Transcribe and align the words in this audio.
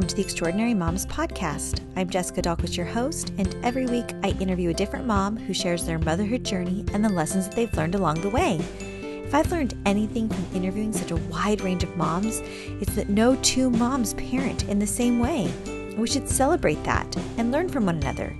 welcome 0.00 0.08
to 0.08 0.16
the 0.16 0.22
Extraordinary 0.22 0.72
Moms 0.72 1.04
Podcast. 1.04 1.80
I'm 1.94 2.08
Jessica 2.08 2.40
Dahlquist, 2.40 2.74
your 2.74 2.86
host, 2.86 3.34
and 3.36 3.54
every 3.62 3.84
week 3.84 4.14
I 4.22 4.30
interview 4.40 4.70
a 4.70 4.74
different 4.74 5.04
mom 5.04 5.36
who 5.36 5.52
shares 5.52 5.84
their 5.84 5.98
motherhood 5.98 6.42
journey 6.42 6.86
and 6.94 7.04
the 7.04 7.10
lessons 7.10 7.46
that 7.46 7.54
they've 7.54 7.76
learned 7.76 7.94
along 7.94 8.22
the 8.22 8.30
way. 8.30 8.58
If 8.78 9.34
I've 9.34 9.52
learned 9.52 9.76
anything 9.84 10.30
from 10.30 10.46
interviewing 10.54 10.94
such 10.94 11.10
a 11.10 11.16
wide 11.16 11.60
range 11.60 11.82
of 11.82 11.94
moms, 11.98 12.38
it's 12.80 12.94
that 12.94 13.10
no 13.10 13.36
two 13.42 13.68
moms 13.68 14.14
parent 14.14 14.66
in 14.70 14.78
the 14.78 14.86
same 14.86 15.18
way. 15.18 15.52
We 15.98 16.08
should 16.08 16.30
celebrate 16.30 16.82
that 16.84 17.14
and 17.36 17.52
learn 17.52 17.68
from 17.68 17.84
one 17.84 17.96
another. 17.96 18.34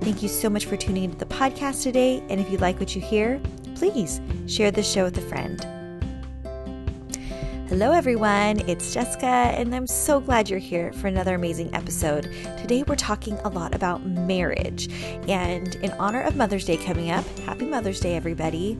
Thank 0.00 0.20
you 0.20 0.28
so 0.28 0.50
much 0.50 0.66
for 0.66 0.76
tuning 0.76 1.04
into 1.04 1.18
the 1.18 1.26
podcast 1.26 1.84
today, 1.84 2.24
and 2.28 2.40
if 2.40 2.50
you 2.50 2.58
like 2.58 2.80
what 2.80 2.96
you 2.96 3.00
hear, 3.00 3.40
please 3.76 4.20
share 4.48 4.72
this 4.72 4.90
show 4.90 5.04
with 5.04 5.16
a 5.18 5.20
friend. 5.20 5.64
Hello, 7.68 7.92
everyone. 7.92 8.60
It's 8.68 8.92
Jessica, 8.92 9.26
and 9.26 9.74
I'm 9.74 9.86
so 9.86 10.20
glad 10.20 10.50
you're 10.50 10.58
here 10.58 10.92
for 10.92 11.06
another 11.06 11.34
amazing 11.34 11.74
episode. 11.74 12.24
Today, 12.58 12.82
we're 12.86 12.94
talking 12.94 13.38
a 13.38 13.48
lot 13.48 13.74
about 13.74 14.04
marriage. 14.04 14.90
And 15.28 15.74
in 15.76 15.90
honor 15.92 16.20
of 16.20 16.36
Mother's 16.36 16.66
Day 16.66 16.76
coming 16.76 17.10
up, 17.10 17.26
happy 17.40 17.64
Mother's 17.64 18.00
Day, 18.00 18.16
everybody, 18.16 18.78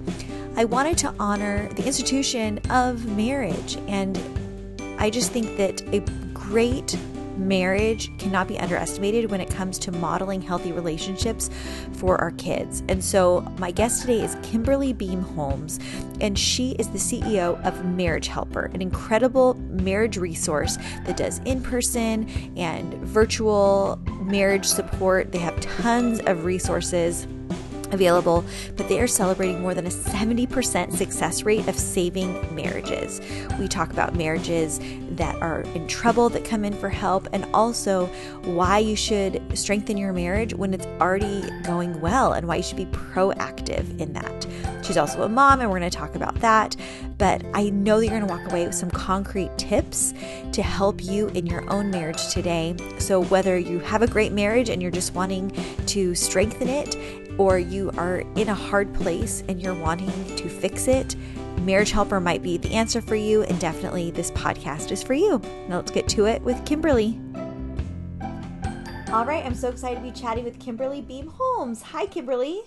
I 0.57 0.67
wanted 0.67 0.99
to 0.99 1.15
honor 1.19 1.67
the 1.73 1.87
institution 1.87 2.59
of 2.69 3.07
marriage. 3.17 3.79
And 3.89 4.21
I 4.99 5.09
just 5.09 5.33
think 5.33 5.57
that 5.57 5.81
a 5.95 6.01
great 6.35 6.95
marriage 7.37 8.17
cannot 8.19 8.49
be 8.49 8.59
underestimated 8.59 9.31
when 9.31 9.41
it 9.41 9.51
comes 9.51 9.79
to 9.81 9.93
modeling 9.93 10.41
healthy 10.41 10.73
relationships 10.73 11.51
for 11.93 12.21
our 12.21 12.31
kids. 12.33 12.83
And 12.89 13.03
so, 13.03 13.41
my 13.59 13.71
guest 13.71 14.03
today 14.03 14.23
is 14.23 14.37
Kimberly 14.43 14.93
Beam 14.93 15.23
Holmes, 15.23 15.81
and 16.21 16.39
she 16.39 16.73
is 16.73 16.89
the 16.89 16.99
CEO 16.99 17.63
of 17.65 17.85
Marriage 17.85 18.29
Helper, 18.29 18.71
an 18.75 18.83
incredible 18.83 19.55
marriage 19.55 20.17
resource 20.17 20.77
that 21.07 21.17
does 21.17 21.39
in 21.45 21.63
person 21.63 22.29
and 22.57 22.95
virtual 22.95 24.01
marriage 24.23 24.67
support. 24.67 25.33
They 25.33 25.39
have 25.39 25.59
tons 25.61 26.21
of 26.21 26.45
resources 26.45 27.27
available, 27.95 28.45
but 28.77 28.89
they 28.89 29.01
are 29.01 29.07
celebrating 29.07 29.61
more 29.61 29.75
than 29.75 29.87
a 29.87 29.91
70% 29.91 30.93
success 30.93 31.43
rate 31.45 31.67
of 31.69 31.79
saving 31.79 32.55
marriages. 32.55 33.21
We 33.59 33.69
talk 33.69 33.91
about 33.91 34.15
marriages 34.15 34.81
that 35.13 35.37
are 35.37 35.63
in 35.75 35.87
trouble 35.87 36.29
that 36.31 36.45
come 36.45 36.65
in 36.65 36.75
for 36.75 36.89
help 36.89 37.29
and 37.33 37.47
also 37.55 38.07
why 38.43 38.79
you 38.79 38.97
should 38.97 39.41
strengthen 39.57 39.97
your 39.97 40.13
marriage 40.13 40.55
when 40.55 40.75
it's 40.75 40.87
already 41.01 41.49
going 41.63 42.01
well 42.01 42.33
and 42.33 42.47
why 42.47 42.57
you 42.57 42.63
should 42.63 42.77
be 42.77 42.87
proactive 42.87 43.99
in 44.01 44.13
that. 44.13 44.47
She's 44.85 44.99
also 44.99 45.23
a 45.23 45.29
mom, 45.29 45.61
and 45.61 45.71
we're 45.71 45.79
going 45.79 45.91
to 45.91 45.97
talk 45.97 46.15
about 46.15 46.35
that. 46.41 46.77
But 47.17 47.43
I 47.55 47.71
know 47.71 47.99
that 47.99 48.07
you're 48.07 48.19
going 48.19 48.27
to 48.27 48.33
walk 48.33 48.51
away 48.51 48.67
with 48.67 48.75
some 48.75 48.91
concrete 48.91 49.57
tips 49.57 50.13
to 50.53 50.63
help 50.63 51.03
you 51.03 51.29
in 51.29 51.47
your 51.47 51.69
own 51.73 51.91
marriage 51.91 52.29
today. 52.29 52.77
So, 52.99 53.23
whether 53.25 53.57
you 53.57 53.79
have 53.79 54.03
a 54.03 54.07
great 54.07 54.33
marriage 54.33 54.69
and 54.69 54.83
you're 54.83 54.91
just 54.91 55.15
wanting 55.15 55.53
to 55.87 56.15
strengthen 56.15 56.69
it, 56.69 56.97
or 57.39 57.59
you 57.59 57.91
are 57.97 58.19
in 58.37 58.49
a 58.49 58.55
hard 58.55 58.93
place 58.95 59.43
and 59.49 59.61
you're 59.61 59.75
wanting 59.75 60.37
to 60.37 60.49
fix 60.49 60.89
it, 60.89 61.17
Marriage 61.61 61.91
Helper 61.91 62.21
might 62.21 62.43
be 62.43 62.57
the 62.57 62.73
answer 62.75 63.01
for 63.01 63.15
you, 63.15 63.43
and 63.43 63.59
definitely 63.59 64.11
this 64.11 64.31
podcast 64.33 64.91
is 64.91 65.03
for 65.03 65.15
you. 65.15 65.41
Now 65.69 65.77
let's 65.77 65.91
get 65.91 66.09
to 66.09 66.27
it 66.27 66.43
with 66.43 66.65
Kimberly. 66.67 67.19
All 69.13 69.25
right, 69.25 69.45
I'm 69.47 69.55
so 69.55 69.69
excited 69.69 69.97
to 69.97 70.03
be 70.03 70.11
chatting 70.11 70.45
with 70.45 70.59
Kimberly 70.59 71.01
Beam 71.01 71.29
Holmes. 71.29 71.83
Hi, 71.83 72.07
Kimberly. 72.07 72.63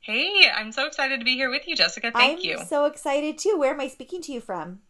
Hey, 0.00 0.50
I'm 0.54 0.72
so 0.72 0.86
excited 0.86 1.18
to 1.18 1.24
be 1.24 1.34
here 1.34 1.50
with 1.50 1.68
you, 1.68 1.76
Jessica. 1.76 2.10
Thank 2.10 2.42
you. 2.42 2.54
I'm 2.54 2.60
you. 2.60 2.64
so 2.64 2.86
excited 2.86 3.36
too. 3.36 3.56
Where 3.58 3.74
am 3.74 3.80
I 3.80 3.88
speaking 3.88 4.22
to 4.22 4.32
you 4.32 4.40
from? 4.40 4.80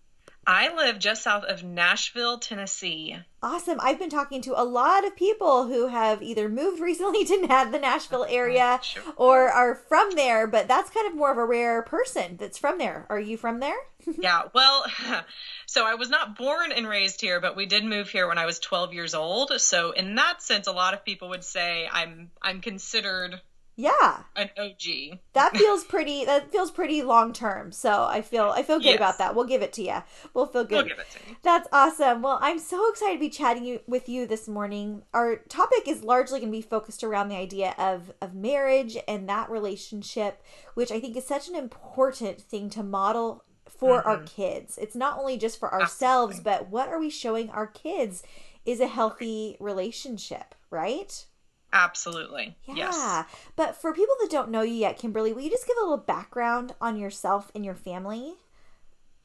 I 0.46 0.74
live 0.74 0.98
just 0.98 1.22
south 1.22 1.44
of 1.44 1.62
Nashville, 1.62 2.38
Tennessee. 2.38 3.16
Awesome. 3.42 3.78
I've 3.80 3.98
been 3.98 4.10
talking 4.10 4.41
to 4.42 4.60
a 4.60 4.64
lot 4.64 5.06
of 5.06 5.14
people 5.14 5.66
who 5.66 5.88
have 5.88 6.22
either 6.22 6.48
moved 6.48 6.80
recently 6.80 7.24
to 7.24 7.40
the 7.40 7.78
Nashville 7.78 8.23
uh-huh. 8.23 8.34
area 8.34 8.80
Sure. 8.83 9.02
or 9.17 9.48
are 9.48 9.74
from 9.74 10.11
there, 10.14 10.46
but 10.46 10.67
that's 10.67 10.90
kind 10.90 11.06
of 11.06 11.14
more 11.14 11.30
of 11.30 11.39
a 11.39 11.45
rare 11.45 11.83
person 11.83 12.36
that's 12.39 12.58
from 12.58 12.79
there. 12.79 13.06
Are 13.11 13.20
you 13.20 13.36
from 13.36 13.61
there? 13.61 13.77
yeah, 14.18 14.42
well, 14.55 14.84
so 15.67 15.84
I 15.84 15.95
was 15.95 16.08
not 16.08 16.36
born 16.36 16.73
and 16.73 16.89
raised 16.89 17.20
here, 17.20 17.40
but 17.40 17.56
we 17.56 17.67
did 17.67 17.84
move 17.84 18.08
here 18.08 18.27
when 18.27 18.39
I 18.39 18.46
was 18.46 18.58
12 18.58 18.95
years 18.95 19.14
old. 19.14 19.52
So 19.61 19.92
in 19.92 20.14
that 20.17 20.42
sense, 20.42 20.67
a 20.67 20.73
lot 20.73 20.95
of 20.95 21.05
people 21.05 21.29
would 21.30 21.45
say 21.45 21.89
I'm 21.90 22.30
I'm 22.40 22.61
considered 22.61 23.40
Yeah. 23.80 24.23
an 24.36 24.51
OG. 24.58 25.18
That 25.33 25.57
feels 25.57 25.85
pretty 25.85 26.24
that 26.24 26.52
feels 26.52 26.70
pretty 26.70 27.02
long 27.02 27.33
term. 27.33 27.73
So 27.73 28.05
I 28.05 28.23
feel 28.23 28.52
I 28.55 28.63
feel 28.63 28.79
good 28.79 28.86
Yes. 28.86 28.96
about 28.96 29.18
that. 29.18 29.35
We'll 29.35 29.46
give 29.46 29.63
it 29.63 29.73
to 29.74 29.83
you. 29.83 30.02
We'll 30.35 30.46
feel 30.46 30.64
good. 30.64 30.77
We'll 30.77 30.89
give 30.89 30.98
it 30.98 31.11
to 31.13 31.30
you. 31.30 31.36
That's 31.42 31.68
awesome. 31.73 32.23
Well, 32.23 32.39
I'm 32.42 32.58
so 32.58 32.91
excited 32.91 33.14
to 33.14 33.20
be 33.20 33.30
chatting 33.30 33.64
you, 33.64 33.80
with 33.86 34.08
you 34.08 34.27
this 34.27 34.48
morning. 34.48 35.02
Our 35.14 35.36
topic 35.36 35.86
is 35.86 36.05
largely 36.05 36.41
going 36.41 36.52
to 36.52 36.58
be 36.58 36.63
focused 36.63 37.02
around 37.02 37.29
the 37.29 37.36
idea 37.36 37.74
of 37.79 38.13
of 38.20 38.35
marriage 38.35 38.96
and 39.08 39.29
that 39.29 39.51
relationship, 39.51 40.42
which 40.74 40.91
I 40.91 41.01
think 41.01 41.17
is 41.17 41.27
such 41.27 41.48
an 41.48 41.55
important 41.55 42.41
thing 42.41 42.70
to 42.70 42.83
model 42.83 43.45
for 43.67 44.07
our 44.07 44.17
mm-hmm. 44.17 44.24
kids. 44.27 44.79
It's 44.79 44.95
not 44.95 45.18
only 45.18 45.39
just 45.39 45.58
for 45.58 45.73
ourselves, 45.73 46.39
Absolutely. 46.39 46.64
but 46.64 46.70
what 46.70 46.89
are 46.89 46.98
we 46.98 47.08
showing 47.08 47.51
our 47.51 47.67
kids 47.67 48.23
is 48.67 48.80
a 48.80 48.86
healthy 48.86 49.57
relationship, 49.58 50.55
right? 50.70 51.24
Absolutely. 51.73 52.57
Yeah. 52.67 52.75
Yes. 52.75 53.27
But 53.57 53.77
for 53.77 53.92
people 53.92 54.14
that 54.20 54.31
don't 54.31 54.51
know 54.51 54.63
you 54.63 54.75
yet, 54.75 54.98
Kimberly, 54.98 55.33
will 55.33 55.42
you 55.42 55.51
just 55.51 55.67
give 55.67 55.77
a 55.79 55.83
little 55.83 55.97
background 55.98 56.75
on 56.81 56.97
yourself 56.97 57.51
and 57.55 57.64
your 57.64 57.75
family? 57.75 58.35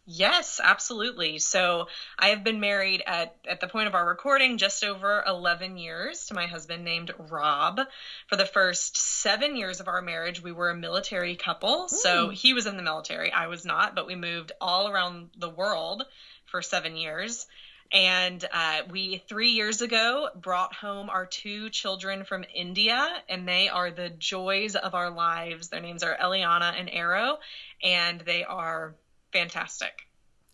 Yes, 0.08 0.62
absolutely. 0.64 1.40
So 1.40 1.88
I 2.20 2.28
have 2.28 2.44
been 2.44 2.60
married 2.60 3.02
at, 3.08 3.36
at 3.50 3.60
the 3.60 3.68
point 3.68 3.88
of 3.88 3.96
our 3.96 4.08
recording 4.08 4.60
just 4.60 4.84
over 4.84 5.24
11 5.26 5.78
years 5.78 6.28
to 6.28 6.36
my 6.36 6.46
husband 6.46 6.86
named 6.86 7.12
Rob. 7.18 7.82
For 8.28 8.36
the 8.36 8.46
first 8.46 8.98
seven 8.98 9.56
years 9.56 9.80
of 9.80 9.88
our 9.88 10.04
marriage, 10.04 10.44
we 10.44 10.52
were 10.52 10.70
a 10.70 10.76
military 10.76 11.36
couple. 11.36 11.88
So 11.88 12.28
hmm. 12.28 12.34
he 12.34 12.54
was 12.54 12.68
in 12.68 12.78
the 12.78 12.84
military, 12.84 13.32
I 13.32 13.48
was 13.48 13.66
not, 13.66 13.96
but 13.96 14.06
we 14.06 14.16
moved 14.16 14.52
all 14.62 14.88
around 14.88 15.32
the 15.38 15.50
world 15.50 16.04
for 16.46 16.62
seven 16.62 16.96
years. 16.96 17.48
And 17.92 18.44
uh, 18.52 18.82
we, 18.90 19.24
three 19.30 19.52
years 19.52 19.82
ago, 19.82 20.30
brought 20.36 20.74
home 20.74 21.10
our 21.10 21.26
two 21.26 21.70
children 21.70 22.24
from 22.24 22.44
India, 22.54 23.10
and 23.30 23.48
they 23.48 23.70
are 23.70 23.92
the 23.92 24.10
joys 24.10 24.76
of 24.76 24.96
our 24.96 25.10
lives. 25.10 25.70
Their 25.70 25.82
names 25.82 26.04
are 26.04 26.18
Eliana 26.18 26.78
and 26.78 26.90
Arrow, 26.92 27.38
and 27.84 28.20
they 28.22 28.44
are 28.44 28.96
fantastic. 29.32 30.08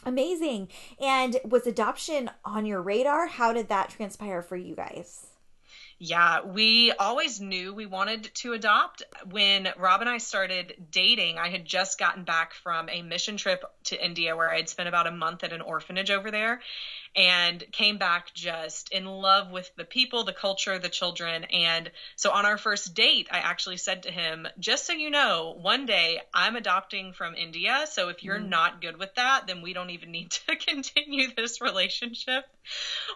Amazing. 0.05 0.69
And 0.99 1.37
was 1.47 1.67
adoption 1.67 2.29
on 2.43 2.65
your 2.65 2.81
radar? 2.81 3.27
How 3.27 3.53
did 3.53 3.69
that 3.69 3.89
transpire 3.91 4.41
for 4.41 4.55
you 4.55 4.75
guys? 4.75 5.27
Yeah, 6.03 6.41
we 6.41 6.91
always 6.93 7.39
knew 7.39 7.75
we 7.75 7.85
wanted 7.85 8.23
to 8.35 8.53
adopt. 8.53 9.03
When 9.29 9.69
Rob 9.77 10.01
and 10.01 10.09
I 10.09 10.17
started 10.17 10.87
dating, 10.89 11.37
I 11.37 11.49
had 11.49 11.63
just 11.63 11.99
gotten 11.99 12.23
back 12.23 12.55
from 12.55 12.89
a 12.89 13.03
mission 13.03 13.37
trip 13.37 13.63
to 13.83 14.03
India 14.03 14.35
where 14.35 14.51
I 14.51 14.57
had 14.57 14.67
spent 14.67 14.89
about 14.89 15.05
a 15.05 15.11
month 15.11 15.43
at 15.43 15.53
an 15.53 15.61
orphanage 15.61 16.09
over 16.09 16.31
there 16.31 16.59
and 17.15 17.63
came 17.71 17.97
back 17.97 18.33
just 18.33 18.91
in 18.91 19.05
love 19.05 19.51
with 19.51 19.69
the 19.75 19.83
people, 19.83 20.23
the 20.23 20.33
culture, 20.33 20.79
the 20.79 20.89
children. 20.89 21.43
And 21.45 21.91
so 22.15 22.31
on 22.31 22.45
our 22.45 22.57
first 22.57 22.93
date, 22.93 23.27
I 23.31 23.39
actually 23.39 23.77
said 23.77 24.03
to 24.03 24.11
him, 24.11 24.47
just 24.59 24.85
so 24.85 24.93
you 24.93 25.09
know, 25.09 25.57
one 25.59 25.85
day 25.85 26.21
I'm 26.33 26.55
adopting 26.55 27.11
from 27.11 27.35
India. 27.35 27.85
So 27.89 28.09
if 28.09 28.23
you're 28.23 28.39
mm. 28.39 28.47
not 28.47 28.81
good 28.81 28.97
with 28.97 29.13
that, 29.15 29.45
then 29.47 29.61
we 29.61 29.73
don't 29.73 29.89
even 29.89 30.11
need 30.11 30.31
to 30.31 30.55
continue 30.67 31.27
this 31.35 31.59
relationship. 31.59 32.45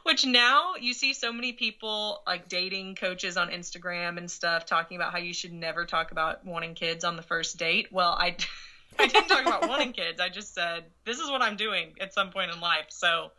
Which 0.03 0.25
now 0.25 0.75
you 0.79 0.93
see 0.93 1.13
so 1.13 1.31
many 1.31 1.53
people 1.53 2.21
like 2.27 2.49
dating 2.49 2.95
coaches 2.95 3.37
on 3.37 3.49
Instagram 3.49 4.17
and 4.17 4.29
stuff 4.29 4.65
talking 4.65 4.97
about 4.97 5.13
how 5.13 5.19
you 5.19 5.33
should 5.33 5.53
never 5.53 5.85
talk 5.85 6.11
about 6.11 6.45
wanting 6.45 6.73
kids 6.73 7.03
on 7.03 7.15
the 7.15 7.21
first 7.21 7.57
date. 7.57 7.87
Well, 7.91 8.11
I 8.11 8.35
I 8.99 9.07
didn't 9.07 9.27
talk 9.27 9.45
about 9.45 9.67
wanting 9.67 9.93
kids. 9.93 10.19
I 10.19 10.29
just 10.29 10.53
said 10.53 10.85
this 11.05 11.19
is 11.19 11.29
what 11.29 11.41
I'm 11.41 11.57
doing 11.57 11.93
at 11.99 12.13
some 12.13 12.31
point 12.31 12.51
in 12.51 12.59
life. 12.59 12.85
So 12.89 13.31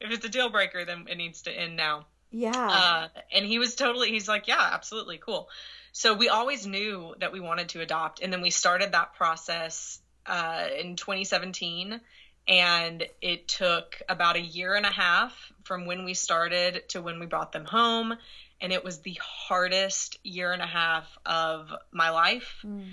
if 0.00 0.10
it's 0.10 0.24
a 0.24 0.28
deal 0.28 0.48
breaker, 0.48 0.84
then 0.84 1.06
it 1.08 1.16
needs 1.16 1.42
to 1.42 1.50
end 1.50 1.76
now. 1.76 2.06
Yeah. 2.30 2.52
Uh, 2.54 3.08
and 3.32 3.44
he 3.44 3.58
was 3.58 3.74
totally, 3.74 4.10
he's 4.10 4.28
like, 4.28 4.48
yeah, 4.48 4.70
absolutely, 4.72 5.18
cool. 5.18 5.48
So 5.92 6.14
we 6.14 6.28
always 6.28 6.66
knew 6.66 7.14
that 7.20 7.32
we 7.32 7.40
wanted 7.40 7.70
to 7.70 7.80
adopt. 7.80 8.20
And 8.20 8.32
then 8.32 8.42
we 8.42 8.50
started 8.50 8.92
that 8.92 9.14
process 9.14 10.00
uh, 10.26 10.66
in 10.78 10.96
2017. 10.96 12.00
And 12.46 13.06
it 13.20 13.48
took 13.48 14.00
about 14.08 14.36
a 14.36 14.40
year 14.40 14.74
and 14.74 14.86
a 14.86 14.90
half 14.90 15.52
from 15.64 15.86
when 15.86 16.04
we 16.04 16.14
started 16.14 16.88
to 16.90 17.02
when 17.02 17.18
we 17.20 17.26
brought 17.26 17.52
them 17.52 17.64
home. 17.64 18.14
And 18.60 18.72
it 18.72 18.84
was 18.84 19.00
the 19.00 19.18
hardest 19.22 20.18
year 20.24 20.52
and 20.52 20.62
a 20.62 20.66
half 20.66 21.06
of 21.24 21.72
my 21.92 22.10
life 22.10 22.64
Mm. 22.64 22.84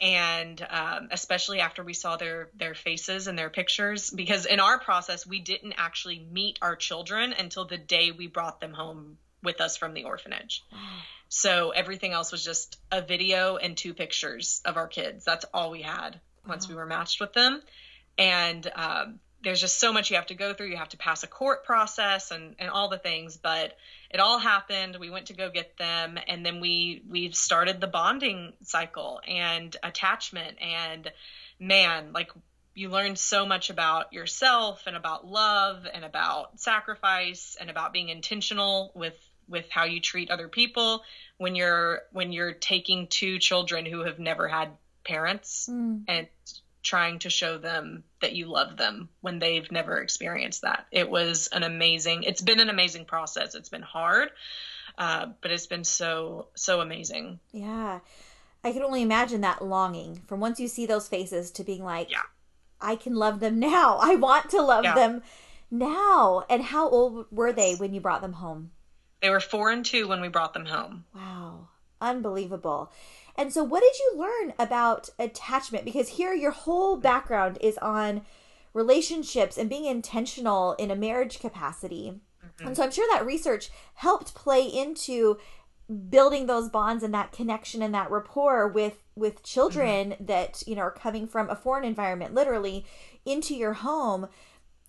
And 0.00 0.66
um, 0.68 1.08
especially 1.10 1.60
after 1.60 1.82
we 1.82 1.94
saw 1.94 2.16
their 2.16 2.50
their 2.56 2.74
faces 2.74 3.26
and 3.26 3.38
their 3.38 3.50
pictures 3.50 4.10
because 4.10 4.44
in 4.44 4.60
our 4.60 4.78
process 4.78 5.26
we 5.26 5.40
didn't 5.40 5.74
actually 5.78 6.18
meet 6.30 6.58
our 6.60 6.76
children 6.76 7.32
until 7.32 7.64
the 7.64 7.78
day 7.78 8.10
we 8.10 8.26
brought 8.26 8.60
them 8.60 8.72
home 8.72 9.16
with 9.42 9.60
us 9.60 9.76
from 9.76 9.94
the 9.94 10.04
orphanage. 10.04 10.64
So 11.28 11.70
everything 11.70 12.12
else 12.12 12.30
was 12.30 12.44
just 12.44 12.78
a 12.92 13.00
video 13.00 13.56
and 13.56 13.76
two 13.76 13.94
pictures 13.94 14.60
of 14.64 14.76
our 14.76 14.86
kids. 14.86 15.24
That's 15.24 15.44
all 15.52 15.70
we 15.70 15.82
had 15.82 16.20
once 16.46 16.68
we 16.68 16.74
were 16.74 16.86
matched 16.86 17.20
with 17.20 17.32
them. 17.32 17.62
And 18.18 18.70
um, 18.74 19.20
there's 19.46 19.60
just 19.60 19.78
so 19.78 19.92
much 19.92 20.10
you 20.10 20.16
have 20.16 20.26
to 20.26 20.34
go 20.34 20.54
through. 20.54 20.66
You 20.66 20.76
have 20.76 20.88
to 20.88 20.96
pass 20.96 21.22
a 21.22 21.28
court 21.28 21.64
process 21.64 22.32
and, 22.32 22.56
and 22.58 22.68
all 22.68 22.88
the 22.88 22.98
things, 22.98 23.36
but 23.36 23.76
it 24.10 24.18
all 24.18 24.40
happened. 24.40 24.96
We 24.98 25.08
went 25.08 25.26
to 25.26 25.34
go 25.34 25.50
get 25.50 25.76
them 25.76 26.18
and 26.26 26.44
then 26.44 26.58
we 26.58 27.04
we 27.08 27.30
started 27.30 27.80
the 27.80 27.86
bonding 27.86 28.54
cycle 28.64 29.20
and 29.24 29.76
attachment 29.84 30.60
and 30.60 31.12
man, 31.60 32.12
like 32.12 32.32
you 32.74 32.88
learn 32.88 33.14
so 33.14 33.46
much 33.46 33.70
about 33.70 34.12
yourself 34.12 34.82
and 34.88 34.96
about 34.96 35.24
love 35.24 35.86
and 35.94 36.04
about 36.04 36.58
sacrifice 36.58 37.56
and 37.60 37.70
about 37.70 37.92
being 37.92 38.08
intentional 38.08 38.90
with 38.96 39.14
with 39.48 39.70
how 39.70 39.84
you 39.84 40.00
treat 40.00 40.28
other 40.28 40.48
people 40.48 41.04
when 41.38 41.54
you're 41.54 42.00
when 42.10 42.32
you're 42.32 42.52
taking 42.52 43.06
two 43.06 43.38
children 43.38 43.86
who 43.86 44.00
have 44.00 44.18
never 44.18 44.48
had 44.48 44.70
parents 45.04 45.68
mm. 45.70 46.02
and 46.08 46.26
trying 46.86 47.18
to 47.18 47.28
show 47.28 47.58
them 47.58 48.04
that 48.20 48.32
you 48.32 48.46
love 48.46 48.76
them 48.76 49.08
when 49.20 49.40
they've 49.40 49.72
never 49.72 50.00
experienced 50.00 50.62
that. 50.62 50.86
It 50.92 51.10
was 51.10 51.48
an 51.48 51.64
amazing, 51.64 52.22
it's 52.22 52.40
been 52.40 52.60
an 52.60 52.68
amazing 52.68 53.06
process. 53.06 53.56
It's 53.56 53.68
been 53.68 53.82
hard, 53.82 54.30
uh, 54.96 55.26
but 55.40 55.50
it's 55.50 55.66
been 55.66 55.82
so, 55.82 56.46
so 56.54 56.80
amazing. 56.80 57.40
Yeah. 57.50 57.98
I 58.62 58.72
can 58.72 58.82
only 58.82 59.02
imagine 59.02 59.40
that 59.40 59.64
longing 59.64 60.22
from 60.28 60.38
once 60.38 60.60
you 60.60 60.68
see 60.68 60.86
those 60.86 61.08
faces 61.08 61.50
to 61.52 61.64
being 61.64 61.82
like, 61.82 62.08
yeah. 62.08 62.22
I 62.80 62.94
can 62.94 63.16
love 63.16 63.40
them 63.40 63.58
now. 63.58 63.98
I 64.00 64.14
want 64.14 64.50
to 64.50 64.62
love 64.62 64.84
yeah. 64.84 64.94
them 64.94 65.22
now. 65.72 66.44
And 66.48 66.62
how 66.62 66.88
old 66.88 67.26
were 67.32 67.52
they 67.52 67.74
when 67.74 67.94
you 67.94 68.00
brought 68.00 68.22
them 68.22 68.34
home? 68.34 68.70
They 69.20 69.30
were 69.30 69.40
four 69.40 69.70
and 69.70 69.84
two 69.84 70.06
when 70.06 70.20
we 70.20 70.28
brought 70.28 70.54
them 70.54 70.66
home. 70.66 71.04
Wow. 71.12 71.45
Unbelievable. 72.00 72.92
And 73.36 73.52
so, 73.52 73.62
what 73.62 73.80
did 73.80 73.98
you 73.98 74.18
learn 74.18 74.54
about 74.58 75.10
attachment? 75.18 75.84
Because 75.84 76.10
here, 76.10 76.32
your 76.32 76.52
whole 76.52 76.96
background 76.96 77.58
is 77.60 77.78
on 77.78 78.22
relationships 78.72 79.56
and 79.56 79.70
being 79.70 79.86
intentional 79.86 80.74
in 80.74 80.90
a 80.90 80.96
marriage 80.96 81.38
capacity. 81.38 82.20
Mm-hmm. 82.44 82.66
And 82.66 82.76
so, 82.76 82.84
I'm 82.84 82.90
sure 82.90 83.06
that 83.12 83.26
research 83.26 83.70
helped 83.94 84.34
play 84.34 84.66
into 84.66 85.38
building 86.10 86.46
those 86.46 86.68
bonds 86.68 87.04
and 87.04 87.14
that 87.14 87.32
connection 87.32 87.80
and 87.82 87.94
that 87.94 88.10
rapport 88.10 88.66
with 88.66 89.04
with 89.14 89.42
children 89.44 90.10
mm-hmm. 90.10 90.24
that 90.26 90.62
you 90.66 90.74
know 90.74 90.82
are 90.82 90.90
coming 90.90 91.28
from 91.28 91.48
a 91.48 91.54
foreign 91.54 91.84
environment 91.84 92.34
literally 92.34 92.84
into 93.24 93.54
your 93.54 93.74
home 93.74 94.26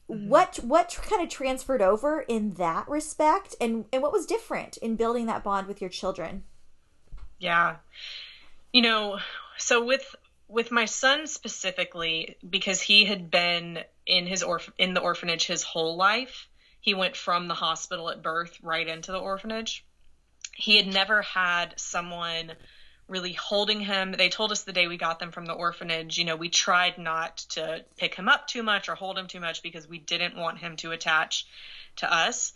mm-hmm. 0.10 0.28
what 0.28 0.56
what 0.64 0.98
kind 1.04 1.22
of 1.22 1.30
transferred 1.30 1.84
over 1.84 2.22
in 2.22 2.52
that 2.56 2.88
respect 2.88 3.56
and 3.62 3.86
and 3.94 4.02
what 4.02 4.12
was 4.12 4.26
different 4.26 4.78
in 4.78 4.96
building 4.96 5.28
that 5.28 5.44
bond 5.44 5.68
with 5.68 5.80
your 5.80 5.90
children 5.90 6.44
yeah 7.40 7.76
you 8.72 8.82
know, 8.82 9.20
so 9.58 9.84
with 9.84 10.16
with 10.48 10.72
my 10.72 10.86
son 10.86 11.28
specifically, 11.28 12.36
because 12.48 12.80
he 12.80 13.06
had 13.06 13.30
been 13.30 13.80
in 14.06 14.28
his 14.28 14.44
orph- 14.44 14.72
in 14.78 14.94
the 14.94 15.02
orphanage 15.02 15.46
his 15.46 15.64
whole 15.64 15.98
life, 15.98 16.48
he 16.80 16.94
went 16.94 17.18
from 17.18 17.48
the 17.48 17.54
hospital 17.54 18.10
at 18.10 18.22
birth 18.22 18.58
right 18.62 18.88
into 18.88 19.12
the 19.12 19.18
orphanage. 19.18 19.84
He 20.56 20.78
had 20.78 20.88
never 20.88 21.22
had 21.22 21.74
someone 21.78 22.54
really 23.10 23.34
holding 23.34 23.82
him. 23.82 24.12
They 24.12 24.30
told 24.30 24.52
us 24.52 24.64
the 24.64 24.74
day 24.74 24.88
we 24.88 24.98
got 24.98 25.20
them 25.20 25.32
from 25.32 25.46
the 25.46 25.54
orphanage, 25.54 26.18
you 26.18 26.26
know, 26.26 26.36
we 26.36 26.50
tried 26.50 26.98
not 26.98 27.38
to 27.50 27.84
pick 27.98 28.16
him 28.16 28.30
up 28.30 28.48
too 28.48 28.64
much 28.64 28.90
or 28.90 28.96
hold 28.96 29.18
him 29.18 29.28
too 29.28 29.40
much 29.40 29.64
because 29.64 29.88
we 29.88 29.98
didn't 29.98 30.38
want 30.38 30.60
him 30.60 30.76
to 30.78 30.92
attach 30.92 31.46
to 31.98 32.14
us. 32.14 32.54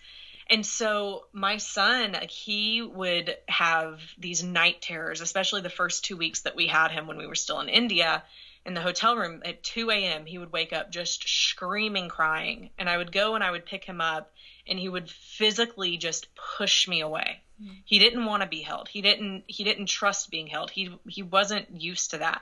And 0.52 0.66
so 0.66 1.28
my 1.32 1.58
son, 1.58 2.18
he 2.30 2.82
would 2.82 3.38
have 3.48 4.02
these 4.18 4.44
night 4.44 4.82
terrors, 4.82 5.22
especially 5.22 5.62
the 5.62 5.70
first 5.70 6.04
two 6.04 6.18
weeks 6.18 6.42
that 6.42 6.58
we 6.58 6.68
had 6.68 6.92
him 6.92 7.08
when 7.08 7.18
we 7.18 7.26
were 7.26 7.36
still 7.36 7.62
in 7.62 7.70
India. 7.70 8.22
In 8.66 8.74
the 8.74 8.82
hotel 8.82 9.16
room 9.16 9.42
at 9.46 9.64
2 9.64 9.90
a.m., 9.90 10.26
he 10.26 10.38
would 10.38 10.52
wake 10.52 10.74
up 10.74 10.92
just 10.92 11.28
screaming, 11.28 12.10
crying. 12.10 12.70
And 12.78 12.90
I 12.90 12.98
would 12.98 13.14
go 13.14 13.36
and 13.36 13.44
I 13.44 13.50
would 13.50 13.66
pick 13.66 13.86
him 13.86 14.02
up, 14.02 14.34
and 14.68 14.78
he 14.78 14.90
would 14.90 15.10
physically 15.10 15.96
just 15.96 16.28
push 16.36 16.86
me 16.86 17.00
away. 17.00 17.40
Mm-hmm. 17.64 17.74
He 17.86 18.00
didn't 18.00 18.26
want 18.26 18.44
to 18.44 18.50
be 18.50 18.62
held. 18.62 18.90
He 18.90 19.02
didn't. 19.02 19.46
He 19.48 19.64
didn't 19.64 19.86
trust 19.86 20.30
being 20.30 20.48
held. 20.48 20.70
He 20.70 20.94
he 21.08 21.24
wasn't 21.24 21.82
used 21.82 22.12
to 22.12 22.18
that. 22.20 22.42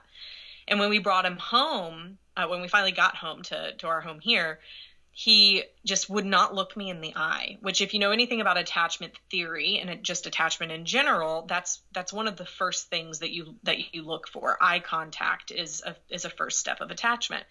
And 0.68 0.80
when 0.80 0.90
we 0.90 1.00
brought 1.00 1.26
him 1.26 1.38
home, 1.38 2.18
uh, 2.36 2.48
when 2.48 2.62
we 2.62 2.68
finally 2.68 2.92
got 2.92 3.16
home 3.16 3.44
to 3.44 3.74
to 3.74 3.88
our 3.88 4.02
home 4.02 4.20
here, 4.20 4.60
he 5.20 5.66
just 5.84 6.10
would 6.10 6.26
not 6.26 6.56
look 6.56 6.78
me 6.78 6.90
in 6.90 7.02
the 7.02 7.12
eye 7.14 7.58
which 7.60 7.82
if 7.82 7.94
you 7.94 8.00
know 8.00 8.12
anything 8.12 8.40
about 8.40 8.58
attachment 8.58 9.12
theory 9.30 9.78
and 9.78 10.02
just 10.02 10.26
attachment 10.26 10.72
in 10.72 10.86
general 10.86 11.46
that's 11.46 11.82
that's 11.92 12.14
one 12.14 12.26
of 12.26 12.38
the 12.38 12.46
first 12.46 12.90
things 12.90 13.20
that 13.20 13.30
you 13.30 13.58
that 13.64 13.94
you 13.94 14.04
look 14.04 14.30
for. 14.30 14.58
Eye 14.62 14.80
contact 14.80 15.52
is 15.52 15.84
a 15.86 15.98
is 16.10 16.24
a 16.24 16.30
first 16.30 16.58
step 16.58 16.80
of 16.80 16.90
attachment. 16.90 17.44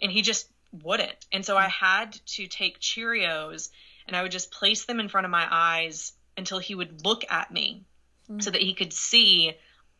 And 0.00 0.10
he 0.10 0.22
just 0.22 0.48
wouldn't. 0.82 1.26
And 1.30 1.44
so 1.44 1.54
i 1.54 1.68
had 1.68 2.18
to 2.28 2.46
take 2.46 2.80
cheerios 2.80 3.68
and 4.06 4.16
i 4.16 4.22
would 4.22 4.32
just 4.32 4.50
place 4.50 4.86
them 4.86 4.98
in 4.98 5.10
front 5.10 5.26
of 5.26 5.30
my 5.30 5.46
eyes 5.50 6.14
until 6.38 6.60
he 6.60 6.74
would 6.74 7.04
look 7.04 7.30
at 7.30 7.52
me 7.52 7.84
mm-hmm. 8.26 8.40
so 8.40 8.50
that 8.50 8.62
he 8.62 8.72
could 8.72 8.94
see 8.94 9.52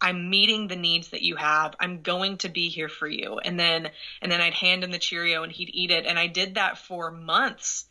I'm 0.03 0.31
meeting 0.31 0.67
the 0.67 0.75
needs 0.75 1.11
that 1.11 1.23
you 1.23 1.37
have. 1.37 1.77
I'm 1.79 2.03
going 2.03 2.39
to 2.39 2.49
be 2.49 2.69
here 2.69 2.89
for 2.89 3.07
you. 3.07 3.39
And 3.39 3.59
then 3.59 3.89
and 4.21 4.33
then 4.33 4.41
I'd 4.41 4.53
hand 4.53 4.83
him 4.83 4.91
the 4.91 4.99
Cheerio 4.99 5.45
and 5.45 5.53
he'd 5.53 5.71
eat 5.73 5.93
it. 5.93 6.07
And 6.07 6.19
I 6.19 6.27
did 6.27 6.57
that 6.57 6.77
for 6.77 7.13
months. 7.13 7.87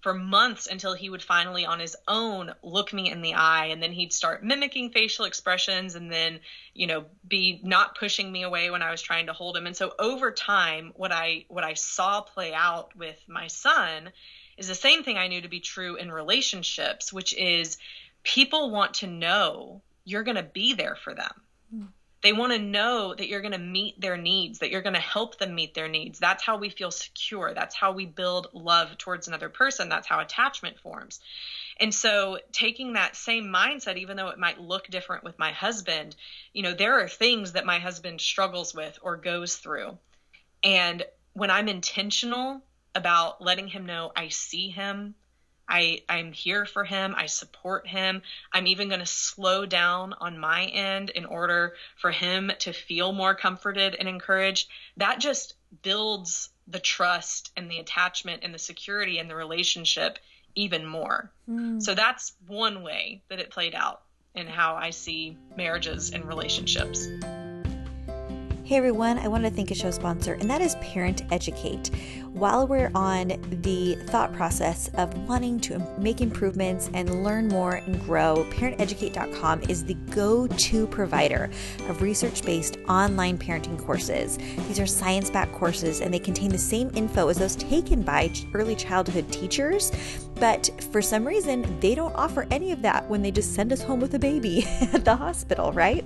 For 0.00 0.14
months 0.14 0.68
until 0.68 0.94
he 0.94 1.10
would 1.10 1.24
finally 1.24 1.66
on 1.66 1.80
his 1.80 1.96
own 2.06 2.54
look 2.62 2.92
me 2.92 3.10
in 3.10 3.20
the 3.20 3.34
eye 3.34 3.66
and 3.66 3.82
then 3.82 3.90
he'd 3.90 4.12
start 4.12 4.44
mimicking 4.44 4.90
facial 4.90 5.24
expressions 5.24 5.96
and 5.96 6.12
then, 6.12 6.38
you 6.72 6.86
know, 6.86 7.06
be 7.26 7.60
not 7.64 7.98
pushing 7.98 8.30
me 8.30 8.44
away 8.44 8.70
when 8.70 8.82
I 8.82 8.92
was 8.92 9.02
trying 9.02 9.26
to 9.26 9.32
hold 9.32 9.56
him. 9.56 9.66
And 9.66 9.76
so 9.76 9.92
over 9.98 10.30
time, 10.30 10.92
what 10.94 11.10
I 11.10 11.46
what 11.48 11.64
I 11.64 11.74
saw 11.74 12.20
play 12.20 12.54
out 12.54 12.94
with 12.94 13.20
my 13.26 13.48
son 13.48 14.12
is 14.56 14.68
the 14.68 14.76
same 14.76 15.02
thing 15.02 15.18
I 15.18 15.26
knew 15.26 15.40
to 15.40 15.48
be 15.48 15.58
true 15.58 15.96
in 15.96 16.12
relationships, 16.12 17.12
which 17.12 17.34
is 17.34 17.76
people 18.22 18.70
want 18.70 18.94
to 18.94 19.08
know 19.08 19.82
you're 20.04 20.22
going 20.22 20.36
to 20.36 20.44
be 20.44 20.74
there 20.74 20.94
for 20.94 21.12
them 21.12 21.32
they 22.26 22.32
want 22.32 22.52
to 22.52 22.58
know 22.58 23.14
that 23.14 23.28
you're 23.28 23.40
going 23.40 23.52
to 23.52 23.58
meet 23.58 24.00
their 24.00 24.16
needs, 24.16 24.58
that 24.58 24.72
you're 24.72 24.82
going 24.82 24.96
to 24.96 25.00
help 25.00 25.38
them 25.38 25.54
meet 25.54 25.74
their 25.74 25.86
needs. 25.86 26.18
That's 26.18 26.42
how 26.42 26.58
we 26.58 26.70
feel 26.70 26.90
secure. 26.90 27.54
That's 27.54 27.76
how 27.76 27.92
we 27.92 28.04
build 28.04 28.48
love 28.52 28.98
towards 28.98 29.28
another 29.28 29.48
person. 29.48 29.88
That's 29.88 30.08
how 30.08 30.18
attachment 30.18 30.80
forms. 30.80 31.20
And 31.78 31.94
so, 31.94 32.40
taking 32.50 32.94
that 32.94 33.14
same 33.14 33.44
mindset, 33.44 33.96
even 33.96 34.16
though 34.16 34.30
it 34.30 34.40
might 34.40 34.60
look 34.60 34.88
different 34.88 35.22
with 35.22 35.38
my 35.38 35.52
husband, 35.52 36.16
you 36.52 36.64
know, 36.64 36.74
there 36.74 36.98
are 36.98 37.06
things 37.06 37.52
that 37.52 37.64
my 37.64 37.78
husband 37.78 38.20
struggles 38.20 38.74
with 38.74 38.98
or 39.02 39.16
goes 39.16 39.54
through. 39.54 39.96
And 40.64 41.04
when 41.34 41.52
I'm 41.52 41.68
intentional 41.68 42.60
about 42.96 43.40
letting 43.40 43.68
him 43.68 43.86
know 43.86 44.10
I 44.16 44.30
see 44.30 44.68
him, 44.70 45.14
I, 45.68 46.02
I'm 46.08 46.32
here 46.32 46.64
for 46.64 46.84
him. 46.84 47.14
I 47.16 47.26
support 47.26 47.86
him. 47.86 48.22
I'm 48.52 48.66
even 48.66 48.88
going 48.88 49.00
to 49.00 49.06
slow 49.06 49.66
down 49.66 50.14
on 50.20 50.38
my 50.38 50.64
end 50.66 51.10
in 51.10 51.24
order 51.24 51.74
for 51.96 52.10
him 52.10 52.52
to 52.60 52.72
feel 52.72 53.12
more 53.12 53.34
comforted 53.34 53.96
and 53.98 54.08
encouraged. 54.08 54.68
That 54.96 55.18
just 55.18 55.54
builds 55.82 56.50
the 56.68 56.80
trust 56.80 57.52
and 57.56 57.70
the 57.70 57.78
attachment 57.78 58.42
and 58.44 58.54
the 58.54 58.58
security 58.58 59.18
in 59.18 59.28
the 59.28 59.36
relationship 59.36 60.18
even 60.54 60.86
more. 60.86 61.30
Mm. 61.48 61.82
So 61.82 61.94
that's 61.94 62.32
one 62.46 62.82
way 62.82 63.22
that 63.28 63.40
it 63.40 63.50
played 63.50 63.74
out 63.74 64.02
in 64.34 64.46
how 64.46 64.74
I 64.74 64.90
see 64.90 65.36
marriages 65.56 66.12
and 66.12 66.24
relationships. 66.24 67.08
Hey 68.66 68.78
everyone, 68.78 69.16
I 69.18 69.28
want 69.28 69.44
to 69.44 69.50
thank 69.50 69.70
a 69.70 69.76
show 69.76 69.92
sponsor, 69.92 70.32
and 70.32 70.50
that 70.50 70.60
is 70.60 70.74
Parent 70.80 71.22
Educate. 71.30 71.92
While 72.32 72.66
we're 72.66 72.90
on 72.96 73.28
the 73.62 73.94
thought 74.08 74.32
process 74.32 74.90
of 74.94 75.16
wanting 75.28 75.60
to 75.60 75.78
make 76.00 76.20
improvements 76.20 76.90
and 76.92 77.22
learn 77.22 77.46
more 77.46 77.74
and 77.74 78.02
grow, 78.02 78.44
parenteducate.com 78.50 79.62
is 79.68 79.84
the 79.84 79.94
go 80.10 80.48
to 80.48 80.88
provider 80.88 81.48
of 81.88 82.02
research 82.02 82.42
based 82.42 82.78
online 82.88 83.38
parenting 83.38 83.78
courses. 83.78 84.36
These 84.66 84.80
are 84.80 84.86
science 84.86 85.30
backed 85.30 85.52
courses, 85.52 86.00
and 86.00 86.12
they 86.12 86.18
contain 86.18 86.50
the 86.50 86.58
same 86.58 86.90
info 86.96 87.28
as 87.28 87.38
those 87.38 87.54
taken 87.54 88.02
by 88.02 88.32
early 88.52 88.74
childhood 88.74 89.30
teachers. 89.30 89.92
But 90.40 90.68
for 90.90 91.00
some 91.00 91.24
reason, 91.24 91.78
they 91.78 91.94
don't 91.94 92.16
offer 92.16 92.48
any 92.50 92.72
of 92.72 92.82
that 92.82 93.08
when 93.08 93.22
they 93.22 93.30
just 93.30 93.54
send 93.54 93.72
us 93.72 93.80
home 93.80 94.00
with 94.00 94.14
a 94.14 94.18
baby 94.18 94.64
at 94.92 95.04
the 95.04 95.14
hospital, 95.14 95.72
right? 95.72 96.04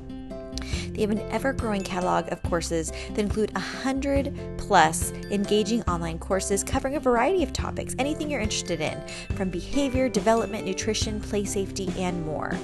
They 0.92 1.02
have 1.02 1.10
an 1.10 1.20
ever 1.30 1.52
growing 1.52 1.82
catalog 1.82 2.30
of 2.32 2.42
courses 2.42 2.90
that 2.90 3.18
include 3.18 3.52
100 3.54 4.34
plus 4.58 5.12
engaging 5.30 5.82
online 5.82 6.18
courses 6.18 6.64
covering 6.64 6.96
a 6.96 7.00
variety 7.00 7.42
of 7.42 7.52
topics, 7.52 7.94
anything 7.98 8.30
you're 8.30 8.40
interested 8.40 8.80
in, 8.80 9.00
from 9.36 9.50
behavior, 9.50 10.08
development, 10.08 10.66
nutrition, 10.66 11.20
play 11.20 11.44
safety, 11.44 11.92
and 11.98 12.24
more. 12.24 12.58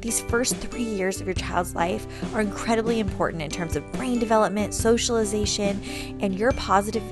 These 0.00 0.20
first 0.22 0.56
three 0.56 0.82
years 0.82 1.20
of 1.20 1.26
your 1.26 1.34
child's 1.34 1.74
life 1.74 2.06
are 2.34 2.40
incredibly 2.40 2.98
important 2.98 3.42
in 3.42 3.50
terms 3.50 3.76
of 3.76 3.90
brain 3.92 4.18
development, 4.18 4.74
socialization, 4.74 5.82
and 6.20 6.38
your 6.38 6.52
positive 6.52 7.04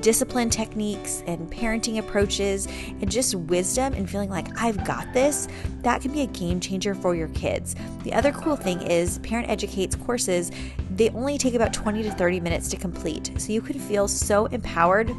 discipline 0.00 0.50
techniques 0.50 1.22
and 1.26 1.50
parenting 1.50 1.98
approaches 1.98 2.66
and 2.66 3.10
just 3.10 3.34
wisdom 3.34 3.92
and 3.94 4.08
feeling 4.08 4.30
like 4.30 4.46
I've 4.60 4.84
got 4.84 5.12
this, 5.12 5.48
that 5.82 6.00
can 6.02 6.12
be 6.12 6.22
a 6.22 6.26
game 6.26 6.60
changer 6.60 6.94
for 6.94 7.14
your 7.14 7.28
kids. 7.28 7.76
The 8.02 8.12
other 8.12 8.32
cool 8.32 8.56
thing 8.56 8.82
is 8.82 9.18
Parent 9.18 9.48
Educates 9.48 9.96
courses, 9.96 10.50
they 10.90 11.10
only 11.10 11.38
take 11.38 11.54
about 11.54 11.72
20 11.72 12.02
to 12.02 12.10
30 12.10 12.40
minutes 12.40 12.68
to 12.70 12.76
complete. 12.76 13.32
So 13.38 13.52
you 13.52 13.60
can 13.60 13.78
feel 13.78 14.08
so 14.08 14.46
empowered 14.46 15.10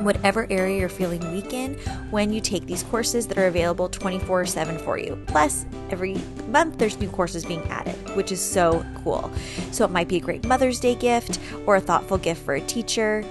whatever 0.00 0.46
area 0.50 0.80
you're 0.80 0.88
feeling 0.88 1.20
weak 1.32 1.52
in 1.52 1.74
when 2.10 2.32
you 2.32 2.40
take 2.40 2.66
these 2.66 2.82
courses 2.84 3.26
that 3.26 3.38
are 3.38 3.46
available 3.46 3.88
24 3.88 4.46
7 4.46 4.78
for 4.78 4.98
you. 4.98 5.22
Plus, 5.26 5.66
every 5.90 6.20
month 6.48 6.78
there's 6.78 6.98
new 6.98 7.08
courses 7.10 7.44
being 7.44 7.62
added, 7.68 7.94
which 8.16 8.32
is 8.32 8.40
so 8.40 8.84
cool. 9.02 9.30
So, 9.70 9.84
it 9.84 9.90
might 9.90 10.08
be 10.08 10.16
a 10.16 10.20
great 10.20 10.46
Mother's 10.46 10.80
Day 10.80 10.94
gift 10.94 11.38
or 11.66 11.76
a 11.76 11.80
thoughtful 11.80 12.18
gift 12.18 12.42
for 12.44 12.54
a 12.54 12.60
teacher. 12.62 13.24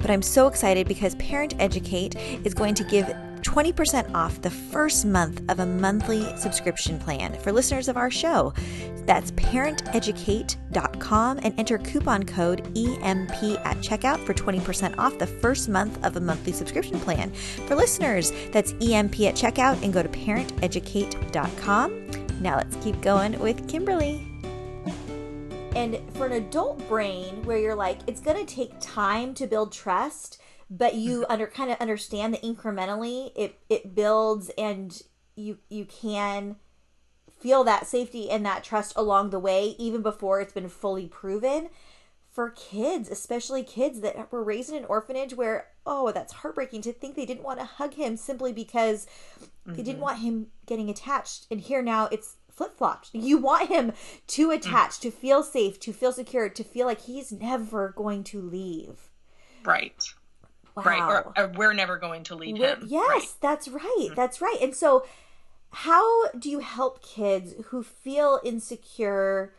But 0.00 0.10
I'm 0.10 0.22
so 0.22 0.46
excited 0.46 0.88
because 0.88 1.14
Parent 1.16 1.54
Educate 1.58 2.16
is 2.44 2.54
going 2.54 2.74
to 2.74 2.84
give 2.84 3.06
20% 3.46 4.14
off 4.14 4.42
the 4.42 4.50
first 4.50 5.06
month 5.06 5.40
of 5.48 5.60
a 5.60 5.66
monthly 5.66 6.36
subscription 6.36 6.98
plan 6.98 7.32
for 7.34 7.52
listeners 7.52 7.86
of 7.88 7.96
our 7.96 8.10
show. 8.10 8.52
That's 9.06 9.30
parenteducate.com 9.32 11.40
and 11.42 11.58
enter 11.58 11.78
coupon 11.78 12.24
code 12.24 12.60
EMP 12.76 13.42
at 13.64 13.78
checkout 13.78 14.18
for 14.26 14.34
20% 14.34 14.98
off 14.98 15.16
the 15.18 15.28
first 15.28 15.68
month 15.68 16.04
of 16.04 16.16
a 16.16 16.20
monthly 16.20 16.52
subscription 16.52 16.98
plan. 16.98 17.32
For 17.66 17.76
listeners, 17.76 18.32
that's 18.50 18.72
EMP 18.80 19.20
at 19.20 19.36
checkout 19.36 19.80
and 19.82 19.92
go 19.92 20.02
to 20.02 20.08
parenteducate.com. 20.08 22.06
Now 22.40 22.56
let's 22.56 22.74
keep 22.76 23.00
going 23.00 23.38
with 23.38 23.68
Kimberly. 23.68 24.35
And 25.76 26.00
for 26.14 26.24
an 26.24 26.32
adult 26.32 26.88
brain 26.88 27.42
where 27.42 27.58
you're 27.58 27.74
like, 27.74 27.98
it's 28.06 28.22
going 28.22 28.44
to 28.44 28.54
take 28.54 28.72
time 28.80 29.34
to 29.34 29.46
build 29.46 29.72
trust, 29.72 30.40
but 30.70 30.94
you 30.94 31.20
mm-hmm. 31.20 31.30
under 31.30 31.46
kind 31.46 31.70
of 31.70 31.78
understand 31.80 32.32
that 32.32 32.42
incrementally 32.42 33.30
it 33.36 33.60
it 33.68 33.94
builds 33.94 34.50
and 34.56 35.02
you 35.36 35.58
you 35.68 35.84
can 35.84 36.56
feel 37.38 37.62
that 37.64 37.86
safety 37.86 38.30
and 38.30 38.44
that 38.46 38.64
trust 38.64 38.94
along 38.96 39.30
the 39.30 39.38
way 39.38 39.76
even 39.78 40.02
before 40.02 40.40
it's 40.40 40.54
been 40.54 40.68
fully 40.68 41.06
proven 41.06 41.68
for 42.30 42.50
kids 42.50 43.10
especially 43.10 43.62
kids 43.62 44.00
that 44.00 44.32
were 44.32 44.42
raised 44.42 44.70
in 44.70 44.76
an 44.76 44.84
orphanage 44.86 45.34
where 45.34 45.68
oh 45.84 46.10
that's 46.10 46.32
heartbreaking 46.32 46.80
to 46.82 46.92
think 46.92 47.14
they 47.14 47.26
didn't 47.26 47.44
want 47.44 47.60
to 47.60 47.64
hug 47.66 47.94
him 47.94 48.16
simply 48.16 48.52
because 48.52 49.06
mm-hmm. 49.38 49.74
they 49.74 49.82
didn't 49.82 49.96
mm-hmm. 49.96 50.02
want 50.02 50.18
him 50.18 50.46
getting 50.64 50.88
attached 50.88 51.46
and 51.50 51.60
here 51.60 51.82
now 51.82 52.08
it's 52.10 52.36
flip-flopped 52.56 53.10
you 53.12 53.38
want 53.38 53.68
him 53.68 53.92
to 54.26 54.48
mm. 54.48 54.56
attach 54.56 54.98
to 54.98 55.10
feel 55.10 55.42
safe 55.42 55.78
to 55.78 55.92
feel 55.92 56.12
secure 56.12 56.48
to 56.48 56.64
feel 56.64 56.86
like 56.86 57.02
he's 57.02 57.30
never 57.30 57.90
going 57.96 58.24
to 58.24 58.40
leave 58.40 59.10
right 59.64 60.14
Wow. 60.76 60.82
Right. 60.84 61.00
Or, 61.00 61.32
or, 61.36 61.52
we're 61.56 61.72
never 61.72 61.96
going 61.96 62.24
to 62.24 62.34
leave 62.34 62.58
him. 62.58 62.84
Yes, 62.86 63.08
right. 63.08 63.28
that's 63.40 63.68
right. 63.68 63.96
Mm-hmm. 64.00 64.14
That's 64.14 64.40
right. 64.40 64.58
And 64.60 64.74
so, 64.74 65.06
how 65.70 66.28
do 66.30 66.50
you 66.50 66.60
help 66.60 67.02
kids 67.02 67.54
who 67.66 67.82
feel 67.82 68.40
insecure? 68.44 69.54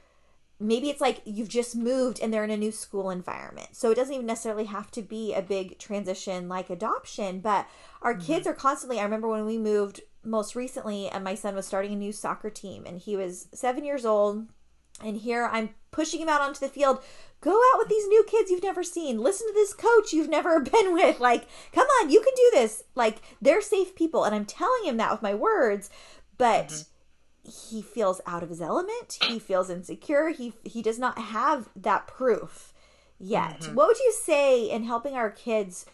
Maybe 0.59 0.89
it's 0.89 1.01
like 1.01 1.21
you've 1.25 1.49
just 1.49 1.75
moved 1.75 2.19
and 2.19 2.33
they're 2.33 2.43
in 2.43 2.51
a 2.51 2.57
new 2.57 2.71
school 2.71 3.09
environment. 3.11 3.69
So 3.75 3.91
it 3.91 3.95
doesn't 3.95 4.13
even 4.13 4.25
necessarily 4.25 4.65
have 4.65 4.89
to 4.91 5.03
be 5.03 5.33
a 5.33 5.41
big 5.41 5.77
transition 5.77 6.49
like 6.49 6.71
adoption, 6.71 7.41
but 7.41 7.67
our 8.01 8.13
mm-hmm. 8.13 8.25
kids 8.25 8.47
are 8.47 8.55
constantly. 8.55 8.99
I 8.99 9.03
remember 9.03 9.27
when 9.27 9.45
we 9.45 9.59
moved 9.59 10.01
most 10.27 10.55
recently, 10.55 11.09
and 11.09 11.23
my 11.23 11.35
son 11.35 11.55
was 11.55 11.65
starting 11.65 11.93
a 11.93 11.97
new 11.97 12.11
soccer 12.11 12.49
team, 12.49 12.83
and 12.85 12.99
he 12.99 13.15
was 13.15 13.47
seven 13.53 13.83
years 13.83 14.05
old. 14.05 14.47
And 15.03 15.17
here 15.17 15.47
I'm 15.51 15.69
pushing 15.91 16.21
him 16.21 16.29
out 16.29 16.41
onto 16.41 16.59
the 16.59 16.69
field 16.69 17.03
go 17.41 17.51
out 17.51 17.79
with 17.79 17.87
these 17.87 18.07
new 18.07 18.23
kids 18.27 18.49
you've 18.49 18.63
never 18.63 18.83
seen 18.83 19.19
listen 19.19 19.47
to 19.47 19.53
this 19.53 19.73
coach 19.73 20.13
you've 20.13 20.29
never 20.29 20.59
been 20.71 20.93
with 20.93 21.19
like 21.19 21.47
come 21.71 21.87
on 22.01 22.09
you 22.09 22.19
can 22.19 22.33
do 22.35 22.51
this 22.53 22.83
like 22.95 23.21
they're 23.41 23.61
safe 23.61 23.95
people 23.95 24.23
and 24.23 24.33
i'm 24.33 24.45
telling 24.45 24.85
him 24.85 24.97
that 24.97 25.11
with 25.11 25.21
my 25.21 25.33
words 25.33 25.89
but 26.37 26.67
mm-hmm. 26.67 27.49
he 27.69 27.81
feels 27.81 28.21
out 28.25 28.43
of 28.43 28.49
his 28.49 28.61
element 28.61 29.17
he 29.27 29.39
feels 29.39 29.69
insecure 29.69 30.29
he 30.29 30.53
he 30.63 30.81
does 30.81 30.99
not 30.99 31.17
have 31.17 31.69
that 31.75 32.07
proof 32.07 32.73
yet 33.19 33.61
mm-hmm. 33.61 33.75
what 33.75 33.87
would 33.87 33.99
you 33.99 34.13
say 34.13 34.69
in 34.69 34.83
helping 34.83 35.15
our 35.15 35.31
kids 35.31 35.85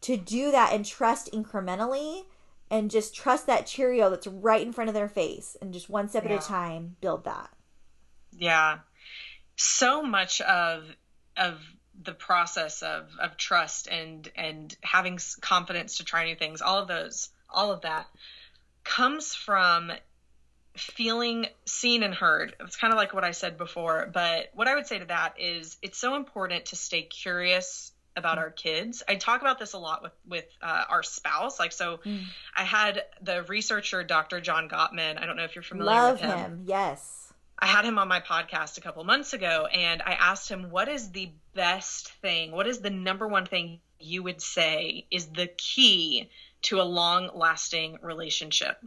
to 0.00 0.16
do 0.16 0.50
that 0.50 0.72
and 0.72 0.84
trust 0.84 1.32
incrementally 1.32 2.24
and 2.72 2.90
just 2.90 3.14
trust 3.14 3.46
that 3.46 3.66
cheerio 3.66 4.08
that's 4.08 4.26
right 4.26 4.66
in 4.66 4.72
front 4.72 4.88
of 4.88 4.94
their 4.94 5.08
face 5.08 5.58
and 5.60 5.74
just 5.74 5.90
one 5.90 6.08
step 6.08 6.24
yeah. 6.24 6.32
at 6.32 6.42
a 6.42 6.48
time 6.48 6.96
build 7.02 7.24
that. 7.24 7.50
Yeah. 8.32 8.78
So 9.56 10.02
much 10.02 10.40
of 10.40 10.84
of 11.36 11.60
the 12.02 12.14
process 12.14 12.82
of 12.82 13.10
of 13.20 13.36
trust 13.36 13.88
and 13.88 14.28
and 14.34 14.74
having 14.80 15.18
confidence 15.42 15.98
to 15.98 16.04
try 16.04 16.24
new 16.24 16.34
things 16.34 16.62
all 16.62 16.78
of 16.78 16.88
those 16.88 17.28
all 17.50 17.70
of 17.70 17.82
that 17.82 18.06
comes 18.82 19.34
from 19.34 19.92
feeling 20.74 21.46
seen 21.66 22.02
and 22.02 22.14
heard. 22.14 22.56
It's 22.60 22.76
kind 22.76 22.92
of 22.92 22.96
like 22.96 23.12
what 23.12 23.24
i 23.24 23.32
said 23.32 23.58
before 23.58 24.10
but 24.12 24.48
what 24.54 24.68
i 24.68 24.74
would 24.74 24.86
say 24.86 24.98
to 24.98 25.04
that 25.04 25.34
is 25.38 25.76
it's 25.82 25.98
so 25.98 26.16
important 26.16 26.66
to 26.66 26.76
stay 26.76 27.02
curious 27.02 27.91
about 28.16 28.38
our 28.38 28.50
kids 28.50 29.02
i 29.08 29.14
talk 29.14 29.40
about 29.40 29.58
this 29.58 29.72
a 29.72 29.78
lot 29.78 30.02
with 30.02 30.12
with 30.28 30.44
uh, 30.60 30.84
our 30.88 31.02
spouse 31.02 31.58
like 31.58 31.72
so 31.72 31.98
mm. 32.04 32.20
i 32.56 32.64
had 32.64 33.02
the 33.22 33.42
researcher 33.44 34.04
dr 34.04 34.40
john 34.40 34.68
gottman 34.68 35.20
i 35.20 35.26
don't 35.26 35.36
know 35.36 35.44
if 35.44 35.54
you're 35.54 35.62
familiar 35.62 35.90
Love 35.90 36.20
with 36.20 36.30
him. 36.30 36.38
him 36.38 36.62
yes 36.66 37.22
I 37.62 37.66
had 37.66 37.84
him 37.84 37.96
on 37.96 38.08
my 38.08 38.18
podcast 38.18 38.76
a 38.76 38.80
couple 38.80 39.04
months 39.04 39.34
ago 39.34 39.66
and 39.66 40.02
I 40.02 40.14
asked 40.14 40.48
him, 40.48 40.72
what 40.72 40.88
is 40.88 41.12
the 41.12 41.30
best 41.54 42.10
thing? 42.14 42.50
What 42.50 42.66
is 42.66 42.80
the 42.80 42.90
number 42.90 43.28
one 43.28 43.46
thing 43.46 43.78
you 44.00 44.24
would 44.24 44.42
say 44.42 45.06
is 45.12 45.26
the 45.26 45.46
key 45.46 46.28
to 46.62 46.80
a 46.80 46.82
long 46.82 47.30
lasting 47.32 47.98
relationship? 48.02 48.78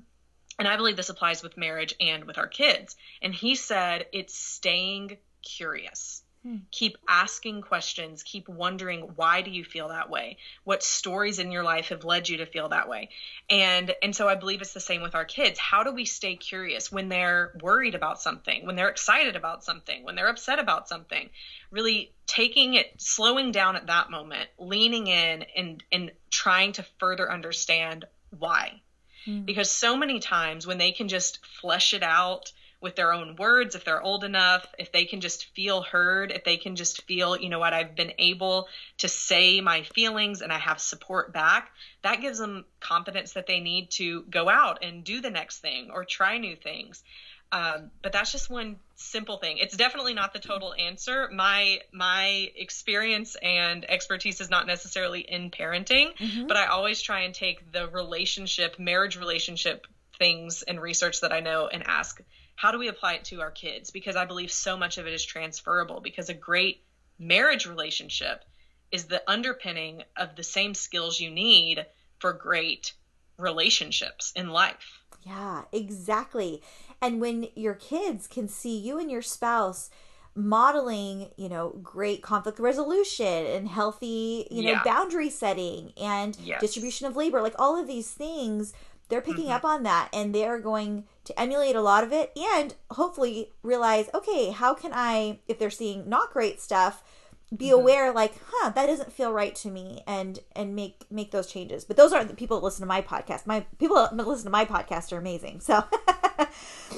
And 0.60 0.68
I 0.68 0.76
believe 0.76 0.98
this 0.98 1.08
applies 1.08 1.42
with 1.42 1.56
marriage 1.56 1.96
and 2.02 2.26
with 2.26 2.38
our 2.38 2.48
kids. 2.48 2.98
And 3.22 3.34
he 3.34 3.56
said, 3.56 4.08
it's 4.12 4.38
staying 4.38 5.20
curious. 5.42 6.22
Hmm. 6.46 6.58
Keep 6.70 6.98
asking 7.08 7.64
questions. 7.64 8.22
Keep 8.22 8.48
wondering 8.48 9.14
why 9.16 9.42
do 9.42 9.50
you 9.50 9.64
feel 9.64 9.88
that 9.88 10.12
way? 10.12 10.38
What 10.64 10.84
stories 10.84 11.40
in 11.40 11.52
your 11.52 11.64
life 11.64 11.88
have 11.88 12.04
led 12.04 12.30
you 12.30 12.38
to 12.38 12.46
feel 12.46 12.70
that 12.70 12.88
way? 12.88 13.10
And 13.50 13.96
and 14.04 14.16
so 14.16 14.30
I 14.30 14.36
believe 14.36 14.62
it's 14.62 14.74
the 14.74 14.80
same 14.80 15.02
with 15.02 15.16
our 15.16 15.26
kids. 15.26 15.58
How 15.58 15.82
do 15.82 15.92
we 15.92 16.06
stay 16.06 16.36
curious 16.36 16.92
when 16.92 17.10
they're 17.10 17.58
worried 17.64 17.96
about 17.96 18.22
something, 18.22 18.64
when 18.68 18.76
they're 18.76 18.90
excited 18.90 19.36
about 19.36 19.64
something, 19.64 20.04
when 20.04 20.14
they're 20.14 20.28
upset 20.30 20.60
about 20.60 20.88
something? 20.88 21.32
Really 21.72 22.12
taking 22.28 22.76
it 22.76 22.94
slowing 23.02 23.52
down 23.52 23.76
at 23.76 23.88
that 23.88 24.12
moment, 24.12 24.48
leaning 24.60 25.08
in 25.08 25.46
and 25.56 25.84
and 25.92 26.12
trying 26.30 26.74
to 26.74 26.86
further 27.00 27.32
understand 27.32 28.06
why. 28.38 28.82
Hmm. 29.26 29.46
Because 29.46 29.72
so 29.72 29.98
many 29.98 30.20
times 30.20 30.68
when 30.68 30.78
they 30.78 30.92
can 30.92 31.08
just 31.08 31.44
flesh 31.44 31.96
it 31.96 32.04
out 32.04 32.52
with 32.86 32.96
their 32.96 33.12
own 33.12 33.36
words 33.36 33.74
if 33.76 33.84
they're 33.84 34.02
old 34.02 34.24
enough 34.24 34.66
if 34.80 34.92
they 34.92 35.06
can 35.06 35.20
just 35.20 35.48
feel 35.56 35.82
heard 35.82 36.32
if 36.32 36.44
they 36.44 36.56
can 36.56 36.76
just 36.76 37.02
feel 37.04 37.36
you 37.36 37.50
know 37.50 37.60
what 37.60 37.74
i've 37.74 37.96
been 37.96 38.14
able 38.20 38.68
to 38.98 39.08
say 39.10 39.60
my 39.60 39.82
feelings 39.82 40.42
and 40.42 40.54
i 40.54 40.58
have 40.60 40.80
support 40.80 41.34
back 41.34 41.72
that 42.06 42.22
gives 42.22 42.38
them 42.38 42.66
confidence 42.80 43.34
that 43.34 43.48
they 43.48 43.60
need 43.60 43.90
to 43.90 44.22
go 44.30 44.48
out 44.48 44.84
and 44.84 45.04
do 45.04 45.22
the 45.22 45.32
next 45.32 45.58
thing 45.58 45.90
or 45.92 46.06
try 46.06 46.38
new 46.38 46.56
things. 46.56 47.04
Um, 47.52 47.90
but 48.04 48.12
that's 48.12 48.32
just 48.32 48.48
one 48.48 48.78
simple 48.96 49.38
thing. 49.38 49.58
It's 49.58 49.76
definitely 49.76 50.14
not 50.14 50.32
the 50.32 50.40
total 50.40 50.74
answer. 50.74 51.30
My 51.34 51.80
my 51.92 52.52
experience 52.56 53.36
and 53.42 53.90
expertise 53.90 54.40
is 54.40 54.52
not 54.52 54.68
necessarily 54.68 55.22
in 55.22 55.50
parenting 55.50 56.16
mm-hmm. 56.16 56.48
but 56.48 56.58
i 56.58 56.68
always 56.68 57.02
try 57.02 57.22
and 57.22 57.34
take 57.34 57.72
the 57.72 57.88
relationship 57.88 58.78
marriage 58.80 59.18
relationship 59.18 59.88
things 60.18 60.64
and 60.64 60.82
research 60.82 61.22
that 61.22 61.32
i 61.32 61.40
know 61.40 61.68
and 61.68 61.84
ask 61.86 62.22
how 62.56 62.72
do 62.72 62.80
we 62.80 62.88
apply 62.88 63.14
it 63.14 63.26
to 63.26 63.42
our 63.42 63.52
kids? 63.52 63.92
Because 63.92 64.16
I 64.16 64.26
believe 64.26 64.52
so 64.52 64.78
much 64.78 64.98
of 64.98 65.08
it 65.08 65.14
is 65.14 65.24
transferable 65.24 66.00
because 66.00 66.30
a 66.30 66.34
great 66.34 66.84
marriage 67.20 67.66
relationship 67.66 68.44
is 68.92 69.06
the 69.06 69.24
underpinning 69.30 70.04
of 70.16 70.36
the 70.36 70.44
same 70.44 70.74
skills 70.74 71.20
you 71.20 71.30
need 71.30 71.86
for 72.20 72.34
great 72.34 72.94
relationships 73.38 74.32
in 74.36 74.50
life. 74.50 75.02
Yeah, 75.24 75.64
exactly. 75.72 76.62
And 77.02 77.20
when 77.20 77.48
your 77.56 77.74
kids 77.74 78.28
can 78.28 78.48
see 78.48 78.78
you 78.78 79.00
and 79.00 79.12
your 79.12 79.22
spouse 79.22 79.90
modeling, 80.36 81.30
you 81.38 81.50
know, 81.50 81.80
great 81.82 82.22
conflict 82.22 82.60
resolution 82.60 83.46
and 83.46 83.68
healthy, 83.68 84.48
you 84.52 84.64
know, 84.64 84.72
yeah. 84.72 84.84
boundary 84.84 85.30
setting 85.30 85.94
and 85.98 86.38
yes. 86.42 86.62
distribution 86.62 87.08
of 87.08 87.16
labor, 87.16 87.42
like 87.42 87.56
all 87.58 87.80
of 87.80 87.88
these 87.88 88.12
things 88.12 88.74
they're 89.10 89.22
picking 89.22 89.46
mm-hmm. 89.46 89.54
up 89.54 89.66
on 89.66 89.84
that 89.84 90.10
and 90.14 90.34
they're 90.34 90.60
going 90.60 91.06
to 91.24 91.40
emulate 91.40 91.76
a 91.76 91.82
lot 91.82 92.04
of 92.04 92.12
it 92.12 92.32
and 92.38 92.76
hopefully 92.92 93.52
realize 93.64 94.10
okay 94.14 94.52
how 94.52 94.74
can 94.74 94.92
i 94.94 95.40
if 95.48 95.60
they're 95.60 95.70
seeing 95.70 96.08
not 96.08 96.32
great 96.32 96.62
stuff 96.62 97.04
be 97.56 97.68
mm-hmm. 97.68 97.76
aware 97.76 98.12
like 98.12 98.34
huh 98.48 98.70
that 98.72 98.88
doesn't 98.88 99.12
feel 99.12 99.32
right 99.32 99.56
to 99.56 99.70
me 99.70 100.02
and 100.08 100.40
and 100.56 100.76
make 100.76 101.06
make 101.12 101.32
those 101.32 101.48
changes. 101.48 101.86
But 101.86 101.98
those 101.98 102.14
aren't 102.14 102.30
the 102.30 102.36
people 102.36 102.60
that 102.60 102.64
listen 102.64 102.82
to 102.82 102.88
my 102.88 103.02
podcast. 103.02 103.46
My 103.46 103.62
people 103.80 103.96
that 103.98 104.16
listen 104.16 104.46
to 104.46 104.52
my 104.52 104.66
podcast 104.66 105.12
are 105.12 105.18
amazing 105.18 105.60
so. 105.60 105.84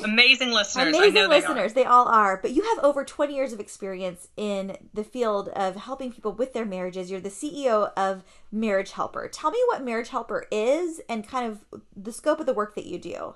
Amazing 0.04 0.52
listeners 0.52 0.96
amazing 0.96 1.28
listeners 1.30 1.74
they, 1.74 1.84
they, 1.84 1.88
all 1.88 2.08
are. 2.08 2.38
But 2.38 2.52
you 2.52 2.64
have 2.64 2.84
over 2.84 3.04
20 3.04 3.34
years 3.36 3.54
of 3.54 3.60
experience 3.60 4.28
in 4.38 4.78
the 4.94 5.04
field 5.04 5.50
of 5.50 5.76
helping 5.76 6.12
people 6.12 6.32
with 6.32 6.54
their 6.54 6.66
marriages. 6.66 7.10
You're 7.10 7.20
the 7.20 7.30
ceo 7.30 7.92
of 7.96 8.24
marriage 8.52 8.92
helper. 8.92 9.28
Tell 9.28 9.52
me 9.52 9.60
what 9.68 9.84
marriage 9.84 10.10
helper 10.10 10.46
is 10.52 11.02
and 11.10 11.28
kind 11.28 11.52
of 11.52 11.82
the 11.96 12.12
scope 12.12 12.40
of 12.40 12.46
the 12.46 12.54
work 12.54 12.76
that 12.76 12.86
you 12.86 13.00
do. 13.00 13.36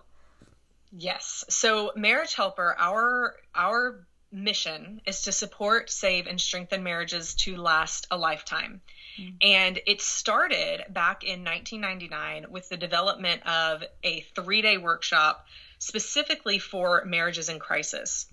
Yes. 0.91 1.45
So 1.49 1.91
marriage 1.95 2.35
helper 2.35 2.75
our 2.77 3.35
our 3.55 4.05
mission 4.31 5.01
is 5.05 5.23
to 5.23 5.31
support, 5.31 5.89
save, 5.89 6.27
and 6.27 6.39
strengthen 6.39 6.83
marriages 6.83 7.33
to 7.35 7.57
last 7.57 8.07
a 8.11 8.17
lifetime. 8.17 8.81
Mm. 9.19 9.35
And 9.41 9.79
it 9.85 10.01
started 10.01 10.85
back 10.89 11.23
in 11.23 11.43
1999 11.43 12.51
with 12.51 12.69
the 12.69 12.77
development 12.77 13.45
of 13.45 13.83
a 14.03 14.21
three 14.35 14.61
day 14.61 14.77
workshop 14.77 15.45
specifically 15.79 16.59
for 16.59 17.03
marriages 17.05 17.49
in 17.49 17.59
crisis. 17.59 18.27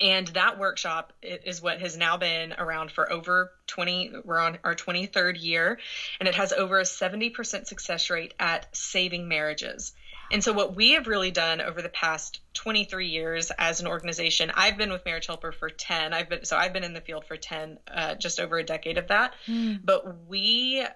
And 0.00 0.28
that 0.28 0.58
workshop 0.58 1.12
is 1.22 1.60
what 1.60 1.80
has 1.80 1.94
now 1.94 2.16
been 2.16 2.54
around 2.54 2.90
for 2.90 3.12
over 3.12 3.52
20, 3.66 4.12
we're 4.24 4.38
on 4.38 4.58
our 4.64 4.74
23rd 4.74 5.42
year, 5.42 5.78
and 6.18 6.26
it 6.26 6.34
has 6.36 6.54
over 6.54 6.80
a 6.80 6.84
70% 6.84 7.66
success 7.66 8.08
rate 8.08 8.32
at 8.40 8.74
saving 8.74 9.28
marriages. 9.28 9.92
And 10.30 10.42
so, 10.44 10.52
what 10.52 10.76
we 10.76 10.92
have 10.92 11.06
really 11.06 11.30
done 11.30 11.60
over 11.60 11.82
the 11.82 11.88
past 11.88 12.40
23 12.54 13.08
years 13.08 13.50
as 13.58 13.80
an 13.80 13.86
organization, 13.86 14.50
I've 14.54 14.76
been 14.76 14.92
with 14.92 15.04
Marriage 15.04 15.26
Helper 15.26 15.52
for 15.52 15.70
10. 15.70 16.12
I've 16.12 16.28
been 16.28 16.44
so 16.44 16.56
I've 16.56 16.72
been 16.72 16.84
in 16.84 16.94
the 16.94 17.00
field 17.00 17.24
for 17.24 17.36
10, 17.36 17.78
uh, 17.92 18.14
just 18.14 18.38
over 18.38 18.58
a 18.58 18.64
decade 18.64 18.98
of 18.98 19.08
that. 19.08 19.34
Mm. 19.46 19.80
But 19.84 20.28
we 20.28 20.86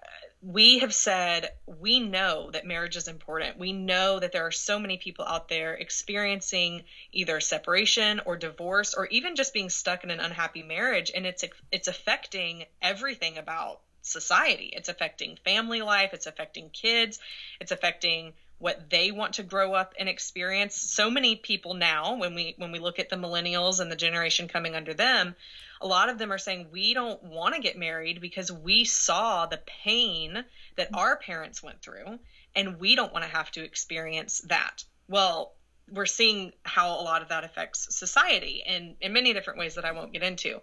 we 0.44 0.80
have 0.80 0.92
said 0.92 1.48
we 1.66 2.00
know 2.00 2.50
that 2.50 2.66
marriage 2.66 2.96
is 2.96 3.08
important. 3.08 3.58
We 3.58 3.72
know 3.72 4.20
that 4.20 4.32
there 4.32 4.46
are 4.46 4.52
so 4.52 4.78
many 4.78 4.98
people 4.98 5.24
out 5.24 5.48
there 5.48 5.74
experiencing 5.74 6.82
either 7.12 7.40
separation 7.40 8.20
or 8.26 8.36
divorce 8.36 8.94
or 8.94 9.06
even 9.06 9.36
just 9.36 9.54
being 9.54 9.70
stuck 9.70 10.04
in 10.04 10.10
an 10.10 10.20
unhappy 10.20 10.62
marriage 10.62 11.10
and 11.14 11.26
it's 11.26 11.44
it's 11.72 11.88
affecting 11.88 12.66
everything 12.82 13.38
about 13.38 13.80
society. 14.02 14.70
It's 14.72 14.90
affecting 14.90 15.38
family 15.44 15.80
life, 15.80 16.10
it's 16.12 16.26
affecting 16.26 16.68
kids, 16.70 17.18
it's 17.58 17.72
affecting 17.72 18.34
what 18.58 18.88
they 18.90 19.10
want 19.10 19.34
to 19.34 19.42
grow 19.42 19.74
up 19.74 19.94
and 19.98 20.08
experience. 20.08 20.76
So 20.76 21.10
many 21.10 21.36
people 21.36 21.74
now, 21.74 22.16
when 22.16 22.34
we 22.34 22.54
when 22.56 22.72
we 22.72 22.78
look 22.78 22.98
at 22.98 23.10
the 23.10 23.16
millennials 23.16 23.80
and 23.80 23.90
the 23.90 23.96
generation 23.96 24.48
coming 24.48 24.74
under 24.74 24.94
them, 24.94 25.34
a 25.80 25.86
lot 25.86 26.08
of 26.08 26.18
them 26.18 26.32
are 26.32 26.38
saying 26.38 26.68
we 26.72 26.94
don't 26.94 27.22
want 27.22 27.54
to 27.54 27.60
get 27.60 27.78
married 27.78 28.20
because 28.20 28.50
we 28.50 28.84
saw 28.84 29.46
the 29.46 29.60
pain 29.66 30.44
that 30.76 30.88
our 30.94 31.16
parents 31.16 31.62
went 31.62 31.82
through 31.82 32.18
and 32.54 32.78
we 32.78 32.94
don't 32.94 33.12
want 33.12 33.24
to 33.24 33.30
have 33.30 33.50
to 33.52 33.64
experience 33.64 34.40
that. 34.48 34.84
Well, 35.08 35.52
we're 35.90 36.06
seeing 36.06 36.52
how 36.62 36.98
a 36.98 37.02
lot 37.02 37.20
of 37.20 37.28
that 37.28 37.44
affects 37.44 37.94
society 37.94 38.62
in 38.66 38.96
in 39.00 39.12
many 39.12 39.32
different 39.32 39.58
ways 39.58 39.74
that 39.74 39.84
I 39.84 39.92
won't 39.92 40.12
get 40.12 40.22
into. 40.22 40.60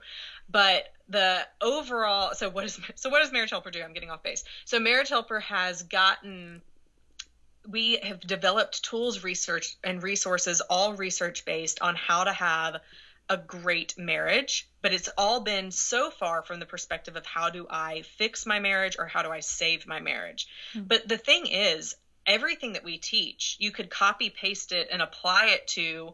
But 0.49 0.85
the 1.09 1.45
overall 1.61 2.33
so 2.33 2.49
what 2.49 2.65
is 2.65 2.79
so 2.95 3.09
what 3.09 3.21
does 3.21 3.31
Marriage 3.31 3.51
Helper 3.51 3.69
do? 3.69 3.81
I'm 3.81 3.93
getting 3.93 4.09
off 4.09 4.23
base. 4.23 4.43
So 4.65 4.79
Marriage 4.79 5.09
Helper 5.09 5.39
has 5.41 5.83
gotten 5.83 6.61
we 7.67 7.99
have 8.03 8.19
developed 8.19 8.83
tools, 8.83 9.23
research, 9.23 9.77
and 9.83 10.01
resources, 10.01 10.61
all 10.61 10.93
research 10.93 11.45
based 11.45 11.81
on 11.81 11.95
how 11.95 12.23
to 12.23 12.33
have 12.33 12.81
a 13.29 13.37
great 13.37 13.97
marriage, 13.97 14.67
but 14.81 14.93
it's 14.93 15.09
all 15.17 15.39
been 15.39 15.71
so 15.71 16.09
far 16.09 16.41
from 16.41 16.59
the 16.59 16.65
perspective 16.65 17.15
of 17.15 17.25
how 17.25 17.49
do 17.49 17.65
I 17.69 18.01
fix 18.01 18.45
my 18.45 18.59
marriage 18.59 18.97
or 18.99 19.05
how 19.05 19.21
do 19.21 19.31
I 19.31 19.39
save 19.39 19.87
my 19.87 20.01
marriage. 20.01 20.47
Mm-hmm. 20.73 20.87
But 20.87 21.07
the 21.07 21.17
thing 21.17 21.45
is, 21.47 21.95
everything 22.25 22.73
that 22.73 22.83
we 22.83 22.97
teach, 22.97 23.55
you 23.59 23.71
could 23.71 23.89
copy 23.89 24.29
paste 24.29 24.71
it 24.71 24.89
and 24.91 25.01
apply 25.01 25.51
it 25.53 25.67
to 25.69 26.13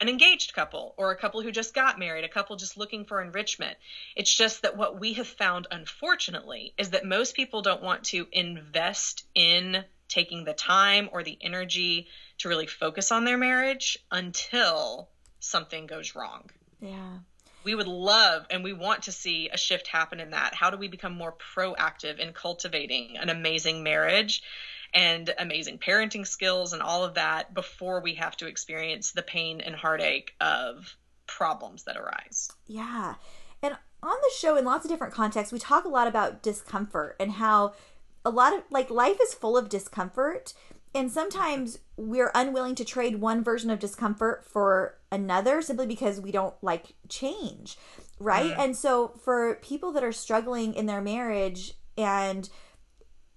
an 0.00 0.08
engaged 0.08 0.54
couple 0.54 0.94
or 0.96 1.10
a 1.10 1.16
couple 1.16 1.40
who 1.40 1.50
just 1.50 1.74
got 1.74 1.98
married, 1.98 2.24
a 2.24 2.28
couple 2.28 2.56
just 2.56 2.76
looking 2.76 3.04
for 3.04 3.20
enrichment. 3.20 3.76
It's 4.16 4.32
just 4.32 4.62
that 4.62 4.76
what 4.76 5.00
we 5.00 5.14
have 5.14 5.26
found, 5.26 5.66
unfortunately, 5.70 6.74
is 6.78 6.90
that 6.90 7.04
most 7.04 7.34
people 7.34 7.62
don't 7.62 7.82
want 7.82 8.04
to 8.04 8.26
invest 8.32 9.24
in 9.34 9.84
taking 10.14 10.44
the 10.44 10.54
time 10.54 11.08
or 11.12 11.24
the 11.24 11.36
energy 11.40 12.06
to 12.38 12.48
really 12.48 12.66
focus 12.66 13.10
on 13.10 13.24
their 13.24 13.36
marriage 13.36 13.98
until 14.12 15.08
something 15.40 15.86
goes 15.86 16.14
wrong. 16.14 16.50
Yeah. 16.80 17.18
We 17.64 17.74
would 17.74 17.88
love 17.88 18.46
and 18.50 18.62
we 18.62 18.72
want 18.72 19.04
to 19.04 19.12
see 19.12 19.48
a 19.52 19.58
shift 19.58 19.88
happen 19.88 20.20
in 20.20 20.30
that. 20.30 20.54
How 20.54 20.70
do 20.70 20.76
we 20.76 20.86
become 20.86 21.14
more 21.14 21.34
proactive 21.56 22.18
in 22.18 22.32
cultivating 22.32 23.16
an 23.18 23.28
amazing 23.28 23.82
marriage 23.82 24.42
and 24.92 25.34
amazing 25.38 25.78
parenting 25.78 26.26
skills 26.26 26.72
and 26.72 26.80
all 26.82 27.04
of 27.04 27.14
that 27.14 27.52
before 27.52 28.00
we 28.00 28.14
have 28.14 28.36
to 28.36 28.46
experience 28.46 29.12
the 29.12 29.22
pain 29.22 29.60
and 29.60 29.74
heartache 29.74 30.34
of 30.40 30.96
problems 31.26 31.84
that 31.84 31.96
arise? 31.96 32.52
Yeah. 32.66 33.14
And 33.62 33.76
on 34.02 34.16
the 34.22 34.30
show, 34.38 34.56
in 34.56 34.64
lots 34.64 34.84
of 34.84 34.90
different 34.90 35.14
contexts, 35.14 35.52
we 35.52 35.58
talk 35.58 35.84
a 35.84 35.88
lot 35.88 36.06
about 36.06 36.42
discomfort 36.42 37.16
and 37.18 37.32
how 37.32 37.72
a 38.24 38.30
lot 38.30 38.54
of 38.54 38.62
like 38.70 38.90
life 38.90 39.18
is 39.22 39.34
full 39.34 39.56
of 39.56 39.68
discomfort 39.68 40.54
and 40.94 41.10
sometimes 41.10 41.80
we're 41.96 42.30
unwilling 42.34 42.74
to 42.76 42.84
trade 42.84 43.20
one 43.20 43.42
version 43.42 43.68
of 43.70 43.78
discomfort 43.78 44.44
for 44.44 44.98
another 45.10 45.60
simply 45.60 45.86
because 45.86 46.20
we 46.20 46.30
don't 46.30 46.54
like 46.62 46.94
change 47.08 47.76
right 48.18 48.52
mm. 48.52 48.58
and 48.58 48.76
so 48.76 49.08
for 49.22 49.56
people 49.56 49.92
that 49.92 50.04
are 50.04 50.12
struggling 50.12 50.74
in 50.74 50.86
their 50.86 51.00
marriage 51.00 51.74
and 51.96 52.48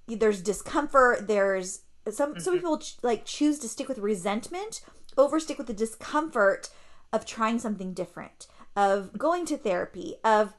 there's 0.07 0.41
discomfort 0.41 1.27
there's 1.27 1.81
some 2.09 2.31
mm-hmm. 2.31 2.39
some 2.39 2.53
people 2.53 2.77
ch- 2.77 2.97
like 3.01 3.25
choose 3.25 3.59
to 3.59 3.67
stick 3.67 3.87
with 3.87 3.97
resentment 3.97 4.81
over 5.17 5.39
stick 5.39 5.57
with 5.57 5.67
the 5.67 5.73
discomfort 5.73 6.69
of 7.11 7.25
trying 7.25 7.59
something 7.59 7.93
different 7.93 8.47
of 8.75 9.17
going 9.17 9.45
to 9.45 9.57
therapy 9.57 10.15
of 10.23 10.53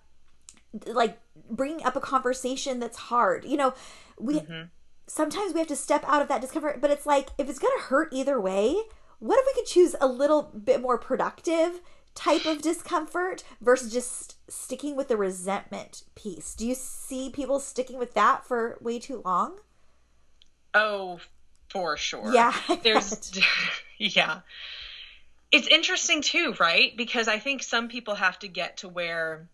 like 0.86 1.18
bringing 1.50 1.84
up 1.84 1.96
a 1.96 2.00
conversation 2.00 2.78
that's 2.78 2.96
hard 2.96 3.44
you 3.44 3.56
know 3.56 3.74
we 4.18 4.40
mm-hmm. 4.40 4.64
sometimes 5.06 5.52
we 5.52 5.58
have 5.58 5.68
to 5.68 5.76
step 5.76 6.04
out 6.06 6.22
of 6.22 6.28
that 6.28 6.40
discomfort 6.40 6.80
but 6.80 6.90
it's 6.90 7.06
like 7.06 7.30
if 7.38 7.48
it's 7.48 7.58
gonna 7.58 7.80
hurt 7.82 8.08
either 8.12 8.40
way 8.40 8.76
what 9.18 9.38
if 9.38 9.46
we 9.46 9.60
could 9.60 9.68
choose 9.68 9.96
a 10.00 10.06
little 10.06 10.42
bit 10.42 10.80
more 10.80 10.98
productive 10.98 11.80
type 12.18 12.46
of 12.46 12.62
discomfort 12.62 13.44
versus 13.60 13.92
just 13.92 14.36
sticking 14.50 14.96
with 14.96 15.08
the 15.08 15.16
resentment 15.16 16.02
piece? 16.16 16.54
Do 16.54 16.66
you 16.66 16.74
see 16.74 17.30
people 17.30 17.60
sticking 17.60 17.98
with 17.98 18.14
that 18.14 18.44
for 18.44 18.76
way 18.80 18.98
too 18.98 19.22
long? 19.24 19.58
Oh 20.74 21.20
for 21.68 21.96
sure. 21.96 22.32
Yeah 22.32 22.52
there's 22.82 23.32
yeah. 23.98 24.40
It's 25.50 25.68
interesting 25.68 26.22
too 26.22 26.54
right? 26.58 26.96
Because 26.96 27.28
i 27.28 27.38
think 27.38 27.62
some 27.62 27.88
people 27.88 28.14
have 28.14 28.38
to 28.40 28.48
get 28.48 28.78
to 28.78 28.88
where 28.88 29.48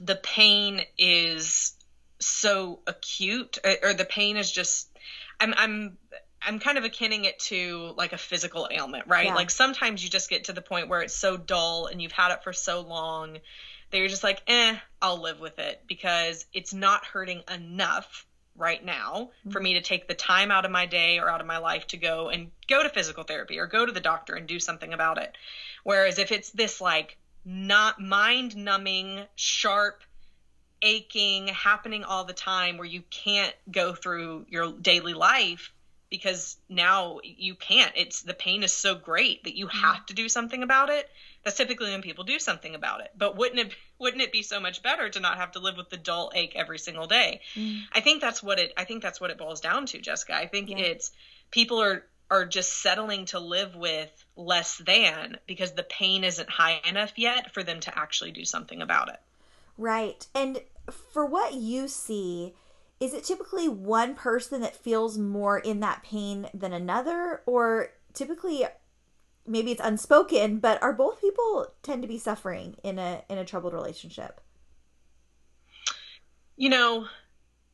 the 0.00 0.16
pain 0.16 0.82
is 0.98 1.74
so 2.18 2.80
acute 2.86 3.58
or, 3.82 3.94
the 3.94 4.04
pain 4.04 4.36
is 4.36 4.50
just 4.50 4.88
I'm 5.40 5.54
I'm 5.56 5.98
I'm 6.46 6.58
kind 6.58 6.78
of 6.78 6.84
akinning 6.84 7.24
it 7.24 7.38
to 7.40 7.92
like 7.96 8.12
a 8.12 8.18
physical 8.18 8.68
ailment, 8.70 9.06
right? 9.06 9.26
Yeah. 9.26 9.34
Like 9.34 9.50
sometimes 9.50 10.04
you 10.04 10.10
just 10.10 10.28
get 10.28 10.44
to 10.44 10.52
the 10.52 10.62
point 10.62 10.88
where 10.88 11.00
it's 11.00 11.16
so 11.16 11.36
dull 11.36 11.86
and 11.86 12.02
you've 12.02 12.12
had 12.12 12.32
it 12.32 12.44
for 12.44 12.52
so 12.52 12.80
long 12.80 13.38
that 13.90 13.98
you're 13.98 14.08
just 14.08 14.24
like, 14.24 14.42
eh, 14.46 14.76
I'll 15.00 15.20
live 15.20 15.40
with 15.40 15.58
it 15.58 15.82
because 15.86 16.44
it's 16.52 16.74
not 16.74 17.04
hurting 17.04 17.42
enough 17.52 18.26
right 18.56 18.84
now 18.84 19.30
mm-hmm. 19.40 19.50
for 19.50 19.60
me 19.60 19.74
to 19.74 19.80
take 19.80 20.06
the 20.06 20.14
time 20.14 20.50
out 20.50 20.64
of 20.64 20.70
my 20.70 20.86
day 20.86 21.18
or 21.18 21.28
out 21.28 21.40
of 21.40 21.46
my 21.46 21.58
life 21.58 21.86
to 21.88 21.96
go 21.96 22.28
and 22.28 22.50
go 22.68 22.82
to 22.82 22.88
physical 22.88 23.24
therapy 23.24 23.58
or 23.58 23.66
go 23.66 23.84
to 23.84 23.92
the 23.92 24.00
doctor 24.00 24.34
and 24.34 24.46
do 24.46 24.60
something 24.60 24.92
about 24.92 25.18
it. 25.18 25.36
Whereas 25.82 26.18
if 26.18 26.30
it's 26.30 26.50
this 26.50 26.80
like 26.80 27.16
not 27.44 28.00
mind 28.00 28.56
numbing, 28.56 29.24
sharp, 29.34 30.02
aching 30.82 31.48
happening 31.48 32.04
all 32.04 32.24
the 32.24 32.32
time 32.32 32.76
where 32.76 32.86
you 32.86 33.02
can't 33.10 33.54
go 33.70 33.94
through 33.94 34.46
your 34.48 34.72
daily 34.72 35.14
life 35.14 35.72
because 36.10 36.56
now 36.68 37.18
you 37.24 37.54
can't. 37.56 37.92
It's 37.96 38.22
the 38.22 38.34
pain 38.34 38.62
is 38.62 38.72
so 38.72 38.94
great 38.94 39.44
that 39.44 39.56
you 39.56 39.66
have 39.66 40.06
to 40.06 40.14
do 40.14 40.28
something 40.28 40.62
about 40.62 40.90
it. 40.90 41.08
That's 41.42 41.56
typically 41.56 41.90
when 41.90 42.02
people 42.02 42.24
do 42.24 42.38
something 42.38 42.74
about 42.74 43.00
it. 43.00 43.10
But 43.16 43.36
wouldn't 43.36 43.58
it 43.58 43.72
wouldn't 43.98 44.22
it 44.22 44.32
be 44.32 44.42
so 44.42 44.60
much 44.60 44.82
better 44.82 45.08
to 45.08 45.20
not 45.20 45.38
have 45.38 45.52
to 45.52 45.58
live 45.58 45.76
with 45.76 45.88
the 45.88 45.96
dull 45.96 46.30
ache 46.34 46.52
every 46.54 46.78
single 46.78 47.06
day? 47.06 47.40
Mm. 47.54 47.80
i 47.92 48.00
think 48.00 48.20
that's 48.20 48.42
what 48.42 48.58
it 48.58 48.72
i 48.76 48.84
think 48.84 49.02
that's 49.02 49.20
what 49.20 49.30
it 49.30 49.38
boils 49.38 49.60
down 49.60 49.86
to 49.86 50.00
jessica. 50.00 50.36
I 50.36 50.46
think 50.46 50.70
yeah. 50.70 50.78
it's 50.78 51.10
people 51.50 51.80
are 51.80 52.04
are 52.30 52.44
just 52.44 52.82
settling 52.82 53.26
to 53.26 53.38
live 53.38 53.76
with 53.76 54.24
less 54.36 54.78
than 54.78 55.38
because 55.46 55.72
the 55.72 55.82
pain 55.82 56.24
isn't 56.24 56.50
high 56.50 56.80
enough 56.88 57.12
yet 57.16 57.52
for 57.52 57.62
them 57.62 57.80
to 57.80 57.98
actually 57.98 58.32
do 58.32 58.44
something 58.44 58.82
about 58.82 59.08
it 59.08 59.20
right 59.76 60.26
and 60.34 60.60
for 60.90 61.24
what 61.24 61.54
you 61.54 61.88
see, 61.88 62.54
is 63.00 63.14
it 63.14 63.24
typically 63.24 63.68
one 63.68 64.14
person 64.14 64.60
that 64.60 64.76
feels 64.76 65.18
more 65.18 65.58
in 65.58 65.80
that 65.80 66.02
pain 66.02 66.48
than 66.52 66.72
another? 66.72 67.42
Or 67.46 67.90
typically 68.12 68.64
maybe 69.46 69.72
it's 69.72 69.80
unspoken, 69.82 70.58
but 70.58 70.82
are 70.82 70.92
both 70.92 71.20
people 71.20 71.68
tend 71.82 72.02
to 72.02 72.08
be 72.08 72.18
suffering 72.18 72.76
in 72.82 72.98
a 72.98 73.22
in 73.28 73.38
a 73.38 73.44
troubled 73.44 73.74
relationship? 73.74 74.40
You 76.56 76.68
know, 76.68 77.08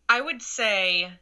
I 0.08 0.20
would 0.20 0.42
say 0.42 1.12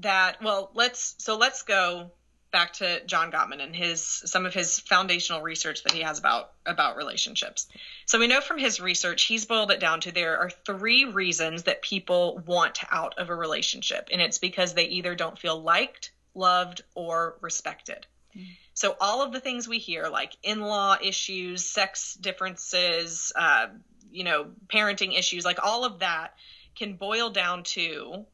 that 0.00 0.42
well, 0.42 0.70
let's 0.74 1.14
so 1.18 1.36
let's 1.36 1.62
go 1.62 2.10
back 2.50 2.72
to 2.74 3.04
John 3.04 3.30
Gottman 3.30 3.62
and 3.62 3.74
his 3.74 4.02
some 4.02 4.46
of 4.46 4.54
his 4.54 4.80
foundational 4.80 5.42
research 5.42 5.82
that 5.82 5.92
he 5.92 6.00
has 6.00 6.18
about 6.18 6.52
about 6.64 6.96
relationships. 6.96 7.68
So 8.06 8.18
we 8.18 8.26
know 8.26 8.40
from 8.40 8.58
his 8.58 8.80
research 8.80 9.24
he's 9.24 9.44
boiled 9.44 9.70
it 9.70 9.80
down 9.80 10.00
to 10.02 10.12
there 10.12 10.38
are 10.38 10.50
three 10.50 11.04
reasons 11.04 11.64
that 11.64 11.82
people 11.82 12.42
want 12.46 12.80
out 12.90 13.18
of 13.18 13.28
a 13.30 13.34
relationship 13.34 14.08
and 14.12 14.20
it's 14.20 14.38
because 14.38 14.74
they 14.74 14.86
either 14.86 15.14
don't 15.14 15.38
feel 15.38 15.60
liked, 15.60 16.12
loved 16.34 16.82
or 16.94 17.36
respected. 17.40 18.06
Mm. 18.36 18.46
So 18.74 18.96
all 19.00 19.22
of 19.22 19.32
the 19.32 19.40
things 19.40 19.68
we 19.68 19.78
hear 19.78 20.08
like 20.08 20.36
in-law 20.42 20.98
issues, 21.02 21.64
sex 21.64 22.14
differences, 22.14 23.32
uh, 23.36 23.66
you 24.10 24.24
know, 24.24 24.46
parenting 24.68 25.18
issues, 25.18 25.44
like 25.44 25.58
all 25.62 25.84
of 25.84 25.98
that 25.98 26.34
can 26.76 26.94
boil 26.94 27.28
down 27.28 27.64
to 27.64 28.24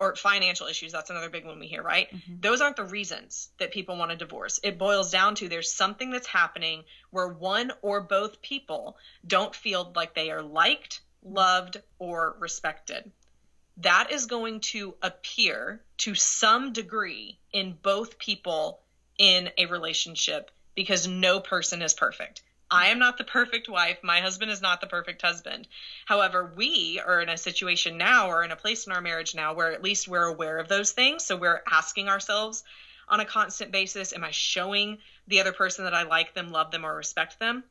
or 0.00 0.14
financial 0.14 0.66
issues 0.66 0.92
that's 0.92 1.10
another 1.10 1.30
big 1.30 1.44
one 1.44 1.58
we 1.58 1.66
hear 1.66 1.82
right? 1.82 2.12
Mm-hmm. 2.12 2.40
those 2.40 2.60
aren't 2.60 2.76
the 2.76 2.84
reasons 2.84 3.50
that 3.58 3.72
people 3.72 3.96
want 3.96 4.12
a 4.12 4.16
divorce. 4.16 4.60
It 4.62 4.78
boils 4.78 5.10
down 5.10 5.34
to 5.36 5.48
there's 5.48 5.72
something 5.72 6.10
that's 6.10 6.26
happening 6.26 6.84
where 7.10 7.28
one 7.28 7.72
or 7.82 8.00
both 8.00 8.42
people 8.42 8.96
don't 9.26 9.54
feel 9.54 9.92
like 9.94 10.14
they 10.14 10.30
are 10.30 10.42
liked 10.42 11.00
loved 11.22 11.80
or 11.98 12.36
respected. 12.38 13.10
That 13.78 14.10
is 14.10 14.26
going 14.26 14.60
to 14.60 14.94
appear 15.02 15.82
to 15.98 16.14
some 16.14 16.72
degree 16.72 17.38
in 17.52 17.76
both 17.80 18.18
people 18.18 18.80
in 19.18 19.50
a 19.56 19.66
relationship 19.66 20.50
because 20.74 21.08
no 21.08 21.40
person 21.40 21.82
is 21.82 21.94
perfect 21.94 22.42
I 22.70 22.88
am 22.88 22.98
not 22.98 23.16
the 23.16 23.24
perfect 23.24 23.68
wife. 23.68 23.98
My 24.02 24.20
husband 24.20 24.50
is 24.50 24.60
not 24.60 24.82
the 24.82 24.86
perfect 24.86 25.22
husband. 25.22 25.66
However, 26.04 26.52
we 26.54 27.00
are 27.04 27.20
in 27.20 27.30
a 27.30 27.38
situation 27.38 27.96
now 27.96 28.28
or 28.28 28.44
in 28.44 28.50
a 28.50 28.56
place 28.56 28.86
in 28.86 28.92
our 28.92 29.00
marriage 29.00 29.34
now 29.34 29.54
where 29.54 29.72
at 29.72 29.82
least 29.82 30.06
we're 30.06 30.24
aware 30.24 30.58
of 30.58 30.68
those 30.68 30.92
things. 30.92 31.24
So 31.24 31.36
we're 31.36 31.62
asking 31.70 32.08
ourselves 32.08 32.64
on 33.08 33.20
a 33.20 33.24
constant 33.24 33.72
basis 33.72 34.12
Am 34.12 34.22
I 34.22 34.32
showing 34.32 34.98
the 35.26 35.40
other 35.40 35.52
person 35.52 35.84
that 35.84 35.94
I 35.94 36.02
like 36.02 36.34
them, 36.34 36.50
love 36.50 36.70
them, 36.70 36.84
or 36.84 36.94
respect 36.94 37.38
them? 37.38 37.64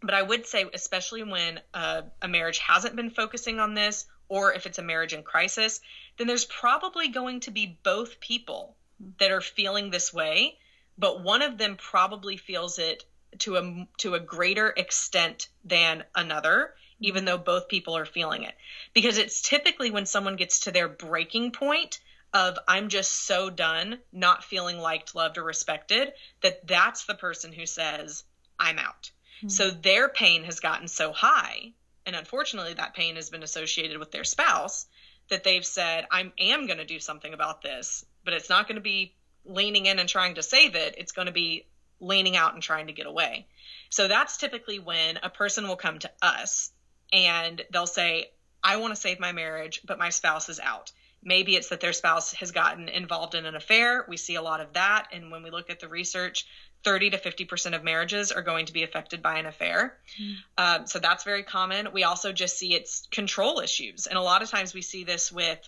But 0.00 0.14
I 0.14 0.22
would 0.22 0.46
say, 0.46 0.64
especially 0.72 1.24
when 1.24 1.60
uh, 1.74 2.02
a 2.22 2.28
marriage 2.28 2.58
hasn't 2.58 2.94
been 2.94 3.10
focusing 3.10 3.58
on 3.58 3.74
this, 3.74 4.06
or 4.28 4.52
if 4.52 4.66
it's 4.66 4.78
a 4.78 4.82
marriage 4.82 5.12
in 5.12 5.22
crisis, 5.22 5.80
then 6.18 6.26
there's 6.28 6.44
probably 6.44 7.08
going 7.08 7.40
to 7.40 7.50
be 7.50 7.78
both 7.82 8.20
people 8.20 8.76
that 9.18 9.32
are 9.32 9.40
feeling 9.40 9.90
this 9.90 10.12
way, 10.12 10.58
but 10.98 11.22
one 11.22 11.42
of 11.42 11.58
them 11.58 11.76
probably 11.76 12.36
feels 12.36 12.78
it 12.78 13.04
to 13.38 13.56
a 13.56 13.88
to 13.98 14.14
a 14.14 14.20
greater 14.20 14.72
extent 14.76 15.48
than 15.64 16.04
another 16.14 16.74
even 16.98 17.26
though 17.26 17.36
both 17.36 17.68
people 17.68 17.94
are 17.94 18.06
feeling 18.06 18.42
it. 18.44 18.54
Because 18.94 19.18
it's 19.18 19.42
typically 19.42 19.90
when 19.90 20.06
someone 20.06 20.36
gets 20.36 20.60
to 20.60 20.70
their 20.70 20.88
breaking 20.88 21.52
point 21.52 22.00
of 22.34 22.58
i'm 22.66 22.88
just 22.88 23.12
so 23.12 23.48
done 23.48 23.98
not 24.12 24.42
feeling 24.42 24.78
liked 24.78 25.14
loved 25.14 25.38
or 25.38 25.44
respected 25.44 26.12
that 26.42 26.66
that's 26.66 27.04
the 27.04 27.14
person 27.14 27.52
who 27.52 27.64
says 27.64 28.24
i'm 28.58 28.80
out. 28.80 29.10
Mm-hmm. 29.38 29.48
so 29.48 29.70
their 29.70 30.08
pain 30.08 30.42
has 30.42 30.58
gotten 30.58 30.88
so 30.88 31.12
high 31.12 31.72
and 32.04 32.16
unfortunately 32.16 32.74
that 32.74 32.94
pain 32.94 33.14
has 33.14 33.30
been 33.30 33.44
associated 33.44 33.98
with 33.98 34.10
their 34.10 34.24
spouse 34.24 34.86
that 35.28 35.44
they've 35.44 35.64
said 35.64 36.04
i 36.10 36.32
am 36.40 36.66
going 36.66 36.78
to 36.78 36.84
do 36.84 36.98
something 36.98 37.32
about 37.32 37.62
this 37.62 38.04
but 38.24 38.34
it's 38.34 38.50
not 38.50 38.66
going 38.66 38.74
to 38.74 38.82
be 38.82 39.14
leaning 39.48 39.86
in 39.86 39.98
and 39.98 40.08
trying 40.08 40.34
to 40.34 40.42
save 40.42 40.74
it. 40.74 40.94
It's 40.98 41.12
going 41.12 41.26
to 41.26 41.32
be 41.32 41.66
leaning 42.00 42.36
out 42.36 42.54
and 42.54 42.62
trying 42.62 42.88
to 42.88 42.92
get 42.92 43.06
away. 43.06 43.46
So 43.90 44.08
that's 44.08 44.36
typically 44.36 44.78
when 44.78 45.18
a 45.22 45.30
person 45.30 45.68
will 45.68 45.76
come 45.76 45.98
to 46.00 46.10
us 46.20 46.70
and 47.12 47.62
they'll 47.72 47.86
say, 47.86 48.30
I 48.62 48.76
want 48.76 48.94
to 48.94 49.00
save 49.00 49.20
my 49.20 49.32
marriage, 49.32 49.80
but 49.84 49.98
my 49.98 50.10
spouse 50.10 50.48
is 50.48 50.60
out. 50.60 50.90
Maybe 51.22 51.56
it's 51.56 51.70
that 51.70 51.80
their 51.80 51.92
spouse 51.92 52.32
has 52.34 52.52
gotten 52.52 52.88
involved 52.88 53.34
in 53.34 53.46
an 53.46 53.54
affair. 53.54 54.04
We 54.08 54.16
see 54.16 54.34
a 54.34 54.42
lot 54.42 54.60
of 54.60 54.74
that. 54.74 55.08
And 55.12 55.30
when 55.30 55.42
we 55.42 55.50
look 55.50 55.70
at 55.70 55.80
the 55.80 55.88
research, 55.88 56.46
30 56.84 57.10
to 57.10 57.18
50% 57.18 57.74
of 57.74 57.82
marriages 57.82 58.30
are 58.30 58.42
going 58.42 58.66
to 58.66 58.72
be 58.72 58.82
affected 58.84 59.22
by 59.22 59.38
an 59.38 59.46
affair. 59.46 59.96
Mm. 60.20 60.34
Um, 60.56 60.86
so 60.86 60.98
that's 60.98 61.24
very 61.24 61.42
common. 61.42 61.92
We 61.92 62.04
also 62.04 62.32
just 62.32 62.58
see 62.58 62.74
it's 62.74 63.06
control 63.10 63.60
issues. 63.60 64.06
And 64.06 64.18
a 64.18 64.22
lot 64.22 64.42
of 64.42 64.50
times 64.50 64.72
we 64.72 64.82
see 64.82 65.04
this 65.04 65.32
with 65.32 65.58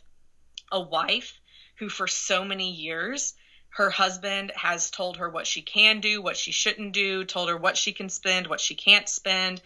a 0.70 0.80
wife 0.80 1.40
who, 1.78 1.88
for 1.88 2.06
so 2.06 2.44
many 2.44 2.72
years, 2.72 3.34
her 3.70 3.90
husband 3.90 4.52
has 4.56 4.90
told 4.90 5.18
her 5.18 5.28
what 5.28 5.46
she 5.46 5.62
can 5.62 6.00
do, 6.00 6.20
what 6.22 6.36
she 6.36 6.52
shouldn't 6.52 6.92
do, 6.92 7.24
told 7.24 7.48
her 7.48 7.56
what 7.56 7.76
she 7.76 7.92
can 7.92 8.08
spend, 8.08 8.46
what 8.46 8.60
she 8.60 8.74
can't 8.74 9.08
spend, 9.08 9.60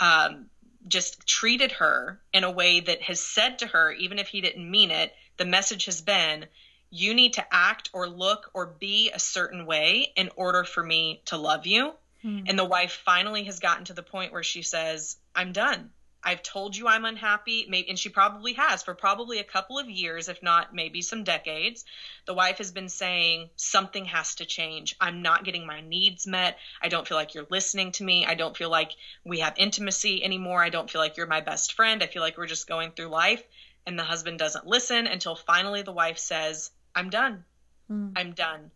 um, 0.00 0.46
just 0.86 1.26
treated 1.26 1.72
her 1.72 2.20
in 2.32 2.44
a 2.44 2.50
way 2.50 2.80
that 2.80 3.02
has 3.02 3.20
said 3.20 3.58
to 3.58 3.66
her, 3.66 3.92
even 3.92 4.18
if 4.18 4.28
he 4.28 4.40
didn't 4.40 4.70
mean 4.70 4.90
it, 4.90 5.12
the 5.36 5.44
message 5.44 5.84
has 5.86 6.00
been, 6.00 6.46
you 6.90 7.14
need 7.14 7.34
to 7.34 7.44
act 7.54 7.90
or 7.92 8.08
look 8.08 8.50
or 8.54 8.66
be 8.66 9.10
a 9.10 9.18
certain 9.18 9.66
way 9.66 10.12
in 10.16 10.30
order 10.36 10.64
for 10.64 10.82
me 10.82 11.20
to 11.26 11.36
love 11.36 11.66
you. 11.66 11.92
Hmm. 12.22 12.40
And 12.46 12.58
the 12.58 12.64
wife 12.64 13.02
finally 13.04 13.44
has 13.44 13.60
gotten 13.60 13.84
to 13.86 13.92
the 13.92 14.02
point 14.02 14.32
where 14.32 14.42
she 14.42 14.62
says, 14.62 15.16
I'm 15.34 15.52
done. 15.52 15.90
I've 16.22 16.42
told 16.42 16.76
you 16.76 16.88
I'm 16.88 17.04
unhappy, 17.04 17.66
maybe, 17.68 17.88
and 17.88 17.98
she 17.98 18.08
probably 18.08 18.54
has 18.54 18.82
for 18.82 18.94
probably 18.94 19.38
a 19.38 19.44
couple 19.44 19.78
of 19.78 19.88
years, 19.88 20.28
if 20.28 20.42
not 20.42 20.74
maybe 20.74 21.00
some 21.00 21.22
decades. 21.22 21.84
The 22.26 22.34
wife 22.34 22.58
has 22.58 22.72
been 22.72 22.88
saying 22.88 23.50
something 23.56 24.04
has 24.06 24.34
to 24.36 24.44
change. 24.44 24.96
I'm 25.00 25.22
not 25.22 25.44
getting 25.44 25.64
my 25.64 25.80
needs 25.80 26.26
met. 26.26 26.58
I 26.82 26.88
don't 26.88 27.06
feel 27.06 27.16
like 27.16 27.34
you're 27.34 27.46
listening 27.50 27.92
to 27.92 28.04
me. 28.04 28.26
I 28.26 28.34
don't 28.34 28.56
feel 28.56 28.68
like 28.68 28.92
we 29.24 29.38
have 29.40 29.54
intimacy 29.56 30.22
anymore. 30.24 30.62
I 30.62 30.70
don't 30.70 30.90
feel 30.90 31.00
like 31.00 31.16
you're 31.16 31.26
my 31.26 31.40
best 31.40 31.74
friend. 31.74 32.02
I 32.02 32.06
feel 32.08 32.22
like 32.22 32.36
we're 32.36 32.46
just 32.46 32.66
going 32.66 32.90
through 32.92 33.08
life. 33.08 33.42
And 33.86 33.98
the 33.98 34.04
husband 34.04 34.38
doesn't 34.38 34.66
listen 34.66 35.06
until 35.06 35.36
finally 35.36 35.82
the 35.82 35.92
wife 35.92 36.18
says, 36.18 36.70
I'm 36.94 37.10
done. 37.10 37.44
Mm. 37.90 38.12
I'm 38.16 38.32
done. 38.32 38.70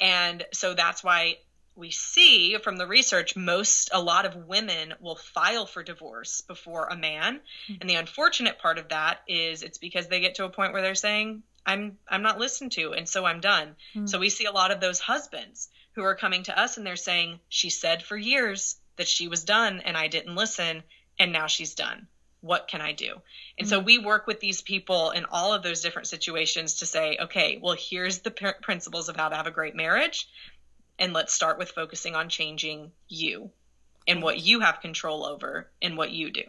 And 0.00 0.44
so 0.52 0.74
that's 0.74 1.04
why 1.04 1.38
we 1.80 1.90
see 1.90 2.58
from 2.58 2.76
the 2.76 2.86
research 2.86 3.34
most 3.34 3.88
a 3.92 4.00
lot 4.00 4.26
of 4.26 4.46
women 4.46 4.92
will 5.00 5.16
file 5.16 5.64
for 5.64 5.82
divorce 5.82 6.42
before 6.42 6.86
a 6.86 6.96
man 6.96 7.40
mm-hmm. 7.66 7.80
and 7.80 7.88
the 7.88 7.94
unfortunate 7.94 8.58
part 8.58 8.78
of 8.78 8.90
that 8.90 9.22
is 9.26 9.62
it's 9.62 9.78
because 9.78 10.06
they 10.06 10.20
get 10.20 10.34
to 10.34 10.44
a 10.44 10.50
point 10.50 10.72
where 10.72 10.82
they're 10.82 10.94
saying 10.94 11.42
i'm 11.64 11.96
i'm 12.06 12.22
not 12.22 12.38
listened 12.38 12.70
to 12.70 12.92
and 12.92 13.08
so 13.08 13.24
i'm 13.24 13.40
done 13.40 13.68
mm-hmm. 13.94 14.06
so 14.06 14.18
we 14.18 14.28
see 14.28 14.44
a 14.44 14.52
lot 14.52 14.70
of 14.70 14.80
those 14.80 15.00
husbands 15.00 15.70
who 15.94 16.02
are 16.02 16.14
coming 16.14 16.42
to 16.42 16.56
us 16.56 16.76
and 16.76 16.86
they're 16.86 16.96
saying 16.96 17.40
she 17.48 17.70
said 17.70 18.02
for 18.02 18.16
years 18.16 18.76
that 18.96 19.08
she 19.08 19.26
was 19.26 19.44
done 19.44 19.80
and 19.80 19.96
i 19.96 20.06
didn't 20.06 20.36
listen 20.36 20.82
and 21.18 21.32
now 21.32 21.46
she's 21.46 21.74
done 21.74 22.06
what 22.42 22.68
can 22.68 22.80
I 22.80 22.92
do? 22.92 23.20
And 23.58 23.66
mm-hmm. 23.66 23.68
so 23.68 23.80
we 23.80 23.98
work 23.98 24.26
with 24.26 24.40
these 24.40 24.62
people 24.62 25.10
in 25.10 25.26
all 25.30 25.52
of 25.52 25.62
those 25.62 25.82
different 25.82 26.08
situations 26.08 26.76
to 26.76 26.86
say, 26.86 27.18
okay, 27.20 27.60
well, 27.62 27.76
here's 27.78 28.20
the 28.20 28.30
principles 28.30 29.10
of 29.10 29.16
how 29.16 29.28
to 29.28 29.36
have 29.36 29.46
a 29.46 29.50
great 29.50 29.76
marriage 29.76 30.26
and 31.00 31.12
let's 31.12 31.32
start 31.32 31.58
with 31.58 31.70
focusing 31.70 32.14
on 32.14 32.28
changing 32.28 32.92
you 33.08 33.50
and 34.06 34.22
what 34.22 34.38
you 34.38 34.60
have 34.60 34.80
control 34.80 35.24
over 35.24 35.70
and 35.82 35.96
what 35.96 36.12
you 36.12 36.30
do. 36.30 36.44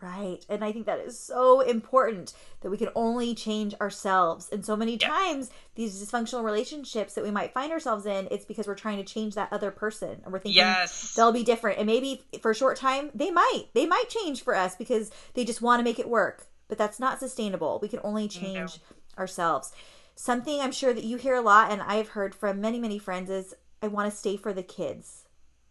Right. 0.00 0.38
And 0.48 0.64
I 0.64 0.72
think 0.72 0.86
that 0.86 0.98
is 0.98 1.16
so 1.16 1.60
important 1.60 2.32
that 2.62 2.70
we 2.70 2.76
can 2.76 2.88
only 2.96 3.36
change 3.36 3.72
ourselves. 3.80 4.48
And 4.50 4.66
so 4.66 4.74
many 4.74 4.96
times, 4.98 5.50
these 5.76 6.02
dysfunctional 6.02 6.42
relationships 6.42 7.14
that 7.14 7.22
we 7.22 7.30
might 7.30 7.54
find 7.54 7.70
ourselves 7.70 8.04
in, 8.04 8.26
it's 8.32 8.44
because 8.44 8.66
we're 8.66 8.74
trying 8.74 8.96
to 8.96 9.04
change 9.04 9.36
that 9.36 9.52
other 9.52 9.70
person. 9.70 10.20
And 10.24 10.32
we're 10.32 10.40
thinking 10.40 10.56
yes. 10.56 11.14
they'll 11.14 11.30
be 11.30 11.44
different. 11.44 11.78
And 11.78 11.86
maybe 11.86 12.24
for 12.40 12.50
a 12.50 12.54
short 12.54 12.78
time, 12.78 13.10
they 13.14 13.30
might. 13.30 13.66
They 13.74 13.86
might 13.86 14.08
change 14.08 14.42
for 14.42 14.56
us 14.56 14.74
because 14.74 15.12
they 15.34 15.44
just 15.44 15.62
want 15.62 15.78
to 15.78 15.84
make 15.84 16.00
it 16.00 16.08
work. 16.08 16.46
But 16.66 16.78
that's 16.78 16.98
not 16.98 17.20
sustainable. 17.20 17.78
We 17.80 17.88
can 17.88 18.00
only 18.02 18.26
change 18.26 18.80
no. 18.80 19.20
ourselves. 19.20 19.72
Something 20.16 20.60
I'm 20.60 20.72
sure 20.72 20.92
that 20.92 21.04
you 21.04 21.16
hear 21.16 21.36
a 21.36 21.40
lot, 21.40 21.70
and 21.70 21.80
I've 21.80 22.08
heard 22.08 22.34
from 22.34 22.60
many, 22.60 22.80
many 22.80 22.98
friends, 22.98 23.30
is 23.30 23.54
I 23.82 23.88
want 23.88 24.10
to 24.10 24.16
stay 24.16 24.36
for 24.36 24.52
the 24.52 24.62
kids. 24.62 25.24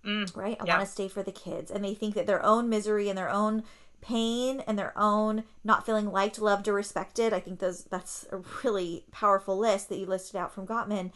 Mm, 0.06 0.36
right? 0.36 0.58
I 0.60 0.66
yeah. 0.66 0.78
want 0.78 0.88
to 0.88 0.92
stay 0.92 1.08
for 1.08 1.24
the 1.24 1.32
kids. 1.32 1.72
And 1.72 1.84
they 1.84 1.94
think 1.94 2.16
that 2.16 2.28
their 2.28 2.44
own 2.44 2.70
misery 2.70 3.08
and 3.08 3.18
their 3.18 3.30
own 3.30 3.64
pain 4.02 4.64
and 4.68 4.78
their 4.78 4.94
own 4.98 5.44
not 5.64 5.86
feeling 5.86 6.12
liked, 6.12 6.40
loved, 6.40 6.68
or 6.68 6.74
respected. 6.74 7.34
I 7.34 7.40
think 7.40 7.60
those 7.60 7.84
that's 7.86 8.26
a 8.32 8.42
really 8.64 9.06
powerful 9.12 9.58
list 9.58 9.90
that 9.90 9.98
you 9.98 10.06
listed 10.06 10.36
out 10.36 10.54
from 10.54 10.68
Gottman. 10.68 11.12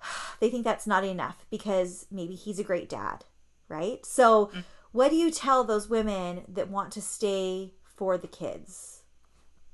They 0.40 0.50
think 0.50 0.64
that's 0.64 0.88
not 0.88 1.04
enough 1.04 1.46
because 1.52 2.06
maybe 2.10 2.34
he's 2.34 2.58
a 2.58 2.64
great 2.64 2.88
dad, 2.88 3.24
right? 3.68 4.04
So, 4.04 4.46
mm. 4.46 4.64
what 4.90 5.10
do 5.10 5.16
you 5.16 5.30
tell 5.30 5.62
those 5.62 5.88
women 5.88 6.42
that 6.48 6.68
want 6.68 6.90
to 6.94 7.00
stay 7.00 7.74
for 7.84 8.18
the 8.18 8.26
kids? 8.26 9.02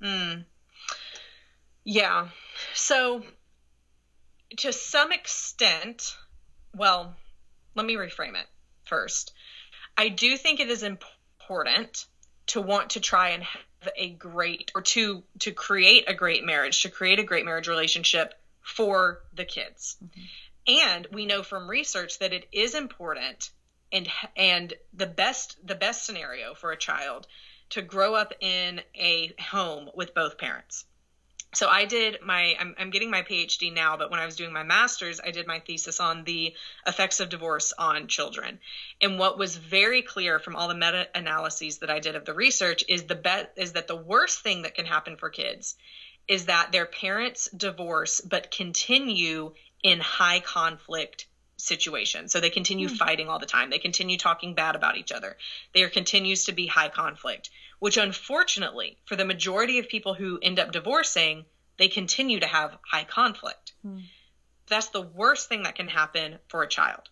Mm. 0.02 0.44
Yeah. 1.84 2.28
So, 2.74 3.22
to 4.56 4.72
some 4.72 5.12
extent, 5.12 6.16
well, 6.74 7.14
let 7.74 7.86
me 7.86 7.94
reframe 7.94 8.34
it 8.34 8.46
first. 8.84 9.32
I 9.96 10.08
do 10.08 10.36
think 10.36 10.60
it 10.60 10.70
is 10.70 10.82
important 10.82 12.06
to 12.48 12.60
want 12.60 12.90
to 12.90 13.00
try 13.00 13.30
and 13.30 13.42
have 13.42 13.92
a 13.96 14.10
great 14.10 14.72
or 14.74 14.82
to 14.82 15.22
to 15.40 15.52
create 15.52 16.04
a 16.08 16.14
great 16.14 16.44
marriage, 16.44 16.82
to 16.82 16.88
create 16.88 17.18
a 17.18 17.24
great 17.24 17.44
marriage 17.44 17.68
relationship 17.68 18.34
for 18.62 19.20
the 19.34 19.44
kids. 19.44 19.96
Mm-hmm. 20.02 20.84
And 20.84 21.06
we 21.12 21.26
know 21.26 21.42
from 21.42 21.68
research 21.68 22.18
that 22.18 22.32
it 22.32 22.46
is 22.52 22.74
important 22.74 23.50
and 23.92 24.08
and 24.36 24.74
the 24.92 25.06
best 25.06 25.56
the 25.66 25.74
best 25.74 26.04
scenario 26.04 26.54
for 26.54 26.72
a 26.72 26.76
child 26.76 27.26
to 27.70 27.82
grow 27.82 28.14
up 28.14 28.32
in 28.40 28.80
a 28.94 29.32
home 29.40 29.90
with 29.94 30.14
both 30.14 30.38
parents 30.38 30.84
so 31.54 31.68
I 31.68 31.86
did 31.86 32.18
my 32.22 32.56
I'm, 32.58 32.74
I'm 32.78 32.90
getting 32.90 33.10
my 33.10 33.22
PhD 33.22 33.72
now, 33.72 33.96
but 33.96 34.10
when 34.10 34.20
I 34.20 34.26
was 34.26 34.36
doing 34.36 34.52
my 34.52 34.62
master's, 34.62 35.20
I 35.20 35.30
did 35.30 35.46
my 35.46 35.60
thesis 35.60 35.98
on 35.98 36.24
the 36.24 36.54
effects 36.86 37.20
of 37.20 37.30
divorce 37.30 37.72
on 37.78 38.06
children. 38.06 38.58
And 39.00 39.18
what 39.18 39.38
was 39.38 39.56
very 39.56 40.02
clear 40.02 40.38
from 40.38 40.56
all 40.56 40.68
the 40.68 40.74
meta 40.74 41.08
analyses 41.14 41.78
that 41.78 41.90
I 41.90 42.00
did 42.00 42.16
of 42.16 42.24
the 42.24 42.34
research 42.34 42.84
is 42.88 43.04
the 43.04 43.14
bet 43.14 43.52
is 43.56 43.72
that 43.72 43.88
the 43.88 43.96
worst 43.96 44.40
thing 44.40 44.62
that 44.62 44.74
can 44.74 44.86
happen 44.86 45.16
for 45.16 45.30
kids 45.30 45.76
is 46.26 46.46
that 46.46 46.70
their 46.72 46.86
parents 46.86 47.48
divorce 47.56 48.20
but 48.20 48.50
continue 48.50 49.54
in 49.82 50.00
high 50.00 50.40
conflict 50.40 51.26
situation. 51.58 52.28
So 52.28 52.40
they 52.40 52.50
continue 52.50 52.88
mm. 52.88 52.96
fighting 52.96 53.28
all 53.28 53.38
the 53.38 53.46
time. 53.46 53.70
They 53.70 53.78
continue 53.78 54.16
talking 54.16 54.54
bad 54.54 54.76
about 54.76 54.96
each 54.96 55.12
other. 55.12 55.36
There 55.74 55.88
continues 55.88 56.44
to 56.44 56.52
be 56.52 56.66
high 56.66 56.88
conflict, 56.88 57.50
which 57.78 57.96
unfortunately, 57.96 58.98
for 59.04 59.16
the 59.16 59.24
majority 59.24 59.78
of 59.78 59.88
people 59.88 60.14
who 60.14 60.38
end 60.40 60.58
up 60.58 60.72
divorcing, 60.72 61.44
they 61.76 61.88
continue 61.88 62.40
to 62.40 62.46
have 62.46 62.78
high 62.90 63.04
conflict. 63.04 63.72
Mm. 63.84 64.02
That's 64.68 64.88
the 64.88 65.02
worst 65.02 65.48
thing 65.48 65.64
that 65.64 65.76
can 65.76 65.88
happen 65.88 66.38
for 66.48 66.62
a 66.62 66.68
child. 66.68 67.08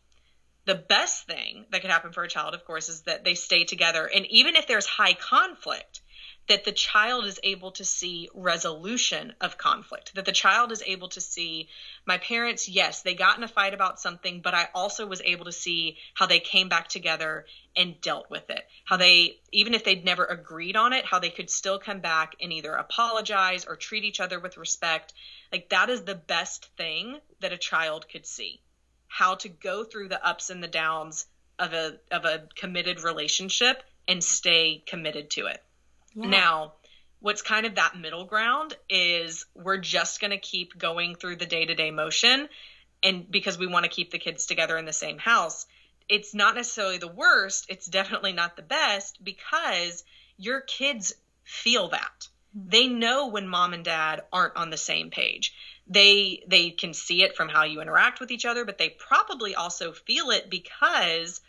The 0.66 0.74
best 0.74 1.26
thing 1.26 1.64
that 1.70 1.80
could 1.80 1.90
happen 1.90 2.12
for 2.12 2.24
a 2.24 2.28
child, 2.28 2.54
of 2.54 2.64
course, 2.64 2.88
is 2.88 3.02
that 3.02 3.24
they 3.24 3.35
stay 3.35 3.64
together. 3.64 4.04
And 4.12 4.26
even 4.26 4.56
if 4.56 4.66
there's 4.66 4.87
high 4.87 5.14
conflict, 5.14 6.00
that 6.48 6.64
the 6.64 6.72
child 6.72 7.24
is 7.24 7.40
able 7.42 7.72
to 7.72 7.85
see 7.85 8.28
resolution 8.35 9.35
of 9.40 9.59
conflict, 9.59 10.14
that 10.14 10.24
the 10.24 10.32
child 10.32 10.70
is 10.70 10.82
able 10.87 11.09
to 11.09 11.20
see 11.20 11.68
my 12.06 12.18
parents, 12.18 12.68
yes, 12.68 13.02
they 13.02 13.14
got 13.14 13.37
in 13.37 13.42
a 13.42 13.48
fight 13.48 13.74
about 13.74 14.00
something, 14.00 14.40
but 14.40 14.54
I 14.54 14.68
also 14.74 15.06
was 15.06 15.20
able 15.24 15.46
to 15.46 15.52
see 15.52 15.96
how 16.14 16.26
they 16.26 16.38
came 16.38 16.68
back 16.68 16.88
together 16.88 17.46
and 17.76 18.00
dealt 18.00 18.30
with 18.30 18.48
it. 18.48 18.64
How 18.85 18.96
they, 18.96 19.40
even 19.52 19.74
if 19.74 19.85
they'd 19.85 20.04
never 20.04 20.24
agreed 20.24 20.76
on 20.76 20.92
it, 20.92 21.04
how 21.04 21.18
they 21.18 21.30
could 21.30 21.50
still 21.50 21.78
come 21.78 22.00
back 22.00 22.37
and 22.40 22.52
either 22.52 22.74
apologize 22.74 23.64
or 23.64 23.76
treat 23.76 24.04
each 24.04 24.20
other 24.20 24.38
with 24.38 24.56
respect. 24.56 25.12
Like 25.52 25.68
that 25.70 25.90
is 25.90 26.04
the 26.04 26.14
best 26.14 26.66
thing 26.76 27.18
that 27.40 27.52
a 27.52 27.59
child 27.59 28.09
could 28.09 28.26
see. 28.26 28.61
How 29.09 29.35
to 29.37 29.48
go 29.48 29.85
through 29.85 30.09
the 30.09 30.24
ups 30.24 30.50
and 30.50 30.62
the 30.62 30.68
downs 30.68 31.26
of 31.59 31.72
a 31.72 31.98
of 32.11 32.24
a 32.24 32.48
committed 32.54 33.00
relationship 33.02 33.82
and 34.06 34.22
stay 34.22 34.82
committed 34.87 35.30
to 35.30 35.46
it. 35.46 35.62
Yeah. 36.16 36.29
Now, 36.29 36.72
what's 37.20 37.42
kind 37.42 37.66
of 37.66 37.76
that 37.76 37.96
middle 37.96 38.24
ground 38.24 38.74
is 38.88 39.46
we're 39.55 39.79
just 39.79 40.20
going 40.20 40.31
to 40.33 40.38
keep 40.38 40.76
going 40.76 41.14
through 41.14 41.37
the 41.37 41.46
day-to-day 41.46 41.90
motion 41.90 42.48
and 43.02 43.31
because 43.31 43.59
we 43.59 43.66
want 43.66 43.85
to 43.85 43.90
keep 43.90 44.11
the 44.11 44.18
kids 44.18 44.46
together 44.46 44.76
in 44.79 44.85
the 44.85 44.92
same 44.92 45.18
house. 45.18 45.66
It's 46.09 46.35
not 46.35 46.55
necessarily 46.55 46.98
the 46.98 47.09
worst, 47.09 47.66
it's 47.68 47.87
definitely 47.87 48.33
not 48.33 48.57
the 48.57 48.62
best 48.62 49.22
because 49.22 50.05
your 50.37 50.61
kids 50.61 51.12
feel 51.44 51.88
that. 51.88 52.29
Mm-hmm. 52.57 52.68
They 52.70 52.87
know 52.88 53.29
when 53.29 53.48
mom 53.48 53.74
and 53.74 53.85
dad 53.85 54.22
aren't 54.33 54.57
on 54.57 54.70
the 54.70 54.76
same 54.76 55.11
page. 55.11 55.55
They 55.88 56.42
they 56.48 56.70
can 56.70 56.94
see 56.94 57.22
it 57.22 57.37
from 57.37 57.48
how 57.48 57.64
you 57.64 57.81
interact 57.81 58.18
with 58.18 58.31
each 58.31 58.44
other, 58.44 58.64
but 58.64 58.79
they 58.79 58.88
probably 58.88 59.55
also 59.55 59.92
feel 59.92 60.31
it 60.31 60.50
because 60.50 61.40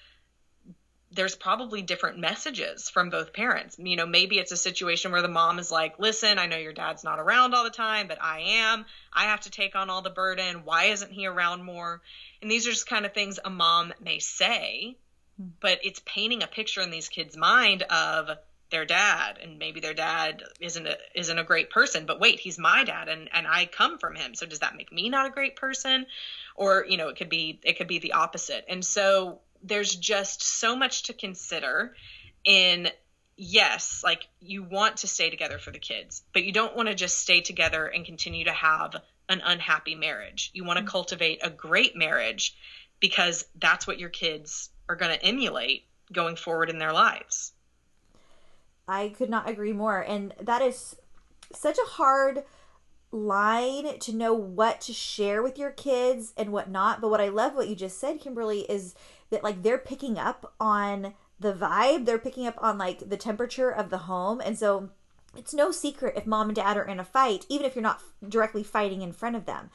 there's 1.18 1.36
probably 1.36 1.82
different 1.82 2.20
messages 2.20 2.90
from 2.90 3.10
both 3.10 3.34
parents. 3.34 3.76
You 3.80 3.96
know, 3.96 4.06
maybe 4.06 4.38
it's 4.38 4.52
a 4.52 4.58
situation 4.58 5.12
where 5.12 5.24
the 5.24 5.28
mom 5.28 5.58
is 5.58 5.72
like, 5.72 5.98
listen, 5.98 6.38
I 6.38 6.46
know 6.46 6.58
your 6.58 6.74
dad's 6.74 7.04
not 7.04 7.20
around 7.20 7.56
all 7.56 7.64
the 7.64 7.72
time, 7.72 8.08
but 8.08 8.22
I 8.22 8.40
am. 8.40 8.86
I 9.12 9.24
have 9.24 9.42
to 9.42 9.50
take 9.50 9.76
on 9.76 9.90
all 9.90 10.04
the 10.04 10.12
burden. 10.12 10.64
Why 10.64 10.86
isn't 10.86 11.12
he 11.12 11.26
around 11.26 11.64
more? 11.64 12.02
And 12.42 12.52
these 12.52 12.68
are 12.68 12.72
just 12.72 12.88
kind 12.88 13.06
of 13.06 13.16
things 13.16 13.40
a 13.44 13.50
mom 13.50 13.94
may 14.00 14.20
say, 14.20 14.96
hmm. 15.38 15.48
but 15.60 15.80
it's 15.84 16.02
painting 16.06 16.44
a 16.44 16.48
picture 16.48 16.82
in 16.82 16.92
these 16.92 17.10
kids' 17.10 17.36
mind 17.36 17.82
of 17.82 18.30
their 18.70 18.86
dad 18.86 19.40
and 19.42 19.60
maybe 19.60 19.80
their 19.80 19.94
dad 19.94 20.44
isn't 20.60 20.86
a, 20.86 20.98
isn't 21.16 21.40
a 21.40 21.44
great 21.44 21.70
person 21.70 22.06
but 22.06 22.20
wait 22.20 22.38
he's 22.38 22.60
my 22.60 22.84
dad 22.84 23.08
and 23.08 23.30
and 23.32 23.48
I 23.48 23.66
come 23.66 23.98
from 23.98 24.16
him 24.16 24.36
so 24.36 24.46
does 24.46 24.60
that 24.60 24.76
make 24.76 24.92
me 24.92 25.08
not 25.08 25.26
a 25.26 25.30
great 25.30 25.56
person 25.56 26.06
or 26.56 26.86
you 26.88 26.98
know 26.98 27.08
it 27.08 27.16
could 27.16 27.30
be 27.30 27.62
it 27.64 27.78
could 27.78 27.88
be 27.88 28.00
the 28.00 28.12
opposite 28.12 28.66
and 28.68 28.84
so 28.84 29.40
there's 29.64 29.96
just 29.96 30.44
so 30.44 30.76
much 30.76 31.04
to 31.04 31.14
consider 31.14 31.96
in 32.44 32.90
yes, 33.38 34.02
like 34.04 34.28
you 34.40 34.64
want 34.64 34.98
to 34.98 35.08
stay 35.08 35.30
together 35.30 35.60
for 35.60 35.72
the 35.72 35.80
kids, 35.80 36.24
but 36.34 36.44
you 36.44 36.52
don't 36.52 36.76
want 36.76 36.90
to 36.90 36.96
just 36.96 37.20
stay 37.20 37.42
together 37.42 37.86
and 37.86 38.06
continue 38.06 38.46
to 38.46 38.52
have 38.52 38.96
an 39.30 39.42
unhappy 39.46 39.96
marriage. 39.96 40.52
You 40.54 40.64
want 40.64 40.78
to 40.78 40.82
mm-hmm. 40.82 40.92
cultivate 40.92 41.40
a 41.44 41.50
great 41.50 41.96
marriage 41.96 42.56
because 43.00 43.46
that's 43.60 43.86
what 43.86 44.00
your 44.00 44.10
kids 44.10 44.70
are 44.90 44.96
going 44.96 45.18
to 45.18 45.24
emulate 45.24 45.86
going 46.12 46.36
forward 46.36 46.70
in 46.70 46.80
their 46.80 46.94
lives. 46.94 47.54
I 48.88 49.10
could 49.10 49.30
not 49.30 49.50
agree 49.50 49.74
more. 49.74 50.00
And 50.00 50.34
that 50.42 50.62
is 50.62 50.96
such 51.54 51.78
a 51.78 51.90
hard 51.90 52.44
line 53.12 54.00
to 54.00 54.14
know 54.14 54.34
what 54.34 54.82
to 54.82 54.94
share 54.94 55.42
with 55.42 55.58
your 55.58 55.72
kids 55.72 56.34
and 56.38 56.52
what 56.52 56.70
not. 56.70 57.02
But 57.02 57.10
what 57.10 57.22
I 57.22 57.28
love 57.28 57.56
what 57.56 57.68
you 57.68 57.76
just 57.76 58.00
said, 58.00 58.20
Kimberly, 58.20 58.62
is 58.62 58.96
that 59.30 59.44
like 59.44 59.64
they're 59.64 59.78
picking 59.78 60.18
up 60.18 60.54
on 60.60 61.14
the 61.40 61.54
vibe, 61.54 62.06
they're 62.06 62.18
picking 62.18 62.48
up 62.48 62.56
on 62.60 62.78
like 62.78 63.10
the 63.10 63.18
temperature 63.18 63.70
of 63.70 63.90
the 63.90 64.00
home. 64.00 64.42
And 64.44 64.58
so 64.58 64.90
it's 65.36 65.54
no 65.54 65.72
secret 65.72 66.16
if 66.18 66.26
mom 66.26 66.50
and 66.50 66.56
dad 66.56 66.78
are 66.78 66.88
in 66.88 67.00
a 67.00 67.06
fight, 67.06 67.46
even 67.50 67.66
if 67.66 67.76
you're 67.76 67.84
not 67.84 68.02
directly 68.28 68.64
fighting 68.64 69.02
in 69.02 69.12
front 69.12 69.36
of 69.36 69.46
them. 69.46 69.70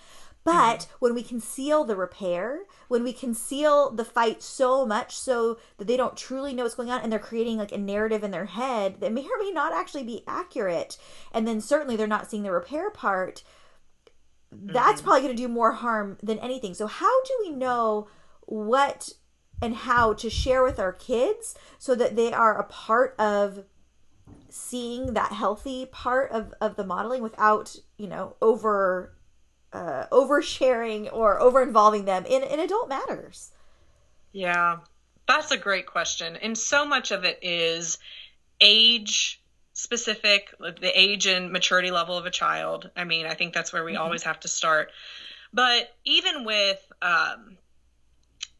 But 0.45 0.81
mm-hmm. 0.81 0.95
when 0.99 1.15
we 1.15 1.23
conceal 1.23 1.85
the 1.85 1.95
repair, 1.95 2.63
when 2.89 3.05
we 3.05 3.13
conceal 3.13 3.91
the 3.91 4.05
fight 4.05 4.43
so 4.43 4.85
much 4.85 5.15
so 5.15 5.59
that 5.79 5.87
they 5.87 5.97
don't 5.97 6.17
truly 6.17 6.53
know 6.53 6.65
what's 6.65 6.75
going 6.75 6.91
on 6.91 7.01
and 7.01 7.13
they're 7.13 7.21
creating 7.21 7.59
like 7.59 7.71
a 7.71 7.79
narrative 7.79 8.25
in 8.25 8.33
their 8.33 8.47
head 8.47 9.01
that 9.01 9.13
may 9.13 9.23
or 9.23 9.39
may 9.39 9.53
not 9.53 9.73
actually 9.73 10.03
be 10.03 10.25
accurate, 10.27 10.99
and 11.33 11.47
then 11.47 11.61
certainly 11.61 11.95
they're 11.95 12.09
not 12.09 12.29
seeing 12.29 12.43
the 12.43 12.51
repair 12.51 12.91
part, 12.91 13.45
that's 14.51 15.01
mm-hmm. 15.01 15.05
probably 15.05 15.23
going 15.23 15.37
to 15.37 15.43
do 15.43 15.49
more 15.49 15.73
harm 15.73 16.19
than 16.23 16.41
anything. 16.41 16.75
So, 16.75 16.89
how 16.89 17.23
do 17.23 17.35
we 17.41 17.51
know 17.51 18.09
what 18.47 19.11
and 19.63 19.77
how 19.77 20.13
to 20.13 20.29
share 20.29 20.65
with 20.65 20.81
our 20.81 20.93
kids 20.93 21.55
so 21.79 21.95
that 21.95 22.17
they 22.17 22.33
are 22.33 22.59
a 22.59 22.65
part 22.65 23.15
of 23.19 23.65
seeing 24.51 25.15
that 25.15 25.33
healthy 25.33 25.87
part 25.87 26.31
of, 26.33 26.53
of 26.61 26.77
the 26.77 26.85
modeling 26.85 27.23
without 27.23 27.77
you 27.97 28.09
know 28.09 28.37
over 28.43 29.15
uh, 29.73 30.05
oversharing 30.13 31.09
or 31.13 31.41
over 31.41 31.63
involving 31.63 32.05
them 32.05 32.27
in, 32.27 32.43
in 32.43 32.61
adult 32.61 32.89
matters. 32.89 33.53
Yeah 34.33 34.79
that's 35.29 35.53
a 35.53 35.57
great 35.57 35.87
question 35.87 36.37
and 36.37 36.59
so 36.59 36.85
much 36.85 37.13
of 37.13 37.25
it 37.25 37.39
is 37.43 37.99
age 38.61 39.41
specific 39.73 40.55
the 40.59 40.91
age 40.95 41.27
and 41.27 41.53
maturity 41.53 41.91
level 41.91 42.19
of 42.19 42.27
a 42.27 42.31
child. 42.31 42.91
I 42.97 43.05
mean 43.05 43.27
i 43.27 43.35
think 43.35 43.55
that's 43.55 43.73
where 43.73 43.85
we 43.85 43.93
mm-hmm. 43.93 44.03
always 44.03 44.25
have 44.25 44.41
to 44.41 44.49
start. 44.49 44.91
But 45.55 45.95
even 46.05 46.45
with 46.45 46.81
um, 47.03 47.59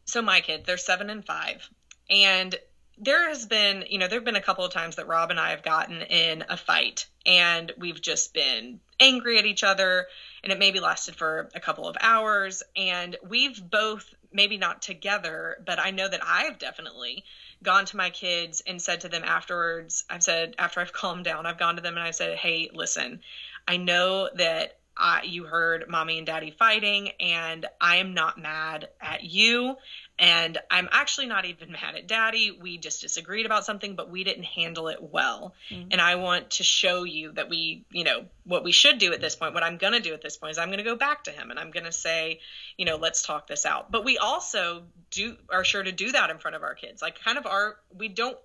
so 0.05 0.21
my 0.21 0.41
kids, 0.41 0.65
they're 0.65 0.77
seven 0.77 1.09
and 1.09 1.25
five. 1.25 1.67
And 2.09 2.55
there 2.97 3.29
has 3.29 3.45
been, 3.45 3.85
you 3.89 3.97
know, 3.97 4.07
there 4.07 4.19
have 4.19 4.25
been 4.25 4.35
a 4.35 4.41
couple 4.41 4.63
of 4.63 4.71
times 4.71 4.97
that 4.97 5.07
Rob 5.07 5.31
and 5.31 5.39
I 5.39 5.49
have 5.49 5.63
gotten 5.63 6.01
in 6.01 6.43
a 6.47 6.57
fight 6.57 7.07
and 7.25 7.71
we've 7.77 8.01
just 8.01 8.33
been 8.33 8.79
angry 8.99 9.39
at 9.39 9.45
each 9.45 9.63
other 9.63 10.07
and 10.43 10.51
it 10.51 10.59
maybe 10.59 10.79
lasted 10.79 11.15
for 11.15 11.49
a 11.55 11.59
couple 11.59 11.87
of 11.87 11.97
hours 11.99 12.61
and 12.75 13.17
we've 13.27 13.59
both 13.69 14.13
maybe 14.31 14.57
not 14.57 14.81
together, 14.81 15.57
but 15.65 15.79
I 15.79 15.91
know 15.91 16.07
that 16.07 16.21
I've 16.23 16.59
definitely 16.59 17.23
gone 17.61 17.85
to 17.85 17.97
my 17.97 18.09
kids 18.09 18.61
and 18.65 18.81
said 18.81 19.01
to 19.01 19.09
them 19.09 19.23
afterwards, 19.23 20.03
I've 20.09 20.23
said 20.23 20.55
after 20.57 20.79
I've 20.79 20.93
calmed 21.01 21.25
down, 21.25 21.45
I've 21.45 21.59
gone 21.59 21.75
to 21.77 21.81
them 21.81 21.95
and 21.95 22.03
I've 22.03 22.15
said, 22.15 22.37
"Hey, 22.37 22.69
listen, 22.73 23.21
I 23.67 23.77
know 23.77 24.29
that 24.35 24.77
uh, 24.95 25.19
you 25.23 25.45
heard 25.45 25.85
mommy 25.89 26.17
and 26.17 26.27
daddy 26.27 26.51
fighting, 26.51 27.09
and 27.19 27.65
I 27.81 27.97
am 27.97 28.13
not 28.13 28.37
mad 28.37 28.89
at 29.01 29.23
you. 29.23 29.75
And 30.19 30.59
I'm 30.69 30.87
actually 30.91 31.25
not 31.25 31.45
even 31.45 31.71
mad 31.83 31.95
at 31.95 32.07
daddy. 32.07 32.51
We 32.51 32.77
just 32.77 33.01
disagreed 33.01 33.45
about 33.45 33.65
something, 33.65 33.95
but 33.95 34.09
we 34.09 34.23
didn't 34.23 34.43
handle 34.43 34.87
it 34.87 34.99
well. 35.01 35.55
Mm-hmm. 35.69 35.89
And 35.91 35.99
I 35.99 36.15
want 36.15 36.51
to 36.51 36.63
show 36.63 37.03
you 37.03 37.31
that 37.33 37.49
we, 37.49 37.85
you 37.89 38.03
know, 38.03 38.25
what 38.45 38.63
we 38.63 38.71
should 38.71 38.99
do 38.99 39.13
at 39.13 39.21
this 39.21 39.35
point, 39.35 39.53
what 39.53 39.63
I'm 39.63 39.77
going 39.77 39.93
to 39.93 39.99
do 39.99 40.13
at 40.13 40.21
this 40.21 40.37
point 40.37 40.51
is 40.51 40.57
I'm 40.57 40.69
going 40.69 40.77
to 40.77 40.83
go 40.83 40.95
back 40.95 41.23
to 41.23 41.31
him 41.31 41.49
and 41.49 41.59
I'm 41.59 41.71
going 41.71 41.85
to 41.85 41.91
say, 41.91 42.39
you 42.77 42.85
know, 42.85 42.97
let's 42.97 43.23
talk 43.23 43.47
this 43.47 43.65
out. 43.65 43.91
But 43.91 44.05
we 44.05 44.17
also 44.17 44.83
do 45.09 45.35
are 45.49 45.63
sure 45.63 45.83
to 45.83 45.91
do 45.91 46.11
that 46.11 46.29
in 46.29 46.37
front 46.37 46.55
of 46.55 46.63
our 46.63 46.75
kids. 46.75 47.01
Like 47.01 47.19
kind 47.23 47.37
of 47.37 47.47
our, 47.47 47.77
we 47.95 48.09
don't 48.09 48.37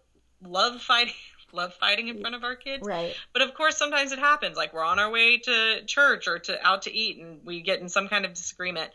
love 0.43 0.81
fighting 0.83 1.15
love 1.53 1.75
fighting 1.75 2.09
in 2.09 2.21
front 2.21 2.35
of 2.35 2.45
our 2.45 2.57
kids. 2.57 2.87
Right. 2.87 3.15
But 3.33 3.43
of 3.43 3.55
course, 3.55 3.77
sometimes 3.77 4.13
it 4.13 4.19
happens. 4.19 4.57
Like 4.57 4.73
we're 4.73 4.85
on 4.85 4.99
our 4.99 5.11
way 5.11 5.39
to 5.39 5.83
church 5.87 6.29
or 6.29 6.39
to 6.41 6.67
out 6.67 6.83
to 6.83 6.95
eat, 6.95 7.19
and 7.19 7.45
we 7.45 7.61
get 7.61 7.81
in 7.81 7.89
some 7.89 8.09
kind 8.09 8.25
of 8.25 8.35
disagreement. 8.35 8.91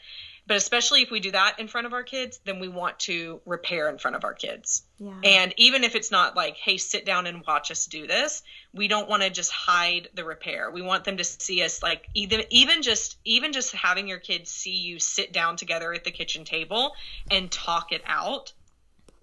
But 0.46 0.58
especially 0.58 1.02
if 1.02 1.10
we 1.10 1.22
do 1.22 1.32
that 1.32 1.60
in 1.60 1.70
front 1.70 1.88
of 1.88 1.94
our 1.94 2.04
kids, 2.04 2.40
then 2.44 2.60
we 2.60 2.68
want 2.68 3.00
to 3.02 3.40
repair 3.46 3.88
in 3.88 3.98
front 3.98 4.18
of 4.18 4.26
our 4.26 4.34
kids. 4.34 4.84
Yeah. 5.00 5.14
And 5.24 5.54
even 5.56 5.86
if 5.86 5.96
it's 5.96 6.12
not 6.12 6.36
like, 6.36 6.58
hey, 6.58 6.78
sit 6.78 7.06
down 7.06 7.28
and 7.28 7.46
watch 7.48 7.72
us 7.72 7.86
do 7.86 8.08
this, 8.08 8.44
we 8.74 8.90
don't 8.90 9.08
want 9.08 9.24
to 9.24 9.30
just 9.30 9.52
hide 9.52 10.10
the 10.16 10.26
repair. 10.26 10.70
We 10.70 10.82
want 10.82 11.06
them 11.06 11.16
to 11.16 11.24
see 11.24 11.64
us 11.64 11.82
like 11.82 12.10
even 12.14 12.44
even 12.50 12.82
just 12.82 13.18
even 13.24 13.54
just 13.54 13.74
having 13.74 14.10
your 14.10 14.20
kids 14.20 14.50
see 14.50 14.76
you 14.76 15.00
sit 15.00 15.32
down 15.32 15.56
together 15.56 15.94
at 15.94 16.04
the 16.04 16.12
kitchen 16.12 16.44
table 16.44 16.94
and 17.32 17.50
talk 17.50 17.94
it 17.94 18.02
out 18.06 18.52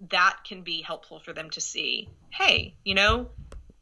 that 0.09 0.37
can 0.47 0.63
be 0.63 0.81
helpful 0.81 1.19
for 1.19 1.33
them 1.33 1.49
to 1.49 1.61
see 1.61 2.09
hey 2.31 2.73
you 2.83 2.95
know 2.95 3.29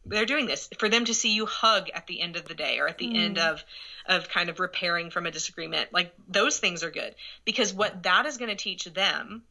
they're 0.05 0.25
doing 0.25 0.45
this 0.45 0.69
for 0.77 0.89
them 0.89 1.05
to 1.05 1.13
see 1.13 1.33
you 1.33 1.45
hug 1.45 1.89
at 1.93 2.07
the 2.07 2.19
end 2.19 2.35
of 2.35 2.45
the 2.45 2.53
day 2.53 2.79
or 2.79 2.87
at 2.87 2.97
the 2.97 3.07
mm. 3.07 3.17
end 3.17 3.37
of 3.37 3.63
of 4.07 4.27
kind 4.29 4.49
of 4.49 4.59
repairing 4.59 5.11
from 5.11 5.25
a 5.25 5.31
disagreement 5.31 5.93
like 5.93 6.13
those 6.27 6.57
things 6.59 6.83
are 6.83 6.91
good 6.91 7.15
because 7.45 7.73
what 7.73 8.03
that 8.03 8.25
is 8.25 8.37
going 8.37 8.49
to 8.49 8.55
teach 8.55 8.85
them 8.85 9.43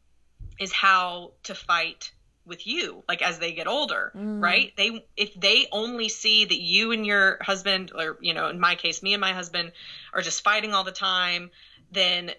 is 0.59 0.72
how 0.72 1.33
to 1.44 1.54
fight 1.54 2.12
with 2.44 2.66
you 2.66 3.04
like 3.07 3.22
as 3.22 3.38
they 3.38 3.52
get 3.52 3.66
older 3.66 4.11
mm. 4.16 4.42
right 4.42 4.72
they 4.76 5.04
if 5.16 5.33
they 5.35 5.66
only 5.70 6.09
see 6.09 6.44
that 6.44 6.61
you 6.61 6.92
and 6.92 7.07
your 7.07 7.38
husband 7.40 7.92
or 7.94 8.18
you 8.20 8.35
know 8.35 8.48
in 8.48 8.59
my 8.59 8.74
case 8.74 9.02
me 9.02 9.14
and 9.14 9.20
my 9.20 9.33
husband 9.33 9.70
are 10.12 10.22
just 10.22 10.42
fighting 10.42 10.72
all 10.72 10.85
the 10.85 10.90
time 10.90 11.50
then 11.92 12.31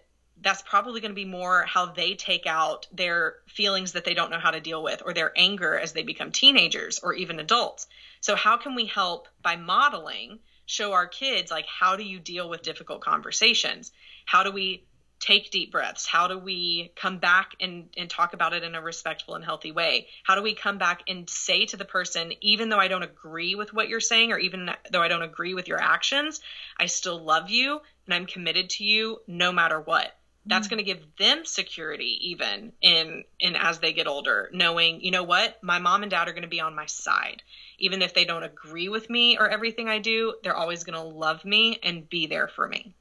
that's 0.41 0.61
probably 0.61 1.01
going 1.01 1.11
to 1.11 1.15
be 1.15 1.25
more 1.25 1.63
how 1.63 1.87
they 1.87 2.15
take 2.15 2.45
out 2.45 2.87
their 2.91 3.35
feelings 3.47 3.93
that 3.93 4.05
they 4.05 4.13
don't 4.13 4.31
know 4.31 4.39
how 4.39 4.51
to 4.51 4.59
deal 4.59 4.81
with 4.81 5.01
or 5.05 5.13
their 5.13 5.31
anger 5.35 5.77
as 5.77 5.91
they 5.93 6.03
become 6.03 6.31
teenagers 6.31 6.99
or 6.99 7.13
even 7.13 7.39
adults. 7.39 7.87
So, 8.21 8.35
how 8.35 8.57
can 8.57 8.75
we 8.75 8.85
help 8.85 9.27
by 9.41 9.55
modeling, 9.55 10.39
show 10.65 10.93
our 10.93 11.07
kids, 11.07 11.51
like, 11.51 11.65
how 11.65 11.95
do 11.95 12.03
you 12.03 12.19
deal 12.19 12.49
with 12.49 12.61
difficult 12.61 13.01
conversations? 13.01 13.91
How 14.25 14.43
do 14.43 14.51
we 14.51 14.85
take 15.19 15.51
deep 15.51 15.71
breaths? 15.71 16.05
How 16.05 16.27
do 16.27 16.37
we 16.37 16.91
come 16.95 17.17
back 17.17 17.51
and, 17.59 17.89
and 17.97 18.09
talk 18.09 18.33
about 18.33 18.53
it 18.53 18.63
in 18.63 18.75
a 18.75 18.81
respectful 18.81 19.35
and 19.35 19.43
healthy 19.43 19.71
way? 19.71 20.07
How 20.23 20.35
do 20.35 20.41
we 20.41 20.53
come 20.53 20.77
back 20.77 21.03
and 21.07 21.29
say 21.29 21.65
to 21.65 21.77
the 21.77 21.85
person, 21.85 22.33
even 22.41 22.69
though 22.69 22.77
I 22.77 22.87
don't 22.87 23.03
agree 23.03 23.55
with 23.55 23.73
what 23.73 23.89
you're 23.89 23.99
saying, 23.99 24.31
or 24.31 24.39
even 24.39 24.71
though 24.91 25.01
I 25.01 25.07
don't 25.07 25.21
agree 25.21 25.53
with 25.53 25.67
your 25.67 25.81
actions, 25.81 26.39
I 26.77 26.85
still 26.85 27.21
love 27.21 27.49
you 27.49 27.81
and 28.05 28.13
I'm 28.13 28.25
committed 28.25 28.69
to 28.71 28.83
you 28.83 29.19
no 29.27 29.51
matter 29.51 29.79
what? 29.81 30.15
That's 30.45 30.67
mm-hmm. 30.67 30.75
going 30.75 30.85
to 30.85 30.93
give 30.93 31.05
them 31.17 31.45
security 31.45 32.17
even 32.29 32.73
in 32.81 33.23
in 33.39 33.55
as 33.55 33.79
they 33.79 33.93
get 33.93 34.07
older, 34.07 34.49
knowing, 34.53 35.01
you 35.01 35.11
know 35.11 35.23
what, 35.23 35.61
my 35.61 35.79
mom 35.79 36.03
and 36.03 36.11
dad 36.11 36.27
are 36.27 36.33
going 36.33 36.43
to 36.43 36.49
be 36.49 36.61
on 36.61 36.75
my 36.75 36.85
side. 36.85 37.41
Even 37.77 38.01
if 38.01 38.13
they 38.13 38.25
don't 38.25 38.43
agree 38.43 38.89
with 38.89 39.09
me 39.09 39.37
or 39.37 39.49
everything 39.49 39.87
I 39.87 39.99
do, 39.99 40.35
they're 40.43 40.55
always 40.55 40.83
going 40.83 40.99
to 40.99 41.17
love 41.17 41.45
me 41.45 41.79
and 41.83 42.09
be 42.09 42.27
there 42.27 42.47
for 42.47 42.67
me. 42.67 42.95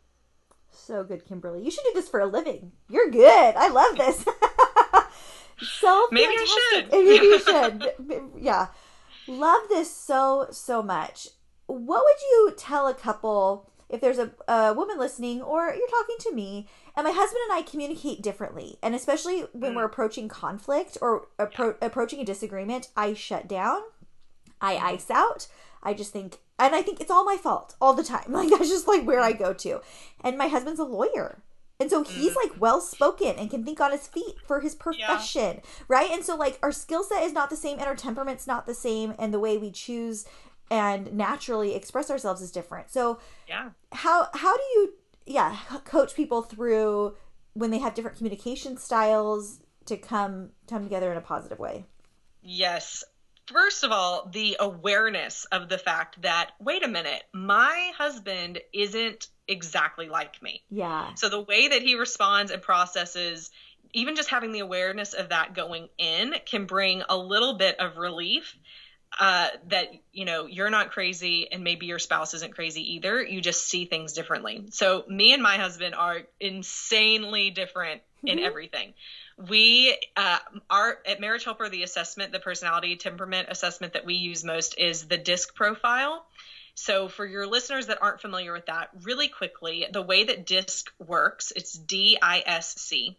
So 0.89 1.05
good, 1.05 1.27
Kimberly. 1.27 1.63
You 1.63 1.71
should 1.71 1.85
do 1.85 1.93
this 1.95 2.09
for 2.09 2.21
a 2.21 2.27
living. 2.27 2.73
You're 2.89 3.11
good. 3.11 3.55
I 3.57 3.69
love 3.69 3.97
this. 3.97 4.25
so 5.61 6.07
maybe 6.11 6.33
I 6.33 6.71
should. 6.73 6.91
Maybe 6.93 7.27
you 7.27 7.39
should. 7.45 8.23
yeah, 8.39 8.69
love 9.27 9.63
this 9.69 9.95
so 9.95 10.47
so 10.51 10.83
much. 10.83 11.29
What 11.67 12.05
would 12.05 12.21
you 12.23 12.55
tell 12.57 12.87
a 12.87 12.95
couple 12.95 13.71
if 13.89 14.01
there's 14.01 14.19
a, 14.19 14.31
a 14.47 14.75
woman 14.75 14.99
listening, 14.99 15.41
or 15.43 15.75
you're 15.75 15.89
talking 15.89 16.17
to 16.21 16.35
me, 16.35 16.69
and 16.97 17.05
my 17.05 17.13
husband 17.13 17.41
and 17.49 17.59
I 17.59 17.63
communicate 17.63 18.23
differently, 18.23 18.77
and 18.83 18.95
especially 18.95 19.43
when 19.53 19.73
mm. 19.73 19.77
we're 19.77 19.85
approaching 19.85 20.29
conflict 20.29 20.99
or 21.01 21.29
appro- 21.39 21.77
approaching 21.81 22.21
a 22.21 22.25
disagreement, 22.25 22.89
I 22.97 23.15
shut 23.15 23.49
down, 23.49 23.81
I 24.61 24.77
ice 24.77 25.11
out. 25.11 25.49
I 25.83 25.95
just 25.95 26.13
think 26.13 26.39
and 26.59 26.75
I 26.75 26.83
think 26.83 27.01
it's 27.01 27.11
all 27.11 27.25
my 27.25 27.37
fault 27.37 27.77
all 27.81 27.95
the 27.95 28.03
time. 28.03 28.25
Like 28.29 28.51
that's 28.51 28.69
just 28.69 28.89
like 28.89 29.05
where 29.05 29.21
I 29.21 29.33
go 29.33 29.53
to. 29.53 29.81
And 30.23 30.37
my 30.37 30.49
husband's 30.49 30.81
a 30.81 30.85
lawyer. 30.85 31.43
And 31.81 31.91
so 31.91 32.03
he's 32.03 32.33
mm. 32.33 32.37
like 32.37 32.61
well 32.61 32.81
spoken 32.81 33.37
and 33.37 33.51
can 33.51 33.65
think 33.65 33.81
on 33.81 33.93
his 33.93 34.09
feet 34.09 34.35
for 34.45 34.61
his 34.61 34.75
profession, 34.75 35.61
yeah. 35.63 35.85
right? 35.87 36.11
And 36.11 36.25
so 36.25 36.35
like 36.35 36.59
our 36.63 36.73
skill 36.73 37.05
set 37.05 37.23
is 37.23 37.33
not 37.33 37.51
the 37.51 37.57
same 37.57 37.79
and 37.79 37.87
our 37.87 37.95
temperament's 37.95 38.49
not 38.49 38.67
the 38.67 38.75
same 38.75 39.15
and 39.19 39.33
the 39.33 39.39
way 39.39 39.57
we 39.59 39.71
choose 39.71 40.27
and 40.71 41.13
naturally 41.13 41.75
express 41.75 42.11
ourselves 42.11 42.41
is 42.41 42.51
different. 42.51 42.91
So 42.91 43.21
yeah. 43.49 43.71
How 43.93 44.29
how 44.35 44.57
do 44.57 44.63
you 44.75 44.95
yeah, 45.27 45.57
coach 45.85 46.15
people 46.15 46.43
through 46.43 47.17
when 47.55 47.71
they 47.71 47.79
have 47.79 47.95
different 47.95 48.17
communication 48.17 48.77
styles 48.77 49.61
to 49.87 49.97
come 49.97 50.51
come 50.69 50.85
together 50.85 51.11
in 51.11 51.19
a 51.19 51.23
positive 51.23 51.59
way? 51.59 51.85
Yes 52.43 53.05
first 53.49 53.83
of 53.83 53.91
all, 53.91 54.29
the 54.33 54.57
awareness 54.61 55.47
of 55.47 55.69
the 55.69 55.79
fact 55.79 56.23
that, 56.23 56.53
wait 56.61 56.85
a 56.85 56.89
minute, 56.89 57.23
my 57.33 57.93
husband 57.97 58.61
isn't 58.73 59.29
exactly 59.47 60.09
like 60.09 60.43
me. 60.43 60.63
Yeah. 60.71 61.15
So 61.15 61.29
the 61.29 61.41
way 61.41 61.69
that 61.69 61.83
he 61.83 61.95
responds 61.95 62.53
and 62.53 62.61
processes, 62.61 63.51
even 63.93 64.17
just 64.17 64.29
having 64.29 64.53
the 64.53 64.61
awareness 64.61 65.15
of 65.15 65.31
that 65.31 65.55
going 65.55 65.89
in 65.97 66.35
can 66.45 66.67
bring 66.67 67.03
a 67.09 67.17
little 67.17 67.55
bit 67.55 67.81
of 67.81 67.97
relief. 67.97 68.57
Uh, 69.19 69.49
that 69.69 69.89
you 70.13 70.25
know 70.25 70.47
you're 70.47 70.71
not 70.71 70.91
crazy 70.91 71.51
and 71.51 71.65
maybe 71.65 71.87
your 71.87 71.99
spouse 71.99 72.35
isn't 72.35 72.55
crazy 72.55 72.95
either. 72.95 73.23
You 73.23 73.41
just 73.41 73.67
see 73.67 73.85
things 73.87 74.13
differently. 74.13 74.67
So 74.71 75.05
me 75.09 75.33
and 75.33 75.43
my 75.43 75.57
husband 75.57 75.95
are 75.95 76.21
insanely 76.39 77.51
different 77.51 78.03
in 78.23 78.37
mm-hmm. 78.37 78.47
everything. 78.47 78.95
We 79.37 79.97
uh, 80.17 80.39
are 80.69 80.99
at 81.07 81.21
marriage 81.21 81.45
helper 81.45 81.69
the 81.69 81.83
assessment 81.83 82.33
the 82.33 82.39
personality 82.39 82.97
temperament 82.97 83.49
assessment 83.51 83.95
that 83.95 84.05
we 84.05 84.15
use 84.15 84.45
most 84.45 84.79
is 84.79 85.07
the 85.07 85.17
disc 85.17 85.55
profile. 85.55 86.25
So 86.75 87.09
for 87.09 87.27
your 87.27 87.45
listeners 87.45 87.89
that 87.89 87.99
aren't 88.01 88.21
familiar 88.21 88.53
with 88.53 88.67
that 88.67 88.91
really 89.03 89.27
quickly 89.27 89.87
the 89.93 90.01
way 90.03 90.25
that 90.25 90.47
disc 90.47 90.93
works 91.05 91.53
it's 91.57 91.73
d-i-s-c 91.73 93.19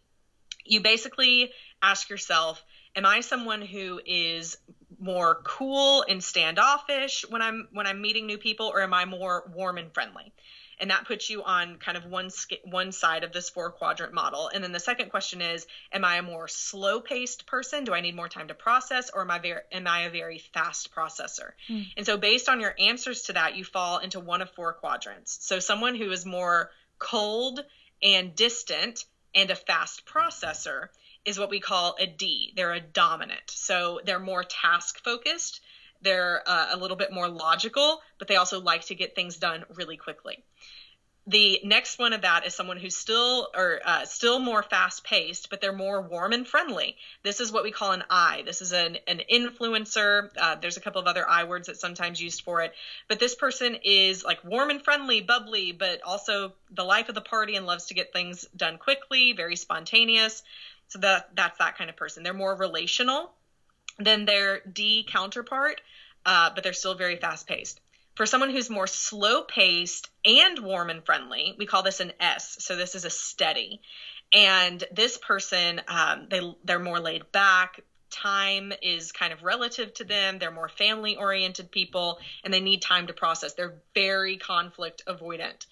you 0.65 0.82
basically 0.82 1.52
ask 1.82 2.10
yourself 2.10 2.63
am 2.95 3.06
i 3.06 3.19
someone 3.19 3.62
who 3.62 3.99
is 4.06 4.58
more 5.00 5.42
cool 5.44 6.04
and 6.08 6.24
standoffish 6.24 7.26
when 7.30 7.42
i'm 7.42 7.68
when 7.72 7.88
i'm 7.88 8.02
meeting 8.02 8.26
new 8.26 8.38
people 8.38 8.68
or 8.68 8.82
am 8.82 8.94
i 8.94 9.06
more 9.06 9.50
warm 9.56 9.78
and 9.78 9.94
friendly 9.94 10.34
and 10.80 10.92
that 10.92 11.06
puts 11.06 11.30
you 11.30 11.44
on 11.44 11.78
kind 11.78 11.98
of 11.98 12.06
one 12.06 12.30
one 12.64 12.92
side 12.92 13.24
of 13.24 13.34
this 13.34 13.50
four 13.50 13.72
quadrant 13.72 14.14
model. 14.14 14.50
And 14.54 14.64
then 14.64 14.72
the 14.72 14.80
second 14.80 15.10
question 15.10 15.42
is, 15.42 15.68
am 15.92 16.06
I 16.06 16.18
a 16.18 16.24
more 16.24 16.48
slow 16.48 17.02
paced 17.02 17.46
person? 17.46 17.84
Do 17.84 17.94
I 17.94 18.02
need 18.02 18.16
more 18.16 18.30
time 18.30 18.48
to 18.48 18.54
process, 18.54 19.10
or 19.14 19.22
am 19.22 19.32
I 19.32 19.40
very 19.40 19.62
am 19.72 19.88
I 19.88 20.02
a 20.02 20.10
very 20.10 20.40
fast 20.54 20.94
processor? 20.94 21.52
Mm. 21.68 21.88
And 21.98 22.06
so 22.06 22.18
based 22.18 22.50
on 22.50 22.62
your 22.62 22.76
answers 22.80 23.24
to 23.24 23.34
that, 23.34 23.56
you 23.56 23.66
fall 23.66 24.00
into 24.00 24.20
one 24.20 24.42
of 24.42 24.50
four 24.52 24.74
quadrants. 24.74 25.38
So 25.42 25.60
someone 25.60 25.96
who 25.96 26.12
is 26.12 26.26
more 26.26 26.72
cold 26.98 27.64
and 28.02 28.36
distant 28.36 29.06
and 29.36 29.52
a 29.52 29.56
fast 29.56 30.06
processor 30.06 30.88
is 31.26 31.40
what 31.40 31.50
we 31.50 31.60
call 31.60 31.96
a 32.00 32.08
D. 32.08 32.54
They're 32.56 32.74
a 32.74 32.80
dominant. 32.80 33.42
So 33.48 34.00
they're 34.06 34.20
more 34.20 34.44
task 34.44 35.04
focused. 35.04 35.62
They're 36.02 36.42
uh, 36.46 36.70
a 36.72 36.78
little 36.78 36.98
bit 36.98 37.12
more 37.12 37.28
logical, 37.28 38.00
but 38.18 38.28
they 38.28 38.38
also 38.38 38.62
like 38.62 38.86
to 38.86 38.96
get 38.96 39.16
things 39.16 39.38
done 39.38 39.66
really 39.76 39.98
quickly. 39.98 40.44
The 41.28 41.60
next 41.64 42.00
one 42.00 42.14
of 42.14 42.22
that 42.22 42.48
is 42.48 42.56
someone 42.56 42.78
who's 42.78 42.96
still 42.96 43.50
or 43.56 43.82
uh, 43.86 44.06
still 44.06 44.40
more 44.40 44.64
fast 44.64 45.04
paced, 45.04 45.52
but 45.52 45.62
they're 45.62 45.72
more 45.72 46.02
warm 46.02 46.34
and 46.34 46.48
friendly. 46.48 46.96
This 47.22 47.40
is 47.40 47.52
what 47.52 47.64
we 47.64 47.70
call 47.70 47.92
an 47.92 48.04
I. 48.10 48.42
This 48.46 48.64
is 48.64 48.72
an, 48.72 48.98
an 49.06 49.22
influencer. 49.32 50.30
Uh, 50.36 50.56
there's 50.56 50.78
a 50.78 50.82
couple 50.82 51.00
of 51.02 51.06
other 51.06 51.30
I 51.30 51.44
words 51.44 51.68
that 51.68 51.78
sometimes 51.78 52.20
used 52.20 52.42
for 52.42 52.62
it, 52.62 52.74
but 53.08 53.20
this 53.20 53.36
person 53.36 53.78
is 53.84 54.24
like 54.24 54.44
warm 54.44 54.72
and 54.72 54.82
friendly, 54.82 55.22
bubbly, 55.22 55.72
but 55.72 56.02
also 56.02 56.54
the 56.72 56.84
life 56.84 57.10
of 57.10 57.16
the 57.16 57.22
party 57.22 57.56
and 57.56 57.68
loves 57.68 57.88
to 57.88 57.94
get 57.94 58.12
things 58.12 58.48
done 58.56 58.80
quickly, 58.80 59.34
very 59.34 59.58
spontaneous. 59.58 60.42
So 60.89 60.99
that 60.99 61.30
that's 61.36 61.58
that 61.60 61.78
kind 61.78 61.89
of 61.89 61.95
person. 61.95 62.23
They're 62.23 62.34
more 62.34 62.56
relational 62.56 63.32
than 63.97 64.25
their 64.25 64.62
D 64.62 65.06
counterpart, 65.08 65.82
uh, 66.25 66.52
but 66.54 66.63
they're 66.63 66.73
still 66.73 66.95
very 66.95 67.15
fast 67.15 67.47
paced. 67.47 67.80
For 68.15 68.25
someone 68.25 68.49
who's 68.49 68.69
more 68.69 68.88
slow 68.88 69.43
paced 69.43 70.10
and 70.25 70.60
warm 70.60 70.89
and 70.89 71.06
friendly, 71.06 71.56
we 71.58 71.65
call 71.65 71.84
this 71.84 72.02
an 72.02 72.12
S. 72.19 72.58
So 72.60 72.75
this 72.75 72.95
is 72.95 73.06
a 73.06 73.10
steady. 73.10 73.82
And 74.34 74.84
this 74.91 75.17
person, 75.17 75.82
um, 75.88 76.28
they 76.30 76.41
they're 76.63 76.80
more 76.80 76.99
laid 76.99 77.32
back. 77.32 77.82
Time 78.10 78.73
is 78.82 79.12
kind 79.12 79.32
of 79.32 79.43
relative 79.43 79.93
to 79.95 80.04
them. 80.04 80.39
They're 80.39 80.52
more 80.52 80.69
family 80.69 81.15
oriented 81.15 81.71
people, 81.71 82.19
and 82.43 82.54
they 82.54 82.60
need 82.60 82.82
time 82.82 83.08
to 83.08 83.13
process. 83.13 83.54
They're 83.54 83.75
very 83.93 84.38
conflict 84.38 85.04
avoidant. 85.08 85.65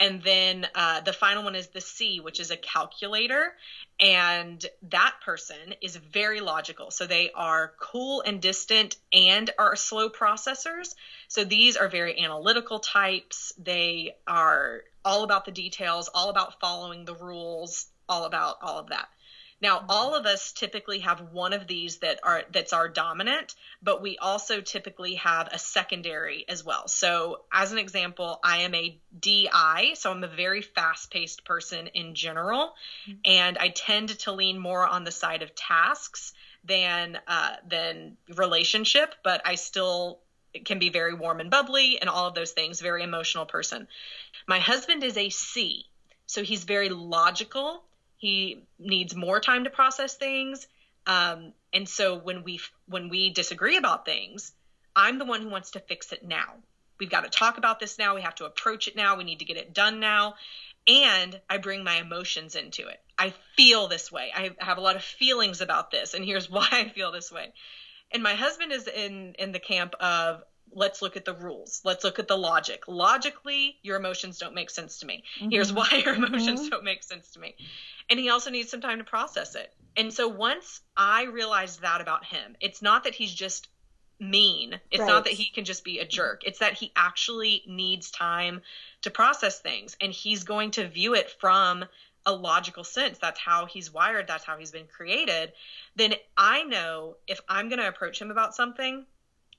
And 0.00 0.22
then 0.22 0.66
uh, 0.74 1.02
the 1.02 1.12
final 1.12 1.44
one 1.44 1.54
is 1.54 1.68
the 1.68 1.80
C, 1.82 2.20
which 2.20 2.40
is 2.40 2.50
a 2.50 2.56
calculator. 2.56 3.54
And 4.00 4.64
that 4.88 5.16
person 5.22 5.74
is 5.82 5.94
very 5.94 6.40
logical. 6.40 6.90
So 6.90 7.06
they 7.06 7.30
are 7.34 7.74
cool 7.78 8.22
and 8.22 8.40
distant 8.40 8.96
and 9.12 9.50
are 9.58 9.76
slow 9.76 10.08
processors. 10.08 10.94
So 11.28 11.44
these 11.44 11.76
are 11.76 11.88
very 11.88 12.18
analytical 12.18 12.80
types. 12.80 13.52
They 13.58 14.14
are 14.26 14.80
all 15.04 15.22
about 15.22 15.44
the 15.44 15.52
details, 15.52 16.08
all 16.14 16.30
about 16.30 16.58
following 16.60 17.04
the 17.04 17.14
rules, 17.14 17.86
all 18.08 18.24
about 18.24 18.56
all 18.62 18.78
of 18.78 18.88
that. 18.88 19.08
Now, 19.60 19.84
all 19.88 20.14
of 20.14 20.24
us 20.24 20.52
typically 20.52 21.00
have 21.00 21.32
one 21.32 21.52
of 21.52 21.66
these 21.66 21.98
that 21.98 22.20
are 22.22 22.44
that's 22.50 22.72
our 22.72 22.88
dominant, 22.88 23.54
but 23.82 24.00
we 24.00 24.16
also 24.16 24.60
typically 24.60 25.16
have 25.16 25.48
a 25.52 25.58
secondary 25.58 26.46
as 26.48 26.64
well. 26.64 26.88
So, 26.88 27.42
as 27.52 27.70
an 27.72 27.78
example, 27.78 28.40
I 28.42 28.58
am 28.58 28.74
a 28.74 28.98
DI, 29.18 29.92
so 29.94 30.10
I'm 30.10 30.24
a 30.24 30.28
very 30.28 30.62
fast-paced 30.62 31.44
person 31.44 31.88
in 31.88 32.14
general, 32.14 32.74
mm-hmm. 33.06 33.18
and 33.24 33.58
I 33.58 33.68
tend 33.68 34.18
to 34.20 34.32
lean 34.32 34.58
more 34.58 34.86
on 34.86 35.04
the 35.04 35.10
side 35.10 35.42
of 35.42 35.54
tasks 35.54 36.32
than 36.64 37.18
uh, 37.26 37.56
than 37.68 38.16
relationship, 38.34 39.14
but 39.22 39.42
I 39.44 39.56
still 39.56 40.20
can 40.64 40.78
be 40.78 40.88
very 40.88 41.14
warm 41.14 41.38
and 41.40 41.50
bubbly 41.50 42.00
and 42.00 42.08
all 42.08 42.26
of 42.26 42.34
those 42.34 42.52
things. 42.52 42.80
Very 42.80 43.02
emotional 43.02 43.46
person. 43.46 43.86
My 44.48 44.58
husband 44.58 45.04
is 45.04 45.16
a 45.18 45.28
C, 45.28 45.84
so 46.26 46.42
he's 46.42 46.64
very 46.64 46.88
logical 46.88 47.84
he 48.20 48.66
needs 48.78 49.16
more 49.16 49.40
time 49.40 49.64
to 49.64 49.70
process 49.70 50.14
things. 50.14 50.68
Um, 51.06 51.54
and 51.72 51.88
so 51.88 52.18
when 52.18 52.44
we 52.44 52.60
when 52.86 53.08
we 53.08 53.30
disagree 53.30 53.78
about 53.78 54.04
things, 54.04 54.52
I'm 54.94 55.18
the 55.18 55.24
one 55.24 55.40
who 55.40 55.48
wants 55.48 55.70
to 55.70 55.80
fix 55.80 56.12
it 56.12 56.22
now. 56.22 56.56
We've 56.98 57.08
got 57.08 57.22
to 57.22 57.30
talk 57.30 57.56
about 57.56 57.80
this 57.80 57.98
now. 57.98 58.14
We 58.14 58.20
have 58.20 58.34
to 58.34 58.44
approach 58.44 58.88
it 58.88 58.94
now. 58.94 59.16
We 59.16 59.24
need 59.24 59.38
to 59.38 59.46
get 59.46 59.56
it 59.56 59.72
done 59.72 60.00
now. 60.00 60.34
And 60.86 61.40
I 61.48 61.56
bring 61.56 61.82
my 61.82 61.96
emotions 61.96 62.56
into 62.56 62.88
it. 62.88 63.00
I 63.16 63.32
feel 63.56 63.88
this 63.88 64.12
way. 64.12 64.30
I 64.36 64.50
have 64.58 64.76
a 64.76 64.82
lot 64.82 64.96
of 64.96 65.02
feelings 65.02 65.62
about 65.62 65.90
this, 65.90 66.12
and 66.12 66.22
here's 66.22 66.50
why 66.56 66.68
I 66.70 66.90
feel 66.90 67.12
this 67.12 67.32
way. 67.32 67.54
And 68.12 68.22
my 68.22 68.34
husband 68.34 68.70
is 68.72 68.86
in 68.86 69.34
in 69.38 69.52
the 69.52 69.58
camp 69.58 69.94
of 69.98 70.42
let's 70.72 71.02
look 71.02 71.16
at 71.16 71.24
the 71.24 71.34
rules. 71.34 71.80
Let's 71.84 72.04
look 72.04 72.18
at 72.18 72.28
the 72.28 72.36
logic. 72.36 72.84
Logically, 72.88 73.76
your 73.82 73.96
emotions 73.96 74.38
don't 74.38 74.54
make 74.54 74.70
sense 74.70 74.98
to 75.00 75.06
me. 75.06 75.24
Mm-hmm. 75.38 75.50
Here's 75.50 75.72
why 75.72 76.02
your 76.04 76.14
emotions 76.14 76.60
mm-hmm. 76.60 76.68
don't 76.68 76.84
make 76.84 77.02
sense 77.02 77.30
to 77.32 77.40
me. 77.40 77.54
And 78.08 78.18
he 78.18 78.30
also 78.30 78.50
needs 78.50 78.70
some 78.70 78.80
time 78.80 78.98
to 78.98 79.04
process 79.04 79.54
it. 79.54 79.72
And 79.96 80.12
so 80.12 80.28
once 80.28 80.80
I 80.96 81.24
realized 81.24 81.82
that 81.82 82.00
about 82.00 82.24
him, 82.24 82.56
it's 82.60 82.82
not 82.82 83.04
that 83.04 83.14
he's 83.14 83.32
just 83.32 83.68
mean. 84.20 84.78
It's 84.90 85.00
right. 85.00 85.06
not 85.06 85.24
that 85.24 85.32
he 85.32 85.50
can 85.50 85.64
just 85.64 85.84
be 85.84 85.98
a 85.98 86.06
jerk. 86.06 86.42
It's 86.44 86.58
that 86.58 86.74
he 86.74 86.92
actually 86.94 87.62
needs 87.66 88.10
time 88.10 88.60
to 89.02 89.10
process 89.10 89.60
things 89.60 89.96
and 90.00 90.12
he's 90.12 90.44
going 90.44 90.72
to 90.72 90.86
view 90.86 91.14
it 91.14 91.30
from 91.40 91.84
a 92.26 92.32
logical 92.32 92.84
sense. 92.84 93.18
That's 93.18 93.40
how 93.40 93.66
he's 93.66 93.92
wired, 93.92 94.28
that's 94.28 94.44
how 94.44 94.58
he's 94.58 94.70
been 94.70 94.86
created. 94.86 95.52
Then 95.96 96.14
I 96.36 96.64
know 96.64 97.16
if 97.26 97.40
I'm 97.48 97.68
going 97.68 97.78
to 97.78 97.88
approach 97.88 98.20
him 98.20 98.30
about 98.30 98.54
something, 98.54 99.06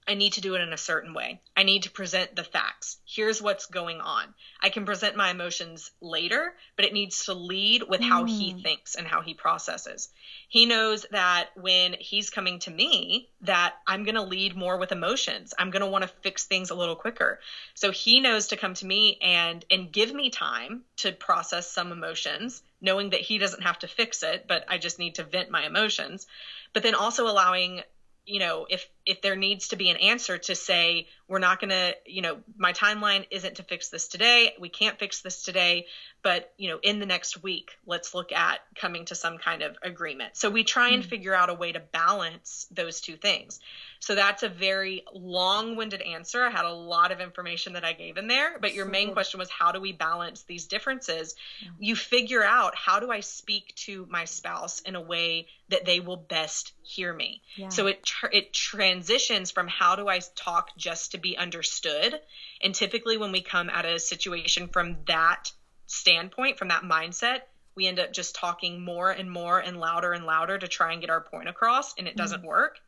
I 0.08 0.16
need 0.16 0.34
to 0.34 0.42
do 0.42 0.56
it 0.56 0.62
in 0.62 0.74
a 0.74 0.78
certain 0.78 1.14
way. 1.14 1.42
I 1.56 1.64
need 1.64 1.84
to 1.84 1.92
present 1.92 2.36
the 2.36 2.44
facts. 2.44 2.98
Here's 3.06 3.42
what's 3.42 3.68
going 3.68 4.02
on. 4.02 4.34
I 4.60 4.70
can 4.70 4.86
present 4.86 5.16
my 5.16 5.30
emotions 5.30 5.92
later, 6.02 6.54
but 6.76 6.86
it 6.86 6.94
needs 6.94 7.26
to 7.26 7.34
lead 7.34 7.84
with 7.88 8.02
how 8.02 8.24
mm. 8.26 8.30
he 8.30 8.62
thinks 8.62 8.96
and 8.96 9.08
how 9.08 9.22
he 9.22 9.36
processes. 9.36 10.10
He 10.50 10.66
knows 10.66 11.06
that 11.12 11.50
when 11.56 11.94
he's 12.00 12.32
coming 12.32 12.60
to 12.60 12.72
me 12.72 13.30
that 13.42 13.76
I'm 13.86 14.04
going 14.04 14.16
to 14.16 14.24
lead 14.24 14.56
more 14.56 14.78
with 14.78 14.92
emotions. 14.92 15.54
I'm 15.58 15.70
going 15.70 15.82
to 15.82 15.88
want 15.88 16.02
to 16.02 16.12
fix 16.22 16.46
things 16.46 16.72
a 16.72 16.76
little 16.76 16.96
quicker. 16.96 17.40
So 17.76 17.92
he 17.92 18.20
knows 18.20 18.48
to 18.48 18.58
come 18.58 18.74
to 18.76 18.86
me 18.86 19.18
and 19.22 19.64
and 19.70 19.92
give 19.92 20.14
me 20.14 20.30
time 20.30 20.82
to 20.98 21.12
process 21.12 21.72
some 21.72 21.92
emotions, 21.92 22.64
knowing 22.82 23.12
that 23.12 23.22
he 23.22 23.38
doesn't 23.38 23.64
have 23.64 23.80
to 23.80 23.88
fix 23.88 24.24
it, 24.24 24.46
but 24.48 24.66
I 24.68 24.78
just 24.78 25.00
need 25.00 25.16
to 25.16 25.24
vent 25.24 25.52
my 25.52 25.66
emotions. 25.66 26.28
But 26.74 26.84
then 26.84 26.96
also 26.96 27.28
allowing 27.28 27.84
you 28.26 28.40
know 28.40 28.68
if 28.70 28.88
if 29.06 29.22
there 29.22 29.36
needs 29.36 29.70
to 29.70 29.76
be 29.76 29.90
an 29.90 29.98
answer 29.98 30.38
to 30.38 30.56
say 30.56 31.08
we're 31.28 31.40
not 31.40 31.60
going 31.60 31.70
to 31.70 31.96
you 32.06 32.22
know 32.22 32.40
my 32.58 32.74
timeline 32.74 33.26
isn't 33.32 33.56
to 33.56 33.64
fix 33.64 33.90
this 33.90 34.08
today 34.08 34.54
we 34.60 34.70
can't 34.70 35.00
fix 35.00 35.22
this 35.22 35.44
today 35.44 35.86
but 36.24 36.54
you 36.58 36.70
know 36.70 36.80
in 36.84 37.00
the 37.00 37.06
next 37.06 37.42
week 37.44 37.72
let's 37.86 38.14
look 38.14 38.32
at 38.32 38.60
coming 38.76 39.06
to 39.06 39.16
some 39.16 39.38
kind 39.38 39.62
of 39.62 39.78
agreement. 39.84 40.36
So 40.36 40.50
we 40.50 40.64
try 40.64 40.90
and 40.90 41.02
mm-hmm. 41.02 41.10
figure 41.10 41.34
out 41.34 41.50
a 41.50 41.54
way 41.54 41.72
to 41.72 41.80
balance 41.80 42.68
those 42.72 43.02
two 43.02 43.16
things. 43.16 43.60
So 44.00 44.16
that's 44.16 44.42
a 44.42 44.50
very 44.50 45.04
long-winded 45.14 46.02
answer. 46.02 46.44
I 46.44 46.50
had 46.50 46.66
a 46.66 46.74
lot 46.74 47.12
of 47.12 47.22
information 47.22 47.74
that 47.74 47.84
i 47.86 47.94
gave 47.94 48.18
in 48.18 48.28
there 48.28 48.58
but 48.60 48.74
your 48.74 48.86
main 48.86 49.14
question 49.14 49.40
was 49.40 49.50
how 49.50 49.72
do 49.72 49.80
we 49.80 49.92
balance 49.92 50.44
these 50.44 50.66
differences? 50.66 51.36
You 51.80 51.96
figure 51.96 52.44
out 52.44 52.76
how 52.76 53.00
do 53.00 53.12
i 53.12 53.20
speak 53.20 53.74
to 53.76 54.08
my 54.10 54.26
spouse 54.26 54.82
in 54.82 54.96
a 54.96 55.02
way 55.02 55.48
that 55.70 55.86
they 55.86 56.00
will 56.00 56.18
best 56.18 56.74
hear 56.84 57.14
me? 57.14 57.42
Yeah. 57.56 57.70
so 57.70 57.88
it 57.88 58.10
it 58.32 58.54
transitions 58.92 59.52
from 59.52 59.68
how 59.68 59.96
do 59.96 60.08
i 60.08 60.20
talk 60.36 60.70
just 60.78 61.12
to 61.12 61.18
be 61.18 61.38
understood 61.38 62.20
and 62.62 62.76
typically 62.76 63.18
when 63.18 63.32
we 63.32 63.42
come 63.42 63.70
at 63.70 63.86
a 63.86 64.00
situation 64.00 64.68
from 64.68 64.98
that 65.08 65.52
standpoint, 65.92 66.58
from 66.58 66.70
that 66.70 66.84
mindset, 66.84 67.42
we 67.76 67.88
end 67.88 68.00
up 68.00 68.14
just 68.14 68.36
talking 68.36 68.82
more 68.82 69.12
and 69.12 69.30
more 69.30 69.60
and 69.60 69.80
louder 69.80 70.14
and 70.14 70.26
louder 70.26 70.58
to 70.58 70.68
try 70.68 70.94
and 70.94 71.02
get 71.02 71.10
our 71.10 71.22
point 71.22 71.50
across, 71.50 71.94
and 71.98 72.08
it 72.08 72.16
doesn't 72.16 72.40
mm-hmm. 72.40 72.48
work. 72.48 72.80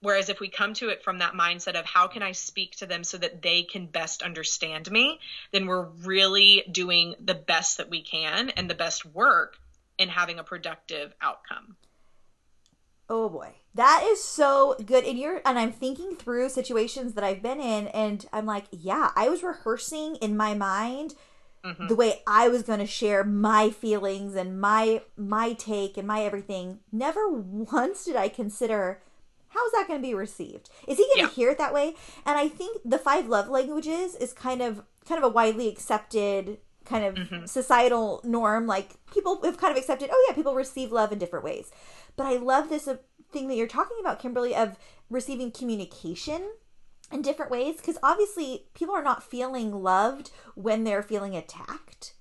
Whereas 0.00 0.28
if 0.28 0.40
we 0.40 0.50
come 0.50 0.74
to 0.74 0.90
it 0.90 1.02
from 1.02 1.18
that 1.18 1.32
mindset 1.32 1.78
of 1.78 1.86
how 1.86 2.08
can 2.08 2.22
I 2.22 2.32
speak 2.32 2.76
to 2.76 2.86
them 2.86 3.04
so 3.04 3.16
that 3.16 3.40
they 3.40 3.62
can 3.62 3.86
best 3.86 4.22
understand 4.22 4.90
me, 4.90 5.18
then 5.50 5.66
we're 5.66 5.86
really 5.86 6.62
doing 6.70 7.14
the 7.24 7.34
best 7.34 7.78
that 7.78 7.88
we 7.88 8.02
can 8.02 8.50
and 8.50 8.68
the 8.68 8.74
best 8.74 9.06
work 9.06 9.56
in 9.96 10.10
having 10.10 10.38
a 10.38 10.44
productive 10.44 11.14
outcome. 11.22 11.76
Oh 13.08 13.30
boy. 13.30 13.54
That 13.74 14.04
is 14.06 14.22
so 14.22 14.76
good. 14.84 15.04
And 15.04 15.18
you're 15.18 15.40
and 15.44 15.58
I'm 15.58 15.72
thinking 15.72 16.14
through 16.14 16.48
situations 16.50 17.14
that 17.14 17.24
I've 17.24 17.42
been 17.42 17.60
in 17.60 17.88
and 17.88 18.24
I'm 18.32 18.46
like, 18.46 18.66
yeah, 18.70 19.10
I 19.16 19.28
was 19.28 19.42
rehearsing 19.42 20.16
in 20.16 20.36
my 20.36 20.54
mind 20.54 21.14
mm-hmm. 21.64 21.88
the 21.88 21.96
way 21.96 22.22
I 22.26 22.48
was 22.48 22.62
going 22.62 22.78
to 22.78 22.86
share 22.86 23.24
my 23.24 23.70
feelings 23.70 24.34
and 24.36 24.60
my 24.60 25.02
my 25.16 25.54
take 25.54 25.96
and 25.96 26.06
my 26.06 26.22
everything. 26.22 26.80
Never 26.92 27.28
once 27.28 28.04
did 28.04 28.16
I 28.16 28.28
consider 28.28 29.02
how 29.48 29.64
is 29.66 29.72
that 29.72 29.86
going 29.86 30.00
to 30.00 30.06
be 30.06 30.14
received? 30.14 30.68
Is 30.88 30.98
he 30.98 31.04
going 31.14 31.28
to 31.28 31.32
yeah. 31.32 31.36
hear 31.36 31.50
it 31.50 31.58
that 31.58 31.72
way? 31.74 31.94
And 32.26 32.36
I 32.36 32.48
think 32.48 32.80
the 32.84 32.98
five 32.98 33.28
love 33.28 33.48
languages 33.48 34.14
is 34.16 34.32
kind 34.32 34.60
of 34.60 34.82
kind 35.06 35.22
of 35.22 35.30
a 35.30 35.32
widely 35.32 35.68
accepted 35.68 36.58
kind 36.84 37.04
of 37.04 37.14
mm-hmm. 37.14 37.46
societal 37.46 38.20
norm. 38.24 38.66
Like 38.66 38.96
people 39.12 39.40
have 39.42 39.58
kind 39.58 39.70
of 39.70 39.78
accepted, 39.78 40.10
oh 40.12 40.26
yeah, 40.28 40.34
people 40.34 40.54
receive 40.54 40.92
love 40.92 41.12
in 41.12 41.18
different 41.18 41.44
ways. 41.44 41.70
But 42.16 42.26
I 42.26 42.36
love 42.36 42.68
this 42.68 42.88
thing 43.34 43.48
that 43.48 43.56
you're 43.56 43.66
talking 43.66 43.98
about, 44.00 44.18
Kimberly, 44.18 44.54
of 44.54 44.78
receiving 45.10 45.50
communication 45.50 46.42
in 47.12 47.22
different 47.22 47.50
ways 47.50 47.76
because 47.76 47.98
obviously 48.02 48.66
people 48.74 48.94
are 48.94 49.02
not 49.02 49.22
feeling 49.22 49.82
loved 49.82 50.30
when 50.54 50.84
they're 50.84 51.02
feeling 51.02 51.36
attacked 51.36 52.14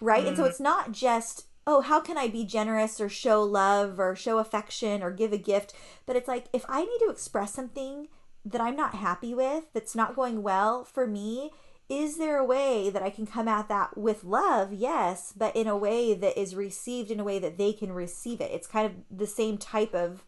right 0.00 0.24
mm. 0.24 0.28
and 0.28 0.36
so 0.36 0.44
mm. 0.44 0.48
it's 0.48 0.60
not 0.60 0.92
just 0.92 1.46
oh 1.66 1.80
how 1.80 2.00
can 2.00 2.18
i 2.18 2.28
be 2.28 2.44
generous 2.44 3.00
or 3.00 3.08
show 3.08 3.42
love 3.42 3.98
or 3.98 4.14
show 4.14 4.38
affection 4.38 5.02
or 5.02 5.10
give 5.10 5.32
a 5.32 5.38
gift 5.38 5.72
but 6.04 6.16
it's 6.16 6.28
like 6.28 6.46
if 6.52 6.64
i 6.68 6.80
need 6.80 6.98
to 6.98 7.10
express 7.10 7.52
something 7.52 8.08
that 8.44 8.60
i'm 8.60 8.76
not 8.76 8.94
happy 8.94 9.34
with 9.34 9.64
that's 9.72 9.96
not 9.96 10.14
going 10.14 10.42
well 10.42 10.84
for 10.84 11.06
me 11.06 11.50
is 11.88 12.18
there 12.18 12.36
a 12.36 12.44
way 12.44 12.90
that 12.90 13.02
i 13.02 13.10
can 13.10 13.26
come 13.26 13.48
at 13.48 13.68
that 13.68 13.96
with 13.96 14.22
love 14.22 14.72
yes 14.72 15.32
but 15.36 15.56
in 15.56 15.66
a 15.66 15.76
way 15.76 16.12
that 16.12 16.38
is 16.38 16.54
received 16.54 17.10
in 17.10 17.20
a 17.20 17.24
way 17.24 17.38
that 17.38 17.56
they 17.56 17.72
can 17.72 17.92
receive 17.92 18.40
it 18.40 18.50
it's 18.52 18.66
kind 18.66 18.86
of 18.86 18.92
the 19.10 19.26
same 19.26 19.56
type 19.56 19.94
of 19.94 20.24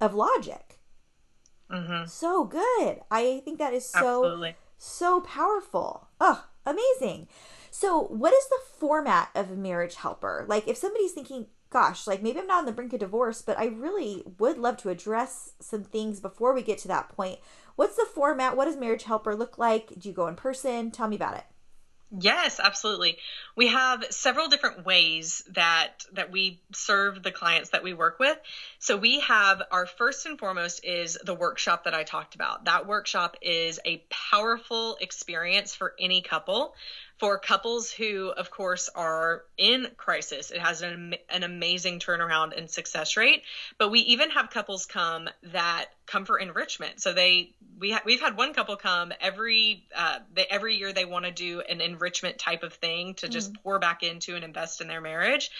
of 0.00 0.14
logic 0.14 0.76
Mm-hmm. 1.70 2.06
So 2.06 2.44
good. 2.44 3.00
I 3.10 3.42
think 3.44 3.58
that 3.58 3.74
is 3.74 3.84
so 3.84 4.24
Absolutely. 4.24 4.56
so 4.78 5.20
powerful. 5.20 6.08
Oh, 6.20 6.44
amazing. 6.64 7.28
So, 7.70 8.02
what 8.04 8.32
is 8.32 8.48
the 8.48 8.60
format 8.78 9.30
of 9.34 9.50
a 9.50 9.56
marriage 9.56 9.96
helper? 9.96 10.44
Like, 10.48 10.68
if 10.68 10.76
somebody's 10.76 11.12
thinking, 11.12 11.46
gosh, 11.70 12.06
like 12.06 12.22
maybe 12.22 12.38
I'm 12.38 12.46
not 12.46 12.60
on 12.60 12.66
the 12.66 12.72
brink 12.72 12.92
of 12.92 13.00
divorce, 13.00 13.42
but 13.42 13.58
I 13.58 13.66
really 13.66 14.22
would 14.38 14.58
love 14.58 14.76
to 14.78 14.90
address 14.90 15.52
some 15.60 15.82
things 15.82 16.20
before 16.20 16.54
we 16.54 16.62
get 16.62 16.78
to 16.78 16.88
that 16.88 17.08
point. 17.08 17.40
What's 17.74 17.96
the 17.96 18.06
format? 18.06 18.56
What 18.56 18.66
does 18.66 18.76
marriage 18.76 19.02
helper 19.02 19.34
look 19.34 19.58
like? 19.58 19.98
Do 19.98 20.08
you 20.08 20.14
go 20.14 20.28
in 20.28 20.36
person? 20.36 20.90
Tell 20.90 21.08
me 21.08 21.16
about 21.16 21.36
it. 21.36 21.44
Yes, 22.10 22.60
absolutely. 22.60 23.18
We 23.56 23.66
have 23.68 24.04
several 24.10 24.46
different 24.48 24.86
ways 24.86 25.42
that 25.50 26.04
that 26.12 26.30
we 26.30 26.60
serve 26.72 27.20
the 27.22 27.32
clients 27.32 27.70
that 27.70 27.82
we 27.82 27.94
work 27.94 28.20
with. 28.20 28.38
So 28.78 28.96
we 28.96 29.20
have 29.20 29.60
our 29.72 29.86
first 29.86 30.24
and 30.24 30.38
foremost 30.38 30.84
is 30.84 31.18
the 31.24 31.34
workshop 31.34 31.82
that 31.84 31.94
I 31.94 32.04
talked 32.04 32.36
about. 32.36 32.64
That 32.66 32.86
workshop 32.86 33.36
is 33.42 33.80
a 33.84 34.04
powerful 34.30 34.96
experience 35.00 35.74
for 35.74 35.94
any 35.98 36.22
couple 36.22 36.74
for 37.18 37.38
couples 37.38 37.90
who, 37.90 38.28
of 38.28 38.50
course, 38.50 38.90
are 38.94 39.44
in 39.56 39.86
crisis, 39.96 40.50
it 40.50 40.60
has 40.60 40.82
an, 40.82 41.14
an 41.30 41.42
amazing 41.42 41.98
turnaround 41.98 42.56
and 42.56 42.70
success 42.70 43.16
rate. 43.16 43.42
But 43.78 43.90
we 43.90 44.00
even 44.00 44.30
have 44.30 44.50
couples 44.50 44.84
come 44.84 45.28
that 45.44 45.86
come 46.06 46.24
for 46.24 46.38
enrichment. 46.38 47.00
So 47.00 47.12
they 47.12 47.54
we 47.78 47.92
ha- 47.92 48.02
we've 48.04 48.20
had 48.20 48.36
one 48.36 48.54
couple 48.54 48.76
come 48.76 49.12
every 49.20 49.84
uh, 49.94 50.18
they, 50.32 50.46
every 50.48 50.76
year 50.76 50.92
they 50.92 51.04
want 51.04 51.24
to 51.24 51.30
do 51.30 51.60
an 51.60 51.80
enrichment 51.80 52.38
type 52.38 52.62
of 52.62 52.74
thing 52.74 53.14
to 53.14 53.28
just 53.28 53.52
mm. 53.52 53.56
pour 53.62 53.78
back 53.78 54.02
into 54.02 54.34
and 54.34 54.44
invest 54.44 54.80
in 54.80 54.88
their 54.88 55.00
marriage, 55.00 55.50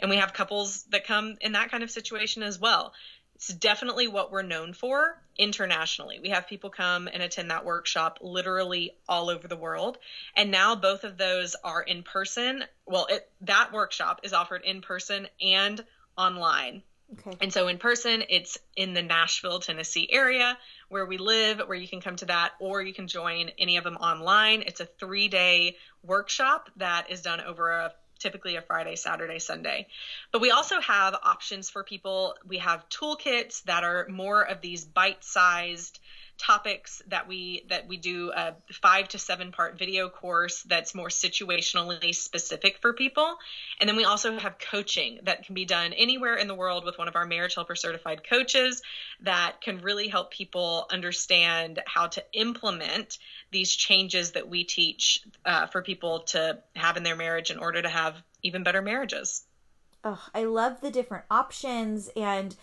and 0.00 0.10
we 0.10 0.16
have 0.16 0.32
couples 0.32 0.84
that 0.90 1.06
come 1.06 1.36
in 1.40 1.52
that 1.52 1.70
kind 1.70 1.82
of 1.82 1.90
situation 1.90 2.42
as 2.42 2.58
well. 2.58 2.92
It's 3.34 3.48
definitely 3.48 4.08
what 4.08 4.30
we're 4.30 4.42
known 4.42 4.72
for 4.72 5.20
internationally. 5.36 6.20
We 6.20 6.30
have 6.30 6.46
people 6.46 6.70
come 6.70 7.08
and 7.12 7.22
attend 7.22 7.50
that 7.50 7.64
workshop 7.64 8.18
literally 8.22 8.92
all 9.08 9.28
over 9.28 9.48
the 9.48 9.56
world. 9.56 9.98
And 10.36 10.50
now 10.50 10.76
both 10.76 11.04
of 11.04 11.18
those 11.18 11.56
are 11.64 11.82
in 11.82 12.02
person. 12.02 12.64
Well, 12.86 13.06
it, 13.10 13.28
that 13.42 13.72
workshop 13.72 14.20
is 14.22 14.32
offered 14.32 14.62
in 14.64 14.80
person 14.80 15.26
and 15.40 15.84
online. 16.16 16.82
Okay. 17.12 17.36
And 17.40 17.52
so 17.52 17.68
in 17.68 17.78
person, 17.78 18.22
it's 18.28 18.58
in 18.76 18.94
the 18.94 19.02
Nashville, 19.02 19.60
Tennessee 19.60 20.08
area 20.10 20.56
where 20.88 21.06
we 21.06 21.18
live, 21.18 21.60
where 21.60 21.76
you 21.76 21.88
can 21.88 22.00
come 22.00 22.16
to 22.16 22.26
that, 22.26 22.52
or 22.60 22.82
you 22.82 22.94
can 22.94 23.08
join 23.08 23.50
any 23.58 23.76
of 23.76 23.84
them 23.84 23.96
online. 23.96 24.62
It's 24.62 24.80
a 24.80 24.86
three 24.86 25.28
day 25.28 25.76
workshop 26.02 26.70
that 26.76 27.10
is 27.10 27.22
done 27.22 27.40
over 27.40 27.70
a 27.70 27.92
typically 28.24 28.56
a 28.56 28.62
Friday, 28.62 28.96
Saturday, 28.96 29.38
Sunday. 29.38 29.86
But 30.32 30.40
we 30.40 30.50
also 30.50 30.80
have 30.80 31.14
options 31.22 31.68
for 31.68 31.84
people. 31.84 32.34
We 32.48 32.56
have 32.58 32.88
toolkits 32.88 33.62
that 33.64 33.84
are 33.84 34.06
more 34.08 34.42
of 34.42 34.62
these 34.62 34.82
bite-sized 34.86 36.00
topics 36.38 37.00
that 37.08 37.28
we 37.28 37.64
that 37.68 37.86
we 37.86 37.96
do 37.96 38.32
a 38.34 38.54
five 38.72 39.08
to 39.08 39.18
seven 39.18 39.52
part 39.52 39.78
video 39.78 40.08
course 40.08 40.62
that's 40.62 40.94
more 40.94 41.08
situationally 41.08 42.14
specific 42.14 42.78
for 42.80 42.92
people. 42.92 43.36
And 43.78 43.88
then 43.88 43.96
we 43.96 44.04
also 44.04 44.36
have 44.38 44.58
coaching 44.58 45.20
that 45.22 45.44
can 45.44 45.54
be 45.54 45.64
done 45.64 45.92
anywhere 45.92 46.34
in 46.34 46.48
the 46.48 46.54
world 46.54 46.84
with 46.84 46.98
one 46.98 47.08
of 47.08 47.16
our 47.16 47.26
marriage 47.26 47.54
helper 47.54 47.76
certified 47.76 48.22
coaches 48.28 48.82
that 49.20 49.60
can 49.60 49.80
really 49.80 50.08
help 50.08 50.30
people 50.30 50.86
understand 50.90 51.80
how 51.86 52.08
to 52.08 52.24
implement 52.32 53.18
these 53.52 53.74
changes 53.74 54.32
that 54.32 54.48
we 54.48 54.64
teach 54.64 55.20
uh, 55.44 55.66
for 55.66 55.82
people 55.82 56.20
to 56.20 56.58
have 56.74 56.96
in 56.96 57.02
their 57.02 57.16
marriage 57.16 57.50
in 57.50 57.58
order 57.58 57.80
to 57.80 57.88
have 57.88 58.16
even 58.42 58.62
better 58.62 58.82
marriages. 58.82 59.44
Oh 60.02 60.22
i 60.34 60.44
love 60.44 60.80
the 60.80 60.90
different 60.90 61.24
options 61.30 62.10
and 62.16 62.54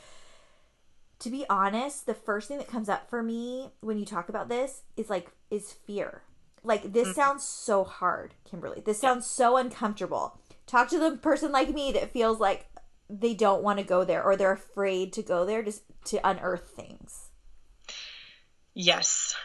to 1.21 1.29
be 1.29 1.45
honest, 1.49 2.07
the 2.07 2.15
first 2.15 2.47
thing 2.47 2.57
that 2.57 2.67
comes 2.67 2.89
up 2.89 3.09
for 3.09 3.21
me 3.21 3.69
when 3.81 3.99
you 3.99 4.05
talk 4.05 4.27
about 4.27 4.49
this 4.49 4.81
is 4.97 5.09
like 5.09 5.31
is 5.51 5.71
fear. 5.71 6.23
Like 6.63 6.93
this 6.93 7.09
mm-hmm. 7.09 7.15
sounds 7.15 7.43
so 7.43 7.83
hard, 7.83 8.33
Kimberly. 8.43 8.81
This 8.83 8.99
sounds 8.99 9.27
so 9.27 9.57
uncomfortable. 9.57 10.39
Talk 10.65 10.89
to 10.89 10.99
the 10.99 11.17
person 11.17 11.51
like 11.51 11.69
me 11.69 11.91
that 11.91 12.11
feels 12.11 12.39
like 12.39 12.67
they 13.07 13.33
don't 13.33 13.61
want 13.63 13.77
to 13.77 13.85
go 13.85 14.03
there 14.03 14.23
or 14.23 14.35
they're 14.35 14.51
afraid 14.51 15.13
to 15.13 15.21
go 15.21 15.45
there 15.45 15.61
just 15.61 15.83
to 16.05 16.27
unearth 16.27 16.69
things. 16.75 17.29
Yes. 18.73 19.35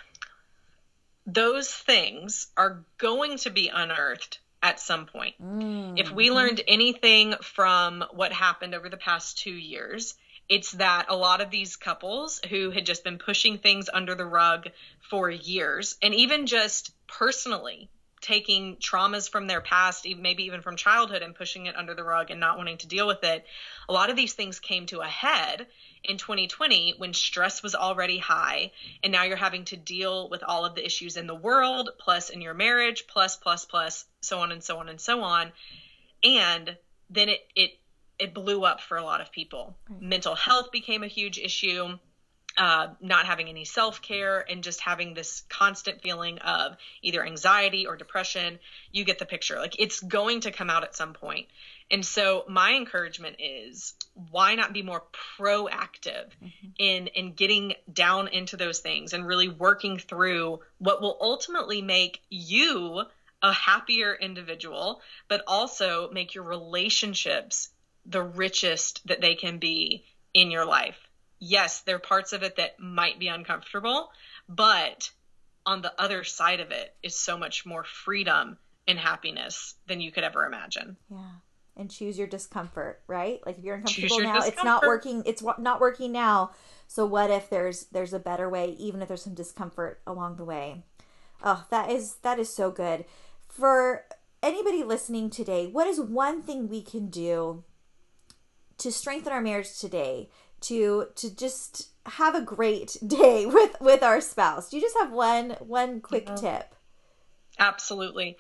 Those 1.27 1.71
things 1.71 2.47
are 2.57 2.85
going 2.99 3.39
to 3.39 3.51
be 3.51 3.71
unearthed 3.75 4.39
at 4.63 4.81
some 4.81 5.07
point. 5.07 5.35
Mm-hmm. 5.43 5.99
If 5.99 6.11
we 6.11 6.31
learned 6.31 6.63
anything 6.67 7.35
from 7.43 8.05
what 8.13 8.33
happened 8.33 8.75
over 8.75 8.89
the 8.89 8.97
past 8.97 9.39
two 9.39 9.53
years, 9.53 10.15
it's 10.49 10.73
that 10.73 11.07
a 11.09 11.17
lot 11.17 11.41
of 11.41 11.51
these 11.51 11.77
couples 11.77 12.41
who 12.49 12.71
had 12.71 12.87
just 12.87 13.05
been 13.05 13.19
pushing 13.19 13.59
things 13.59 13.89
under 13.93 14.15
the 14.15 14.27
rug 14.27 14.69
for 15.11 15.31
years, 15.31 15.97
and 16.03 16.15
even 16.15 16.47
just 16.47 16.93
personally 17.07 17.91
taking 18.21 18.77
traumas 18.77 19.31
from 19.31 19.47
their 19.47 19.61
past, 19.61 20.07
maybe 20.19 20.45
even 20.45 20.63
from 20.63 20.77
childhood, 20.77 21.23
and 21.23 21.35
pushing 21.35 21.67
it 21.67 21.77
under 21.77 21.95
the 21.95 22.03
rug 22.03 22.31
and 22.31 22.41
not 22.41 22.57
wanting 22.57 22.79
to 22.79 22.89
deal 22.89 23.07
with 23.07 23.23
it, 23.23 23.45
a 23.89 23.93
lot 23.93 24.11
of 24.11 24.17
these 24.17 24.33
things 24.33 24.59
came 24.59 24.87
to 24.87 25.01
a 25.01 25.07
head 25.07 25.67
in 26.03 26.17
2020 26.17 26.95
when 26.99 27.13
stress 27.13 27.63
was 27.63 27.75
already 27.75 28.19
high 28.19 28.71
and 29.03 29.13
now 29.13 29.25
you're 29.25 29.37
having 29.37 29.65
to 29.65 29.77
deal 29.77 30.29
with 30.29 30.43
all 30.43 30.65
of 30.65 30.75
the 30.75 30.85
issues 30.85 31.17
in 31.17 31.27
the 31.27 31.35
world 31.35 31.91
plus 31.99 32.31
in 32.31 32.41
your 32.41 32.55
marriage 32.55 33.07
plus 33.09 33.37
plus 33.37 33.65
plus 33.65 34.05
so 34.21 34.39
on 34.39 34.53
and 34.53 34.63
so 34.63 34.79
on 34.79 34.89
and 34.89 35.01
so 35.01 35.23
on. 35.23 35.53
And 36.23 36.77
then 37.11 37.29
it 37.29 37.41
it 37.55 37.71
it 38.19 38.35
blew 38.35 38.65
up 38.65 38.81
for 38.81 38.97
a 38.97 39.03
lot 39.03 39.21
of 39.21 39.31
people 39.31 39.77
right. 39.89 40.03
mental 40.03 40.35
health 40.35 40.73
became 40.73 41.03
a 41.03 41.09
huge 41.09 41.39
issue 41.39 41.99
uh, 42.57 42.89
not 43.01 43.27
having 43.27 43.49
any 43.49 43.65
self 43.65 44.01
care 44.01 44.45
and 44.49 44.65
just 44.65 44.81
having 44.81 45.15
this 45.15 45.43
constant 45.49 46.01
feeling 46.01 46.39
of 46.39 46.77
either 47.03 47.25
anxiety 47.25 47.87
or 47.87 47.97
depression. 47.97 48.59
You 48.93 49.05
get 49.05 49.19
the 49.19 49.27
picture. 49.27 49.59
Like 49.59 49.79
it's 49.79 50.01
going 50.01 50.41
to 50.41 50.51
come 50.51 50.71
out 50.71 50.83
at 50.83 50.97
some 50.97 51.13
point. 51.13 51.49
And 51.91 52.05
so 52.05 52.45
my 52.49 52.73
encouragement 52.75 53.37
is 53.39 53.95
why 54.31 54.55
not 54.55 54.73
be 54.73 54.83
more 54.83 55.03
proactive 55.39 56.29
mm-hmm. 56.43 56.69
in 56.79 57.09
in 57.09 57.35
getting 57.35 57.75
down 57.93 58.29
into 58.29 58.57
those 58.57 58.79
things 58.79 59.13
and 59.13 59.27
really 59.27 59.49
working 59.49 59.99
through 59.99 60.61
what 60.79 61.03
will 61.03 61.19
ultimately 61.21 61.83
make 61.83 62.23
you 62.31 63.03
a 63.43 63.53
happier 63.53 64.15
individual, 64.15 65.03
but 65.29 65.43
also 65.47 66.11
make 66.11 66.35
your 66.35 66.45
relationships 66.45 67.69
the 68.09 68.23
richest 68.23 69.07
that 69.09 69.21
they 69.21 69.35
can 69.35 69.59
be 69.59 70.05
in 70.35 70.51
your 70.51 70.65
life. 70.65 70.99
Yes, 71.39 71.83
there 71.83 71.97
are 71.97 72.01
parts 72.01 72.33
of 72.33 72.43
it 72.43 72.57
that 72.57 72.81
might 72.81 73.19
be 73.19 73.29
uncomfortable, 73.29 74.11
but 74.49 75.11
on 75.65 75.83
the 75.83 75.93
other 76.01 76.25
side 76.25 76.61
of 76.61 76.71
it 76.71 76.95
is 77.03 77.17
so 77.17 77.37
much 77.37 77.67
more 77.67 77.85
freedom 77.85 78.57
and 78.89 78.99
happiness 78.99 79.75
than 79.87 80.01
you 80.01 80.13
could 80.13 80.25
ever 80.25 80.47
imagine. 80.47 80.97
Yeah 81.11 81.37
and 81.77 81.91
choose 81.91 82.17
your 82.17 82.27
discomfort, 82.27 83.03
right? 83.07 83.41
Like 83.45 83.59
if 83.59 83.65
you're 83.65 83.75
uncomfortable 83.77 84.21
now, 84.21 84.37
discomfort. 84.37 84.55
it's 84.55 84.65
not 84.65 84.87
working. 84.87 85.23
It's 85.27 85.43
not 85.59 85.81
working 85.81 86.11
now. 86.11 86.53
So 86.89 87.05
what 87.05 87.31
if 87.31 87.51
there's 87.51 87.85
there's 87.87 88.15
a 88.15 88.19
better 88.19 88.49
way, 88.49 88.71
even 88.79 89.03
if 89.03 89.09
there's 89.09 89.23
some 89.23 89.35
discomfort 89.35 90.01
along 90.07 90.37
the 90.37 90.45
way? 90.45 90.85
Oh, 91.45 91.67
that 91.71 91.91
is 91.91 92.17
that 92.23 92.39
is 92.39 92.53
so 92.53 92.71
good. 92.71 93.05
For 93.49 94.05
anybody 94.43 94.83
listening 94.85 95.29
today, 95.29 95.67
what 95.67 95.87
is 95.87 96.01
one 96.01 96.43
thing 96.43 96.69
we 96.69 96.83
can 96.83 97.09
do 97.09 97.65
to 98.79 98.93
strengthen 98.93 99.33
our 99.33 99.41
marriage 99.41 99.79
today? 99.79 100.29
To 100.63 101.09
to 101.17 101.35
just 101.35 101.91
have 102.07 102.35
a 102.35 102.41
great 102.41 102.97
day 103.07 103.47
with 103.47 103.77
with 103.81 104.03
our 104.03 104.21
spouse. 104.21 104.71
Do 104.71 104.77
you 104.77 104.83
just 104.83 104.97
have 104.99 105.13
one 105.13 105.51
one 105.61 106.01
quick 106.01 106.29
yeah. 106.29 106.37
tip? 106.37 106.75
Absolutely. 107.59 108.37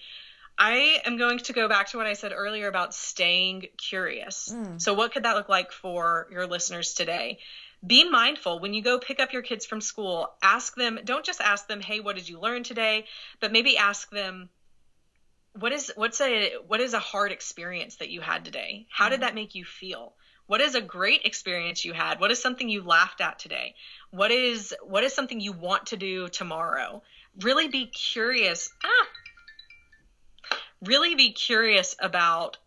I 0.58 1.00
am 1.04 1.18
going 1.18 1.38
to 1.38 1.52
go 1.52 1.68
back 1.68 1.90
to 1.90 1.98
what 1.98 2.06
I 2.06 2.14
said 2.14 2.32
earlier 2.34 2.66
about 2.66 2.94
staying 2.94 3.66
curious. 3.76 4.50
Mm. 4.52 4.80
So, 4.80 4.94
what 4.94 5.12
could 5.12 5.24
that 5.24 5.36
look 5.36 5.48
like 5.48 5.70
for 5.70 6.28
your 6.30 6.46
listeners 6.46 6.94
today? 6.94 7.38
Be 7.86 8.08
mindful 8.08 8.58
when 8.60 8.72
you 8.72 8.82
go 8.82 8.98
pick 8.98 9.20
up 9.20 9.34
your 9.34 9.42
kids 9.42 9.66
from 9.66 9.82
school. 9.82 10.32
Ask 10.42 10.74
them, 10.74 10.98
don't 11.04 11.24
just 11.24 11.42
ask 11.42 11.68
them, 11.68 11.80
"Hey, 11.80 12.00
what 12.00 12.16
did 12.16 12.28
you 12.28 12.40
learn 12.40 12.62
today?" 12.62 13.06
but 13.38 13.52
maybe 13.52 13.76
ask 13.76 14.10
them, 14.10 14.48
"What 15.52 15.72
is 15.72 15.92
what's 15.94 16.20
a 16.22 16.54
what 16.66 16.80
is 16.80 16.94
a 16.94 16.98
hard 16.98 17.32
experience 17.32 17.96
that 17.96 18.08
you 18.08 18.22
had 18.22 18.44
today? 18.46 18.86
How 18.90 19.08
mm. 19.08 19.10
did 19.10 19.20
that 19.20 19.34
make 19.34 19.54
you 19.54 19.64
feel?" 19.64 20.14
What 20.46 20.60
is 20.60 20.74
a 20.74 20.80
great 20.80 21.22
experience 21.24 21.84
you 21.84 21.92
had? 21.92 22.20
What 22.20 22.30
is 22.30 22.40
something 22.40 22.68
you 22.68 22.82
laughed 22.82 23.20
at 23.20 23.38
today? 23.38 23.74
What 24.10 24.30
is 24.30 24.74
what 24.82 25.02
is 25.02 25.12
something 25.12 25.40
you 25.40 25.52
want 25.52 25.86
to 25.86 25.96
do 25.96 26.28
tomorrow? 26.28 27.02
Really 27.40 27.68
be 27.68 27.86
curious. 27.86 28.70
Ah, 28.84 29.06
really 30.84 31.14
be 31.14 31.32
curious 31.32 31.96
about 32.00 32.58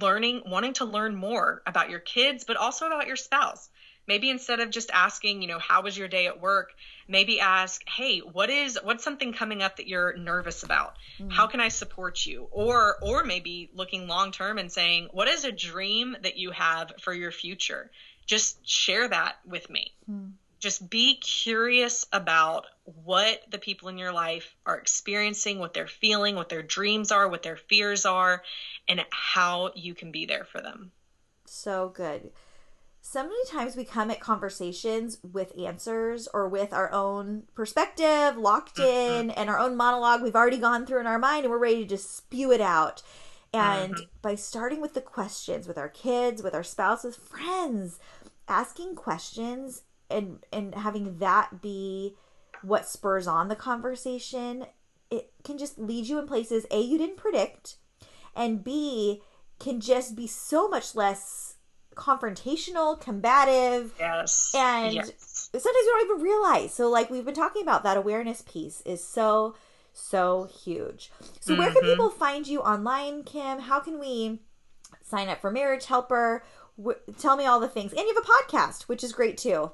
learning, 0.00 0.42
wanting 0.46 0.74
to 0.74 0.84
learn 0.84 1.14
more 1.14 1.62
about 1.66 1.90
your 1.90 2.00
kids, 2.00 2.44
but 2.44 2.56
also 2.56 2.86
about 2.86 3.06
your 3.06 3.16
spouse. 3.16 3.68
Maybe 4.08 4.30
instead 4.30 4.58
of 4.58 4.70
just 4.70 4.90
asking, 4.90 5.42
you 5.42 5.48
know, 5.48 5.60
how 5.60 5.82
was 5.82 5.96
your 5.96 6.08
day 6.08 6.26
at 6.26 6.40
work, 6.40 6.72
maybe 7.06 7.38
ask, 7.38 7.86
hey, 7.88 8.18
what 8.18 8.50
is 8.50 8.78
what's 8.82 9.04
something 9.04 9.32
coming 9.32 9.62
up 9.62 9.76
that 9.76 9.86
you're 9.86 10.16
nervous 10.16 10.64
about? 10.64 10.94
Mm-hmm. 11.20 11.30
How 11.30 11.46
can 11.46 11.60
I 11.60 11.68
support 11.68 12.26
you? 12.26 12.48
Or 12.50 12.96
or 13.02 13.22
maybe 13.22 13.70
looking 13.74 14.08
long 14.08 14.32
term 14.32 14.58
and 14.58 14.72
saying, 14.72 15.08
what 15.12 15.28
is 15.28 15.44
a 15.44 15.52
dream 15.52 16.16
that 16.22 16.36
you 16.36 16.50
have 16.50 16.92
for 17.00 17.12
your 17.12 17.30
future? 17.30 17.90
Just 18.26 18.66
share 18.68 19.06
that 19.06 19.36
with 19.46 19.70
me. 19.70 19.92
Mm-hmm 20.10 20.30
just 20.58 20.90
be 20.90 21.16
curious 21.16 22.06
about 22.12 22.66
what 22.84 23.40
the 23.50 23.58
people 23.58 23.88
in 23.88 23.98
your 23.98 24.12
life 24.12 24.54
are 24.66 24.76
experiencing, 24.76 25.58
what 25.58 25.72
they're 25.72 25.86
feeling, 25.86 26.34
what 26.34 26.48
their 26.48 26.62
dreams 26.62 27.12
are, 27.12 27.28
what 27.28 27.42
their 27.42 27.56
fears 27.56 28.04
are, 28.04 28.42
and 28.88 29.04
how 29.10 29.70
you 29.74 29.94
can 29.94 30.10
be 30.10 30.26
there 30.26 30.44
for 30.44 30.60
them. 30.60 30.90
So 31.44 31.92
good. 31.94 32.30
So 33.00 33.22
many 33.22 33.44
times 33.46 33.76
we 33.76 33.84
come 33.84 34.10
at 34.10 34.20
conversations 34.20 35.18
with 35.22 35.58
answers 35.58 36.28
or 36.34 36.48
with 36.48 36.72
our 36.72 36.92
own 36.92 37.44
perspective 37.54 38.36
locked 38.36 38.76
mm-hmm. 38.76 39.28
in 39.28 39.30
and 39.30 39.48
our 39.48 39.58
own 39.58 39.76
monologue 39.76 40.22
we've 40.22 40.36
already 40.36 40.58
gone 40.58 40.84
through 40.84 41.00
in 41.00 41.06
our 41.06 41.18
mind 41.18 41.44
and 41.44 41.50
we're 41.50 41.58
ready 41.58 41.82
to 41.82 41.88
just 41.88 42.14
spew 42.14 42.52
it 42.52 42.60
out. 42.60 43.02
And 43.54 43.94
mm-hmm. 43.94 44.04
by 44.20 44.34
starting 44.34 44.80
with 44.80 44.94
the 44.94 45.00
questions 45.00 45.66
with 45.66 45.78
our 45.78 45.88
kids, 45.88 46.42
with 46.42 46.54
our 46.54 46.62
spouses, 46.62 47.16
friends, 47.16 47.98
asking 48.48 48.94
questions 48.94 49.82
and 50.10 50.44
and 50.52 50.74
having 50.74 51.18
that 51.18 51.60
be 51.60 52.16
what 52.62 52.88
spurs 52.88 53.26
on 53.26 53.48
the 53.48 53.56
conversation 53.56 54.66
it 55.10 55.30
can 55.44 55.58
just 55.58 55.78
lead 55.78 56.06
you 56.06 56.18
in 56.18 56.26
places 56.26 56.66
a 56.70 56.80
you 56.80 56.98
didn't 56.98 57.16
predict 57.16 57.76
and 58.34 58.64
b 58.64 59.22
can 59.58 59.80
just 59.80 60.16
be 60.16 60.26
so 60.26 60.68
much 60.68 60.94
less 60.94 61.56
confrontational 61.98 62.98
combative 63.00 63.92
yes 63.98 64.52
and 64.54 64.94
yes. 64.94 65.12
sometimes 65.52 65.64
you 65.64 65.98
don't 65.98 66.10
even 66.10 66.22
realize 66.22 66.72
so 66.72 66.88
like 66.88 67.10
we've 67.10 67.24
been 67.24 67.34
talking 67.34 67.62
about 67.62 67.82
that 67.82 67.96
awareness 67.96 68.42
piece 68.42 68.80
is 68.82 69.04
so 69.04 69.54
so 69.92 70.48
huge 70.62 71.10
so 71.40 71.52
mm-hmm. 71.52 71.60
where 71.60 71.72
can 71.72 71.82
mm-hmm. 71.82 71.90
people 71.90 72.10
find 72.10 72.46
you 72.46 72.60
online 72.60 73.22
kim 73.24 73.58
how 73.58 73.80
can 73.80 73.98
we 73.98 74.40
sign 75.02 75.28
up 75.28 75.40
for 75.40 75.50
marriage 75.50 75.86
helper 75.86 76.44
tell 77.18 77.36
me 77.36 77.44
all 77.44 77.58
the 77.58 77.68
things 77.68 77.92
and 77.92 78.00
you 78.00 78.14
have 78.14 78.24
a 78.24 78.26
podcast 78.26 78.82
which 78.82 79.02
is 79.02 79.12
great 79.12 79.36
too 79.36 79.70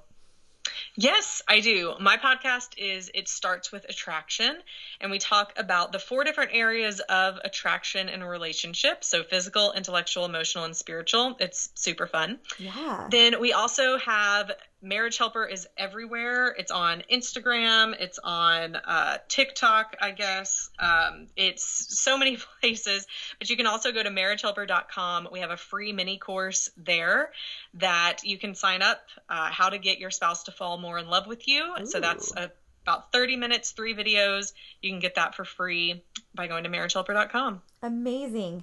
Yes, 0.97 1.43
I 1.49 1.59
do. 1.59 1.95
My 1.99 2.17
podcast 2.17 2.69
is 2.77 3.11
It 3.15 3.29
Starts 3.29 3.73
with 3.73 3.85
Attraction, 3.89 4.61
and 5.01 5.11
we 5.11 5.19
talk 5.19 5.53
about 5.57 5.91
the 5.91 5.99
four 5.99 6.23
different 6.23 6.53
areas 6.55 7.01
of 7.01 7.39
attraction 7.45 8.09
in 8.09 8.23
a 8.23 8.29
relationship. 8.29 9.03
So 9.03 9.25
physical, 9.25 9.73
intellectual, 9.73 10.25
emotional, 10.25 10.65
and 10.65 10.77
spiritual. 10.77 11.37
It's 11.41 11.69
super 11.75 12.07
fun. 12.07 12.39
Yeah. 12.59 13.09
Then 13.11 13.41
we 13.41 13.53
also 13.53 13.99
have 13.99 14.53
Marriage 14.85 15.17
Helper 15.17 15.47
is 15.47 15.67
everywhere. 15.79 16.55
It's 16.59 16.71
on 16.71 17.03
Instagram. 17.11 17.97
It's 17.99 18.19
on 18.23 18.77
uh, 18.77 19.19
TikTok, 19.29 19.97
I 20.01 20.11
guess. 20.11 20.69
Um, 20.79 21.29
it's 21.37 21.99
so 21.99 22.19
many 22.19 22.37
places. 22.61 23.07
But 23.39 23.49
you 23.49 23.57
can 23.57 23.67
also 23.67 23.93
go 23.93 24.03
to 24.03 24.11
marriagehelper.com. 24.11 25.29
We 25.33 25.41
have 25.41 25.51
a 25.51 25.57
free 25.57 25.93
mini 25.93 26.19
course 26.19 26.71
there 26.77 27.33
that 27.75 28.19
you 28.25 28.39
can 28.39 28.55
sign 28.55 28.83
up. 28.83 29.01
Uh, 29.29 29.51
how 29.51 29.71
to 29.71 29.79
get 29.79 29.99
your 29.99 30.11
spouse 30.11 30.45
to 30.45 30.53
fall 30.53 30.77
more 30.77 30.99
in 30.99 31.09
love 31.09 31.27
with 31.27 31.49
you. 31.49 31.75
Ooh. 31.81 31.87
So 31.87 32.01
that's 32.01 32.35
a, 32.37 32.51
about 32.83 33.11
30 33.13 33.37
minutes, 33.37 33.73
three 33.73 33.95
videos. 33.95 34.53
You 34.83 34.91
can 34.91 35.01
get 35.01 35.15
that 35.15 35.35
for 35.35 35.45
free 35.45 36.05
by 36.35 36.47
going 36.47 36.65
to 36.65 36.71
marriagehelper.com. 36.71 37.63
Amazing. 37.83 38.63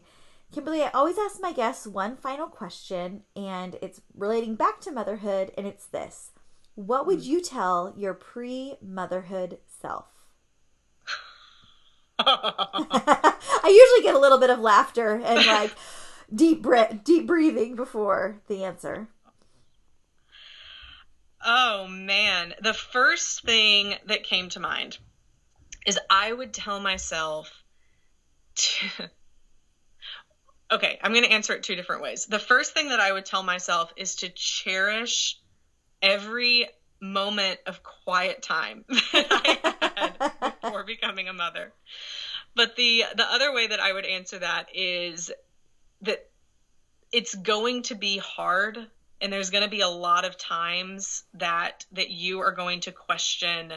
Kimberly, 0.51 0.83
I 0.83 0.89
always 0.89 1.17
ask 1.17 1.39
my 1.41 1.53
guests 1.53 1.87
one 1.87 2.17
final 2.17 2.47
question, 2.47 3.23
and 3.37 3.77
it's 3.81 4.01
relating 4.13 4.55
back 4.55 4.81
to 4.81 4.91
motherhood, 4.91 5.51
and 5.57 5.65
it's 5.65 5.85
this 5.85 6.31
What 6.75 7.05
would 7.05 7.19
hmm. 7.19 7.29
you 7.29 7.41
tell 7.41 7.93
your 7.95 8.13
pre 8.13 8.75
motherhood 8.81 9.59
self? 9.65 10.07
I 12.19 13.33
usually 13.65 14.03
get 14.03 14.15
a 14.15 14.19
little 14.19 14.39
bit 14.39 14.49
of 14.49 14.59
laughter 14.59 15.21
and 15.23 15.45
like 15.45 15.73
deep 16.33 16.61
breath, 16.61 17.03
deep 17.03 17.25
breathing 17.25 17.75
before 17.75 18.41
the 18.47 18.63
answer. 18.63 19.07
Oh 21.43 21.87
man, 21.87 22.53
the 22.61 22.73
first 22.73 23.41
thing 23.43 23.95
that 24.05 24.23
came 24.23 24.49
to 24.49 24.59
mind 24.59 24.97
is 25.87 25.97
I 26.09 26.31
would 26.31 26.53
tell 26.53 26.79
myself 26.79 27.63
to 28.55 29.09
Okay, 30.71 30.99
I'm 31.03 31.11
going 31.11 31.25
to 31.25 31.31
answer 31.31 31.53
it 31.53 31.63
two 31.63 31.75
different 31.75 32.01
ways. 32.01 32.25
The 32.25 32.39
first 32.39 32.73
thing 32.73 32.89
that 32.89 32.99
I 32.99 33.11
would 33.11 33.25
tell 33.25 33.43
myself 33.43 33.91
is 33.97 34.15
to 34.17 34.29
cherish 34.29 35.37
every 36.01 36.67
moment 37.01 37.59
of 37.65 37.81
quiet 37.83 38.41
time 38.41 38.85
that 38.89 39.27
I 39.29 40.19
had 40.39 40.53
before 40.61 40.83
becoming 40.83 41.27
a 41.27 41.33
mother. 41.33 41.73
But 42.55 42.75
the 42.75 43.05
the 43.15 43.25
other 43.25 43.53
way 43.53 43.67
that 43.67 43.79
I 43.79 43.91
would 43.91 44.05
answer 44.05 44.39
that 44.39 44.69
is 44.73 45.31
that 46.01 46.29
it's 47.11 47.35
going 47.35 47.83
to 47.83 47.95
be 47.95 48.17
hard 48.17 48.77
and 49.19 49.31
there's 49.31 49.49
going 49.49 49.63
to 49.63 49.69
be 49.69 49.81
a 49.81 49.89
lot 49.89 50.25
of 50.25 50.37
times 50.37 51.23
that 51.35 51.85
that 51.91 52.09
you 52.09 52.39
are 52.39 52.51
going 52.51 52.81
to 52.81 52.91
question 52.91 53.73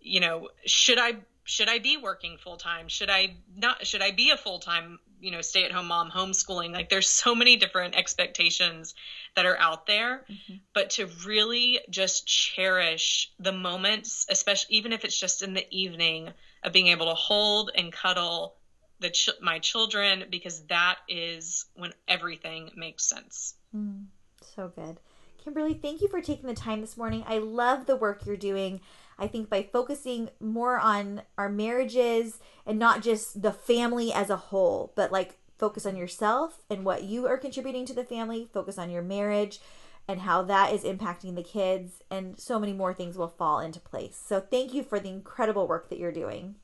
you 0.00 0.20
know 0.20 0.48
should 0.64 0.98
i 0.98 1.16
should 1.44 1.68
i 1.68 1.78
be 1.78 1.96
working 1.96 2.38
full 2.38 2.56
time 2.56 2.88
should 2.88 3.10
i 3.10 3.36
not 3.56 3.86
should 3.86 4.02
i 4.02 4.10
be 4.10 4.30
a 4.30 4.36
full 4.36 4.58
time 4.58 4.98
you 5.20 5.30
know 5.30 5.40
stay 5.40 5.64
at 5.64 5.72
home 5.72 5.86
mom 5.86 6.10
homeschooling 6.10 6.72
like 6.72 6.88
there's 6.88 7.08
so 7.08 7.34
many 7.34 7.56
different 7.56 7.96
expectations 7.96 8.94
that 9.34 9.46
are 9.46 9.58
out 9.58 9.86
there 9.86 10.24
mm-hmm. 10.30 10.54
but 10.74 10.90
to 10.90 11.06
really 11.26 11.80
just 11.90 12.26
cherish 12.26 13.32
the 13.38 13.52
moments 13.52 14.26
especially 14.28 14.76
even 14.76 14.92
if 14.92 15.04
it's 15.04 15.18
just 15.18 15.42
in 15.42 15.54
the 15.54 15.66
evening 15.70 16.28
of 16.62 16.72
being 16.72 16.88
able 16.88 17.06
to 17.06 17.14
hold 17.14 17.70
and 17.74 17.92
cuddle 17.92 18.56
the 19.00 19.10
ch- 19.10 19.30
my 19.40 19.58
children 19.58 20.24
because 20.30 20.62
that 20.66 20.96
is 21.08 21.66
when 21.74 21.92
everything 22.08 22.70
makes 22.76 23.04
sense. 23.04 23.54
Mm, 23.74 24.06
so 24.42 24.68
good. 24.74 24.98
Kimberly, 25.46 25.74
thank 25.74 26.00
you 26.00 26.08
for 26.08 26.20
taking 26.20 26.48
the 26.48 26.54
time 26.54 26.80
this 26.80 26.96
morning. 26.96 27.22
I 27.24 27.38
love 27.38 27.86
the 27.86 27.94
work 27.94 28.26
you're 28.26 28.36
doing. 28.36 28.80
I 29.16 29.28
think 29.28 29.48
by 29.48 29.62
focusing 29.62 30.30
more 30.40 30.76
on 30.76 31.22
our 31.38 31.48
marriages 31.48 32.40
and 32.66 32.80
not 32.80 33.00
just 33.00 33.42
the 33.42 33.52
family 33.52 34.12
as 34.12 34.28
a 34.28 34.36
whole, 34.36 34.92
but 34.96 35.12
like 35.12 35.38
focus 35.56 35.86
on 35.86 35.94
yourself 35.94 36.64
and 36.68 36.84
what 36.84 37.04
you 37.04 37.28
are 37.28 37.38
contributing 37.38 37.86
to 37.86 37.94
the 37.94 38.02
family, 38.02 38.48
focus 38.52 38.76
on 38.76 38.90
your 38.90 39.02
marriage 39.02 39.60
and 40.08 40.22
how 40.22 40.42
that 40.42 40.72
is 40.72 40.82
impacting 40.82 41.36
the 41.36 41.44
kids, 41.44 42.02
and 42.10 42.36
so 42.40 42.58
many 42.58 42.72
more 42.72 42.92
things 42.92 43.16
will 43.16 43.28
fall 43.28 43.60
into 43.60 43.78
place. 43.78 44.20
So, 44.26 44.40
thank 44.40 44.74
you 44.74 44.82
for 44.82 44.98
the 44.98 45.10
incredible 45.10 45.68
work 45.68 45.90
that 45.90 45.98
you're 46.00 46.10
doing. 46.10 46.56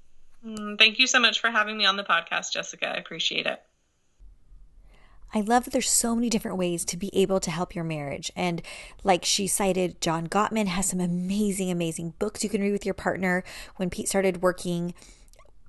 Mm, 0.45 0.77
thank 0.77 0.99
you 0.99 1.07
so 1.07 1.21
much 1.21 1.41
for 1.41 1.51
having 1.51 1.77
me 1.77 1.85
on 1.85 1.97
the 1.97 2.05
podcast, 2.05 2.53
Jessica. 2.53 2.89
I 2.89 2.99
appreciate 2.99 3.47
it. 3.47 3.63
I 5.35 5.41
love 5.41 5.65
that 5.65 5.71
there's 5.71 5.91
so 5.91 6.15
many 6.15 6.29
different 6.29 6.59
ways 6.59 6.85
to 6.87 6.97
be 6.97 7.11
able 7.15 7.41
to 7.41 7.51
help 7.51 7.75
your 7.75 7.85
marriage. 7.85 8.31
And 8.37 8.61
like 9.03 9.25
she 9.25 9.47
cited, 9.47 10.01
John 10.01 10.27
Gottman 10.27 10.67
has 10.67 10.89
some 10.89 11.01
amazing, 11.01 11.71
amazing 11.71 12.15
books 12.19 12.45
you 12.45 12.51
can 12.51 12.61
read 12.61 12.73
with 12.73 12.85
your 12.85 12.95
partner. 12.95 13.43
When 13.77 13.91
Pete 13.91 14.09
started 14.09 14.43
working 14.43 14.95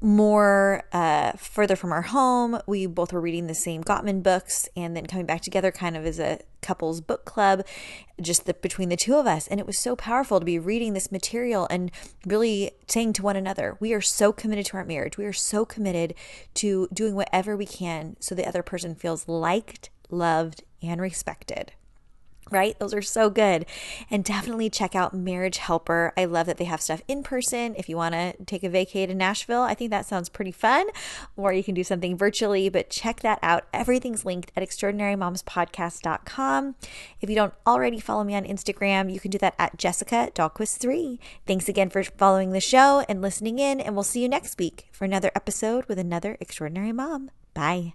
more 0.04 0.84
uh, 0.92 1.32
further 1.34 1.76
from 1.78 1.94
our 1.94 2.02
home. 2.02 2.60
We 2.68 2.86
both 2.86 3.14
were 3.14 3.22
reading 3.22 3.48
the 3.48 3.56
same 3.56 3.84
Gottman 3.84 4.22
books 4.22 4.68
and 4.76 4.96
then 4.96 5.06
coming 5.06 5.26
back 5.26 5.42
together 5.42 5.72
kind 5.72 5.96
of 5.96 6.06
as 6.06 6.20
a 6.20 6.40
couples 6.62 7.00
book 7.00 7.24
club, 7.24 7.66
just 8.22 8.46
the, 8.46 8.54
between 8.54 8.90
the 8.90 8.98
two 8.98 9.16
of 9.16 9.26
us. 9.26 9.48
And 9.48 9.60
it 9.60 9.66
was 9.66 9.78
so 9.78 9.96
powerful 9.96 10.40
to 10.40 10.46
be 10.46 10.60
reading 10.60 10.94
this 10.94 11.12
material 11.12 11.68
and 11.72 11.90
really 12.26 12.72
saying 12.88 13.14
to 13.14 13.24
one 13.24 13.38
another, 13.38 13.78
we 13.80 13.94
are 13.94 14.02
so 14.02 14.34
committed 14.34 14.66
to 14.68 14.78
our 14.78 14.86
marriage. 14.86 15.18
We 15.18 15.26
are 15.26 15.34
so 15.34 15.66
committed 15.66 16.14
to 16.56 16.90
doing 16.94 17.16
whatever 17.16 17.56
we 17.56 17.66
can 17.66 18.18
so 18.20 18.36
the 18.36 18.48
other 18.48 18.64
person 18.64 18.96
feels 18.96 19.28
liked, 19.28 19.90
loved, 20.10 20.64
and 20.82 21.00
respected 21.00 21.72
right? 22.52 22.78
Those 22.80 22.94
are 22.94 23.02
so 23.02 23.30
good. 23.30 23.66
And 24.10 24.24
definitely 24.24 24.70
check 24.70 24.96
out 24.96 25.14
Marriage 25.14 25.58
Helper. 25.58 26.14
I 26.18 26.26
love 26.26 26.48
that 26.48 26.58
they 26.58 26.66
have 26.66 26.82
stuff 26.82 27.02
in 27.08 27.24
person. 27.24 27.76
If 27.78 27.90
you 27.90 27.98
want 27.98 28.14
to 28.14 28.34
take 28.46 28.64
a 28.64 28.70
vacay 28.70 29.08
to 29.08 29.16
Nashville, 29.16 29.62
I 29.62 29.74
think 29.74 29.92
that 29.92 30.06
sounds 30.06 30.30
pretty 30.30 30.52
fun. 30.52 30.88
Or 31.36 31.54
you 31.54 31.64
can 31.64 31.74
do 31.74 31.84
something 31.84 32.18
virtually, 32.18 32.70
but 32.70 32.90
check 32.90 33.22
that 33.22 33.40
out. 33.42 33.66
Everything's 33.74 34.26
linked 34.26 34.52
at 34.56 34.64
extraordinarymomspodcast.com. 34.64 36.76
If 37.22 37.30
you 37.30 37.36
don't 37.36 37.54
already 37.66 38.00
follow 38.00 38.24
me 38.24 38.36
on 38.36 38.44
Instagram, 38.44 39.12
you 39.12 39.20
can 39.20 39.32
do 39.32 39.38
that 39.40 39.56
at 39.58 39.78
Jessica 39.78 40.32
Dahlquist3. 40.36 41.20
Thanks 41.46 41.70
again 41.70 41.90
for 41.90 42.04
following 42.04 42.52
the 42.52 42.60
show 42.60 43.06
and 43.08 43.22
listening 43.22 43.60
in, 43.60 43.80
and 43.80 43.96
we'll 43.96 44.04
see 44.04 44.22
you 44.22 44.30
next 44.30 44.58
week 44.58 44.88
for 44.92 45.06
another 45.06 45.32
episode 45.36 45.86
with 45.86 46.00
another 46.00 46.38
extraordinary 46.40 46.92
mom. 46.92 47.32
Bye. 47.54 47.94